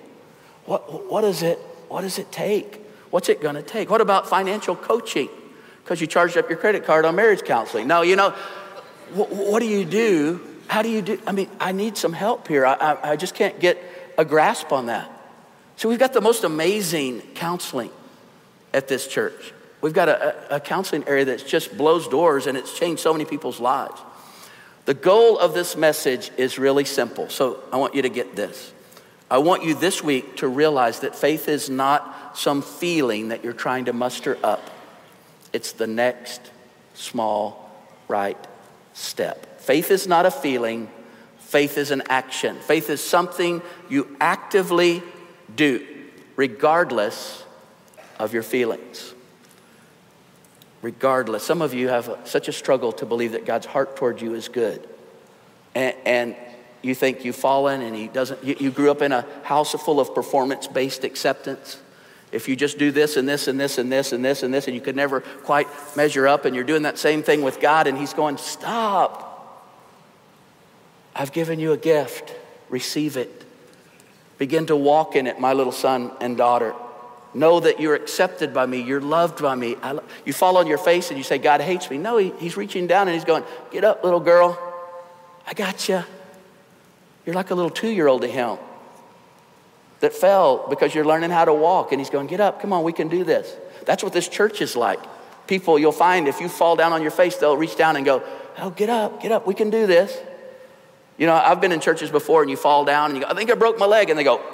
What, 0.66 1.10
what, 1.10 1.24
is 1.24 1.42
it, 1.42 1.56
what 1.88 2.02
does 2.02 2.18
it 2.18 2.30
take? 2.30 2.84
What's 3.08 3.30
it 3.30 3.40
going 3.40 3.54
to 3.54 3.62
take? 3.62 3.88
What 3.88 4.02
about 4.02 4.28
financial 4.28 4.76
coaching? 4.76 5.30
Because 5.82 6.00
you 6.00 6.06
charged 6.06 6.36
up 6.36 6.48
your 6.48 6.58
credit 6.58 6.84
card 6.84 7.04
on 7.04 7.16
marriage 7.16 7.42
counseling. 7.42 7.86
No, 7.86 8.02
you 8.02 8.16
know, 8.16 8.30
what 9.14 9.60
do 9.60 9.66
you 9.66 9.84
do? 9.84 10.40
How 10.68 10.82
do 10.82 10.88
you 10.88 11.02
do? 11.02 11.20
I 11.26 11.32
mean, 11.32 11.50
I 11.60 11.72
need 11.72 11.96
some 11.96 12.12
help 12.12 12.48
here. 12.48 12.64
I, 12.64 12.74
I, 12.74 13.10
I 13.10 13.16
just 13.16 13.34
can't 13.34 13.58
get 13.60 13.78
a 14.16 14.24
grasp 14.24 14.72
on 14.72 14.86
that. 14.86 15.10
So 15.76 15.88
we've 15.88 15.98
got 15.98 16.12
the 16.12 16.20
most 16.20 16.44
amazing 16.44 17.20
counseling 17.34 17.90
at 18.72 18.88
this 18.88 19.06
church. 19.06 19.52
We've 19.80 19.92
got 19.92 20.08
a, 20.08 20.56
a 20.56 20.60
counseling 20.60 21.06
area 21.08 21.24
that 21.26 21.46
just 21.46 21.76
blows 21.76 22.06
doors 22.08 22.46
and 22.46 22.56
it's 22.56 22.78
changed 22.78 23.02
so 23.02 23.12
many 23.12 23.24
people's 23.24 23.58
lives. 23.58 24.00
The 24.84 24.94
goal 24.94 25.38
of 25.38 25.54
this 25.54 25.76
message 25.76 26.30
is 26.36 26.58
really 26.58 26.84
simple. 26.84 27.28
So 27.28 27.62
I 27.72 27.76
want 27.76 27.94
you 27.94 28.02
to 28.02 28.08
get 28.08 28.34
this. 28.36 28.72
I 29.30 29.38
want 29.38 29.64
you 29.64 29.74
this 29.74 30.02
week 30.02 30.36
to 30.38 30.48
realize 30.48 31.00
that 31.00 31.16
faith 31.16 31.48
is 31.48 31.70
not 31.70 32.36
some 32.36 32.62
feeling 32.62 33.28
that 33.28 33.42
you're 33.42 33.52
trying 33.52 33.86
to 33.86 33.92
muster 33.92 34.38
up. 34.44 34.60
It's 35.52 35.72
the 35.72 35.86
next 35.86 36.50
small 36.94 37.70
right 38.08 38.38
step. 38.94 39.60
Faith 39.60 39.90
is 39.90 40.06
not 40.06 40.26
a 40.26 40.30
feeling, 40.30 40.90
faith 41.38 41.78
is 41.78 41.90
an 41.90 42.02
action. 42.08 42.56
Faith 42.60 42.90
is 42.90 43.02
something 43.02 43.62
you 43.88 44.16
actively 44.20 45.02
do, 45.54 45.86
regardless 46.36 47.44
of 48.18 48.32
your 48.32 48.42
feelings. 48.42 49.14
Regardless. 50.80 51.44
Some 51.44 51.62
of 51.62 51.74
you 51.74 51.88
have 51.88 52.18
such 52.24 52.48
a 52.48 52.52
struggle 52.52 52.92
to 52.92 53.06
believe 53.06 53.32
that 53.32 53.46
God's 53.46 53.66
heart 53.66 53.96
toward 53.96 54.20
you 54.20 54.34
is 54.34 54.48
good. 54.48 54.88
And, 55.74 55.94
and 56.04 56.36
you 56.82 56.94
think 56.94 57.24
you've 57.24 57.36
fallen 57.36 57.82
and 57.82 57.94
He 57.94 58.08
doesn't, 58.08 58.42
you, 58.42 58.56
you 58.58 58.70
grew 58.70 58.90
up 58.90 59.00
in 59.00 59.12
a 59.12 59.24
house 59.44 59.72
full 59.72 60.00
of 60.00 60.14
performance 60.14 60.66
based 60.66 61.04
acceptance 61.04 61.80
if 62.32 62.48
you 62.48 62.56
just 62.56 62.78
do 62.78 62.90
this 62.90 63.16
and 63.18 63.28
this 63.28 63.46
and 63.46 63.60
this 63.60 63.78
and 63.78 63.92
this 63.92 64.12
and 64.12 64.24
this 64.24 64.42
and 64.42 64.52
this 64.52 64.66
and 64.66 64.74
you 64.74 64.80
could 64.80 64.96
never 64.96 65.20
quite 65.20 65.68
measure 65.94 66.26
up 66.26 66.46
and 66.46 66.56
you're 66.56 66.64
doing 66.64 66.82
that 66.82 66.98
same 66.98 67.22
thing 67.22 67.42
with 67.42 67.60
God 67.60 67.86
and 67.86 67.96
He's 67.96 68.14
going, 68.14 68.38
Stop. 68.38 69.28
I've 71.14 71.32
given 71.32 71.60
you 71.60 71.72
a 71.72 71.76
gift. 71.76 72.34
Receive 72.70 73.18
it. 73.18 73.44
Begin 74.38 74.66
to 74.66 74.76
walk 74.76 75.14
in 75.14 75.26
it, 75.26 75.38
my 75.38 75.52
little 75.52 75.72
son 75.72 76.10
and 76.22 76.38
daughter. 76.38 76.74
Know 77.34 77.60
that 77.60 77.80
you're 77.80 77.94
accepted 77.94 78.54
by 78.54 78.64
me. 78.64 78.80
You're 78.80 79.00
loved 79.00 79.42
by 79.42 79.54
me. 79.54 79.76
Lo-. 79.76 80.02
You 80.24 80.32
fall 80.32 80.56
on 80.56 80.66
your 80.66 80.78
face 80.78 81.10
and 81.10 81.18
you 81.18 81.24
say, 81.24 81.36
God 81.36 81.60
hates 81.60 81.90
me. 81.90 81.98
No, 81.98 82.16
he, 82.16 82.32
he's 82.38 82.56
reaching 82.56 82.86
down 82.86 83.08
and 83.08 83.14
he's 83.14 83.26
going, 83.26 83.44
Get 83.70 83.84
up, 83.84 84.02
little 84.02 84.20
girl. 84.20 84.58
I 85.46 85.52
got 85.52 85.86
you. 85.88 86.02
You're 87.26 87.34
like 87.34 87.50
a 87.50 87.54
little 87.54 87.70
two 87.70 87.90
year 87.90 88.08
old 88.08 88.22
to 88.22 88.28
him 88.28 88.56
that 90.02 90.12
fell 90.12 90.66
because 90.68 90.94
you're 90.94 91.04
learning 91.04 91.30
how 91.30 91.44
to 91.44 91.54
walk. 91.54 91.92
And 91.92 92.00
he's 92.00 92.10
going, 92.10 92.26
Get 92.26 92.40
up. 92.40 92.60
Come 92.60 92.72
on, 92.72 92.82
we 92.82 92.92
can 92.92 93.08
do 93.08 93.24
this. 93.24 93.56
That's 93.86 94.02
what 94.02 94.12
this 94.12 94.28
church 94.28 94.60
is 94.60 94.76
like. 94.76 95.00
People, 95.46 95.78
you'll 95.78 95.92
find 95.92 96.28
if 96.28 96.40
you 96.40 96.48
fall 96.48 96.76
down 96.76 96.92
on 96.92 97.02
your 97.02 97.10
face, 97.10 97.36
they'll 97.36 97.56
reach 97.56 97.76
down 97.76 97.96
and 97.96 98.04
go, 98.04 98.22
Oh, 98.58 98.70
get 98.70 98.90
up, 98.90 99.22
get 99.22 99.32
up. 99.32 99.46
We 99.46 99.54
can 99.54 99.70
do 99.70 99.86
this. 99.86 100.16
You 101.16 101.26
know, 101.26 101.34
I've 101.34 101.60
been 101.60 101.72
in 101.72 101.80
churches 101.80 102.10
before 102.10 102.42
and 102.42 102.50
you 102.50 102.56
fall 102.56 102.84
down 102.84 103.10
and 103.10 103.18
you 103.18 103.24
go, 103.24 103.30
I 103.30 103.34
think 103.34 103.50
I 103.50 103.54
broke 103.54 103.78
my 103.78 103.86
leg. 103.86 104.10
And 104.10 104.18
they 104.18 104.24
go, 104.24 104.40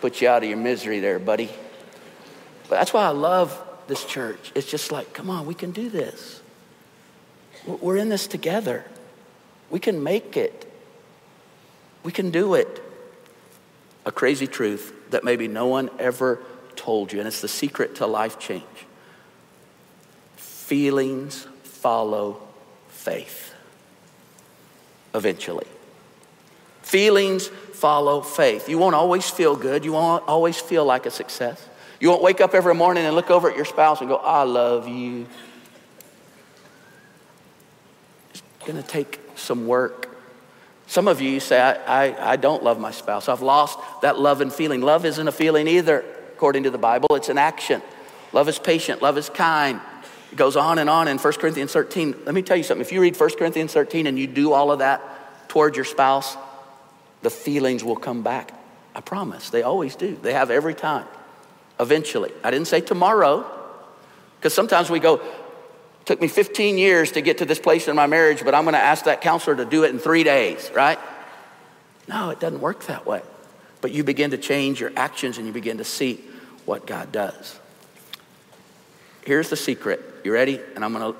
Put 0.00 0.20
you 0.20 0.28
out 0.28 0.42
of 0.42 0.48
your 0.48 0.58
misery 0.58 1.00
there, 1.00 1.18
buddy. 1.18 1.48
But 2.68 2.76
that's 2.76 2.92
why 2.92 3.04
I 3.04 3.10
love 3.10 3.58
this 3.86 4.04
church. 4.04 4.52
It's 4.54 4.70
just 4.70 4.92
like, 4.92 5.14
come 5.14 5.30
on, 5.30 5.46
we 5.46 5.54
can 5.54 5.70
do 5.70 5.88
this. 5.88 6.42
We're 7.66 7.96
in 7.96 8.10
this 8.10 8.26
together. 8.26 8.84
We 9.70 9.80
can 9.80 10.02
make 10.02 10.36
it. 10.36 10.70
We 12.02 12.12
can 12.12 12.30
do 12.30 12.54
it. 12.54 12.81
A 14.04 14.12
crazy 14.12 14.46
truth 14.46 14.92
that 15.10 15.24
maybe 15.24 15.48
no 15.48 15.66
one 15.66 15.90
ever 15.98 16.40
told 16.74 17.12
you, 17.12 17.18
and 17.18 17.28
it's 17.28 17.40
the 17.40 17.48
secret 17.48 17.96
to 17.96 18.06
life 18.06 18.38
change. 18.38 18.64
Feelings 20.36 21.46
follow 21.62 22.40
faith 22.88 23.54
eventually. 25.14 25.66
Feelings 26.82 27.48
follow 27.48 28.20
faith. 28.20 28.68
You 28.68 28.78
won't 28.78 28.94
always 28.94 29.28
feel 29.28 29.56
good. 29.56 29.84
You 29.84 29.92
won't 29.92 30.26
always 30.26 30.58
feel 30.58 30.84
like 30.84 31.06
a 31.06 31.10
success. 31.10 31.68
You 32.00 32.08
won't 32.08 32.22
wake 32.22 32.40
up 32.40 32.54
every 32.54 32.74
morning 32.74 33.04
and 33.04 33.14
look 33.14 33.30
over 33.30 33.48
at 33.50 33.56
your 33.56 33.64
spouse 33.64 34.00
and 34.00 34.08
go, 34.08 34.16
I 34.16 34.42
love 34.42 34.88
you. 34.88 35.26
It's 38.30 38.42
going 38.66 38.82
to 38.82 38.88
take 38.88 39.20
some 39.36 39.66
work. 39.66 40.11
Some 40.92 41.08
of 41.08 41.22
you 41.22 41.40
say, 41.40 41.58
I, 41.58 42.04
I, 42.08 42.32
I, 42.32 42.36
don't 42.36 42.62
love 42.62 42.78
my 42.78 42.90
spouse. 42.90 43.26
I've 43.26 43.40
lost 43.40 43.78
that 44.02 44.18
love 44.18 44.42
and 44.42 44.52
feeling. 44.52 44.82
Love 44.82 45.06
isn't 45.06 45.26
a 45.26 45.32
feeling 45.32 45.66
either, 45.66 46.04
according 46.34 46.64
to 46.64 46.70
the 46.70 46.76
Bible, 46.76 47.16
it's 47.16 47.30
an 47.30 47.38
action. 47.38 47.80
Love 48.34 48.46
is 48.46 48.58
patient, 48.58 49.00
love 49.00 49.16
is 49.16 49.30
kind. 49.30 49.80
It 50.30 50.36
goes 50.36 50.54
on 50.54 50.78
and 50.78 50.90
on 50.90 51.08
in 51.08 51.16
1 51.16 51.32
Corinthians 51.32 51.72
13. 51.72 52.16
Let 52.26 52.34
me 52.34 52.42
tell 52.42 52.58
you 52.58 52.62
something. 52.62 52.82
If 52.82 52.92
you 52.92 53.00
read 53.00 53.18
1 53.18 53.30
Corinthians 53.38 53.72
13 53.72 54.06
and 54.06 54.18
you 54.18 54.26
do 54.26 54.52
all 54.52 54.70
of 54.70 54.80
that 54.80 55.48
toward 55.48 55.76
your 55.76 55.86
spouse, 55.86 56.36
the 57.22 57.30
feelings 57.30 57.82
will 57.82 57.96
come 57.96 58.22
back. 58.22 58.52
I 58.94 59.00
promise. 59.00 59.48
They 59.48 59.62
always 59.62 59.96
do. 59.96 60.18
They 60.20 60.34
have 60.34 60.50
every 60.50 60.74
time. 60.74 61.06
Eventually. 61.80 62.32
I 62.44 62.50
didn't 62.50 62.68
say 62.68 62.82
tomorrow, 62.82 63.50
because 64.36 64.52
sometimes 64.52 64.90
we 64.90 65.00
go, 65.00 65.22
took 66.04 66.20
me 66.20 66.28
15 66.28 66.78
years 66.78 67.12
to 67.12 67.20
get 67.20 67.38
to 67.38 67.44
this 67.44 67.58
place 67.58 67.88
in 67.88 67.96
my 67.96 68.06
marriage, 68.06 68.44
but 68.44 68.54
I'm 68.54 68.64
going 68.64 68.74
to 68.74 68.80
ask 68.80 69.04
that 69.04 69.20
counselor 69.20 69.56
to 69.56 69.64
do 69.64 69.84
it 69.84 69.90
in 69.90 69.98
three 69.98 70.24
days, 70.24 70.70
right? 70.74 70.98
No, 72.08 72.30
it 72.30 72.40
doesn't 72.40 72.60
work 72.60 72.84
that 72.86 73.06
way. 73.06 73.22
But 73.80 73.92
you 73.92 74.04
begin 74.04 74.30
to 74.32 74.38
change 74.38 74.80
your 74.80 74.92
actions 74.96 75.38
and 75.38 75.46
you 75.46 75.52
begin 75.52 75.78
to 75.78 75.84
see 75.84 76.20
what 76.64 76.86
God 76.86 77.12
does. 77.12 77.58
Here's 79.24 79.50
the 79.50 79.56
secret. 79.56 80.00
You 80.24 80.32
ready? 80.32 80.60
And 80.74 80.84
I'm 80.84 80.92
going 80.92 81.12
to 81.12 81.18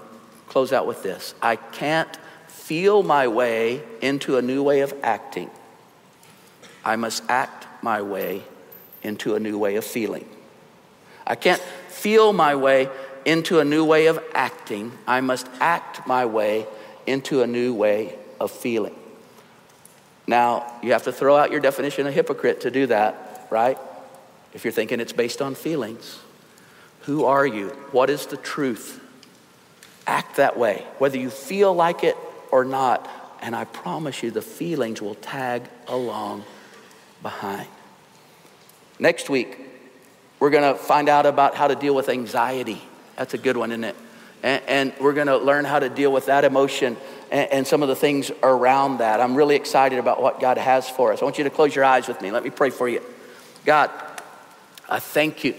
close 0.48 0.72
out 0.72 0.86
with 0.86 1.02
this. 1.02 1.34
I 1.40 1.56
can't 1.56 2.14
feel 2.48 3.02
my 3.02 3.28
way 3.28 3.82
into 4.00 4.36
a 4.36 4.42
new 4.42 4.62
way 4.62 4.80
of 4.80 4.94
acting 5.02 5.50
I 6.84 6.96
must 6.96 7.22
act 7.28 7.66
my 7.82 8.02
way 8.02 8.42
into 9.02 9.34
a 9.34 9.40
new 9.40 9.58
way 9.58 9.76
of 9.76 9.84
feeling. 9.84 10.28
I 11.26 11.34
can't 11.36 11.60
feel 11.88 12.32
my 12.32 12.56
way 12.56 12.88
into 13.24 13.60
a 13.60 13.64
new 13.64 13.84
way 13.84 14.06
of 14.06 14.22
acting. 14.34 14.92
I 15.06 15.20
must 15.20 15.46
act 15.60 16.06
my 16.06 16.26
way 16.26 16.66
into 17.06 17.42
a 17.42 17.46
new 17.46 17.74
way 17.74 18.16
of 18.40 18.50
feeling. 18.50 18.94
Now, 20.26 20.78
you 20.82 20.92
have 20.92 21.04
to 21.04 21.12
throw 21.12 21.36
out 21.36 21.50
your 21.50 21.60
definition 21.60 22.06
of 22.06 22.14
hypocrite 22.14 22.62
to 22.62 22.70
do 22.70 22.86
that, 22.86 23.48
right? 23.50 23.78
If 24.54 24.64
you're 24.64 24.72
thinking 24.72 25.00
it's 25.00 25.12
based 25.12 25.42
on 25.42 25.54
feelings. 25.54 26.18
Who 27.02 27.24
are 27.24 27.46
you? 27.46 27.68
What 27.90 28.10
is 28.10 28.26
the 28.26 28.36
truth? 28.36 29.00
Act 30.06 30.36
that 30.36 30.58
way, 30.58 30.84
whether 30.98 31.18
you 31.18 31.30
feel 31.30 31.74
like 31.74 32.04
it 32.04 32.16
or 32.50 32.64
not. 32.64 33.08
And 33.40 33.56
I 33.56 33.64
promise 33.64 34.22
you, 34.22 34.30
the 34.30 34.42
feelings 34.42 35.02
will 35.02 35.16
tag 35.16 35.62
along 35.88 36.44
behind. 37.22 37.66
Next 39.00 39.28
week, 39.28 39.58
we're 40.38 40.50
going 40.50 40.72
to 40.72 40.78
find 40.78 41.08
out 41.08 41.26
about 41.26 41.56
how 41.56 41.66
to 41.66 41.74
deal 41.74 41.94
with 41.94 42.08
anxiety. 42.08 42.80
That's 43.16 43.34
a 43.34 43.38
good 43.38 43.56
one, 43.56 43.70
isn't 43.70 43.84
it? 43.84 43.96
And, 44.42 44.62
and 44.66 44.92
we're 45.00 45.12
going 45.12 45.28
to 45.28 45.38
learn 45.38 45.64
how 45.64 45.78
to 45.78 45.88
deal 45.88 46.12
with 46.12 46.26
that 46.26 46.44
emotion 46.44 46.96
and, 47.30 47.50
and 47.52 47.66
some 47.66 47.82
of 47.82 47.88
the 47.88 47.96
things 47.96 48.30
around 48.42 48.98
that. 48.98 49.20
I'm 49.20 49.34
really 49.34 49.56
excited 49.56 49.98
about 49.98 50.20
what 50.20 50.40
God 50.40 50.58
has 50.58 50.88
for 50.88 51.12
us. 51.12 51.22
I 51.22 51.24
want 51.24 51.38
you 51.38 51.44
to 51.44 51.50
close 51.50 51.74
your 51.74 51.84
eyes 51.84 52.08
with 52.08 52.20
me. 52.20 52.30
Let 52.30 52.42
me 52.42 52.50
pray 52.50 52.70
for 52.70 52.88
you. 52.88 53.02
God, 53.64 53.90
I 54.88 54.98
thank 54.98 55.44
you 55.44 55.54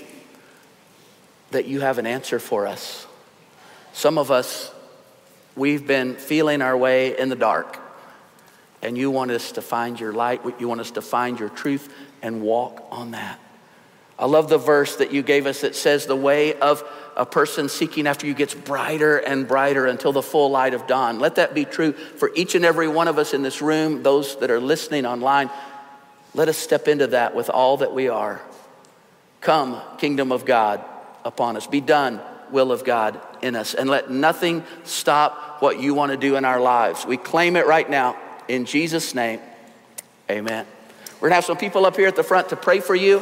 that 1.52 1.66
you 1.66 1.80
have 1.82 1.98
an 1.98 2.06
answer 2.06 2.40
for 2.40 2.68
us. 2.68 3.08
Some 3.94 4.18
of 4.18 4.32
us, 4.32 4.72
we've 5.56 5.86
been 5.86 6.16
feeling 6.16 6.62
our 6.62 6.76
way 6.76 7.18
in 7.18 7.30
the 7.30 7.36
dark 7.36 7.80
and 8.82 8.98
you 8.98 9.10
want 9.10 9.32
us 9.32 9.54
to 9.54 9.62
find 9.62 10.00
your 10.00 10.12
light, 10.12 10.42
you 10.60 10.68
want 10.68 10.82
us 10.82 10.92
to 10.92 11.02
find 11.02 11.40
your 11.40 11.50
truth 11.50 11.92
and 12.22 12.42
walk 12.42 12.86
on 12.92 13.12
that. 13.12 13.40
I 14.24 14.26
love 14.26 14.48
the 14.48 14.58
verse 14.58 14.96
that 14.96 15.12
you 15.12 15.22
gave 15.22 15.46
us 15.46 15.60
that 15.62 15.76
says 15.76 16.06
the 16.06 16.16
way 16.16 16.58
of 16.58 16.82
a 17.18 17.26
person 17.26 17.68
seeking 17.68 18.08
after 18.08 18.26
you 18.26 18.34
gets 18.34 18.54
brighter 18.54 19.18
and 19.18 19.46
brighter 19.46 19.86
until 19.86 20.14
the 20.14 20.22
full 20.22 20.50
light 20.50 20.74
of 20.74 20.88
dawn. 20.88 21.20
Let 21.20 21.36
that 21.36 21.54
be 21.54 21.66
true 21.66 21.92
for 21.92 22.32
each 22.34 22.56
and 22.56 22.64
every 22.64 22.88
one 22.88 23.10
of 23.10 23.18
us 23.18 23.34
in 23.34 23.42
this 23.42 23.62
room, 23.62 24.02
those 24.02 24.38
that 24.38 24.50
are 24.50 24.62
listening 24.62 25.06
online. 25.06 25.50
Let 26.34 26.48
us 26.48 26.58
step 26.58 26.88
into 26.88 27.08
that 27.08 27.36
with 27.36 27.50
all 27.50 27.76
that 27.78 27.94
we 27.94 28.08
are. 28.08 28.42
Come, 29.42 29.82
kingdom 29.98 30.32
of 30.32 30.46
God, 30.46 30.82
upon 31.26 31.58
us. 31.58 31.68
Be 31.68 31.82
done, 31.82 32.22
will 32.50 32.72
of 32.72 32.86
God 32.86 33.20
in 33.42 33.58
us. 33.58 33.74
And 33.74 33.90
let 33.90 34.10
nothing 34.10 34.64
stop 34.86 35.62
what 35.62 35.82
you 35.82 35.94
want 35.94 36.14
to 36.14 36.18
do 36.18 36.38
in 36.38 36.46
our 36.46 36.62
lives. 36.62 37.06
We 37.06 37.18
claim 37.18 37.58
it 37.58 37.68
right 37.68 37.90
now. 37.90 38.16
In 38.48 38.64
Jesus' 38.64 39.14
name, 39.14 39.42
amen. 40.32 40.66
We're 41.16 41.28
going 41.28 41.32
to 41.32 41.36
have 41.36 41.44
some 41.44 41.58
people 41.58 41.86
up 41.86 41.98
here 41.98 42.08
at 42.08 42.16
the 42.16 42.24
front 42.24 42.48
to 42.50 42.56
pray 42.56 42.80
for 42.80 42.96
you. 42.96 43.22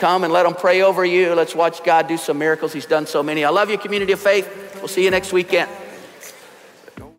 Come 0.00 0.24
and 0.24 0.32
let 0.32 0.44
them 0.44 0.54
pray 0.54 0.80
over 0.80 1.04
you. 1.04 1.34
Let's 1.34 1.54
watch 1.54 1.84
God 1.84 2.08
do 2.08 2.16
some 2.16 2.38
miracles. 2.38 2.72
He's 2.72 2.86
done 2.86 3.06
so 3.06 3.22
many. 3.22 3.44
I 3.44 3.50
love 3.50 3.68
you, 3.68 3.76
community 3.76 4.12
of 4.12 4.20
faith. 4.20 4.48
We'll 4.76 4.88
see 4.88 5.04
you 5.04 5.10
next 5.10 5.30
weekend. 5.30 5.70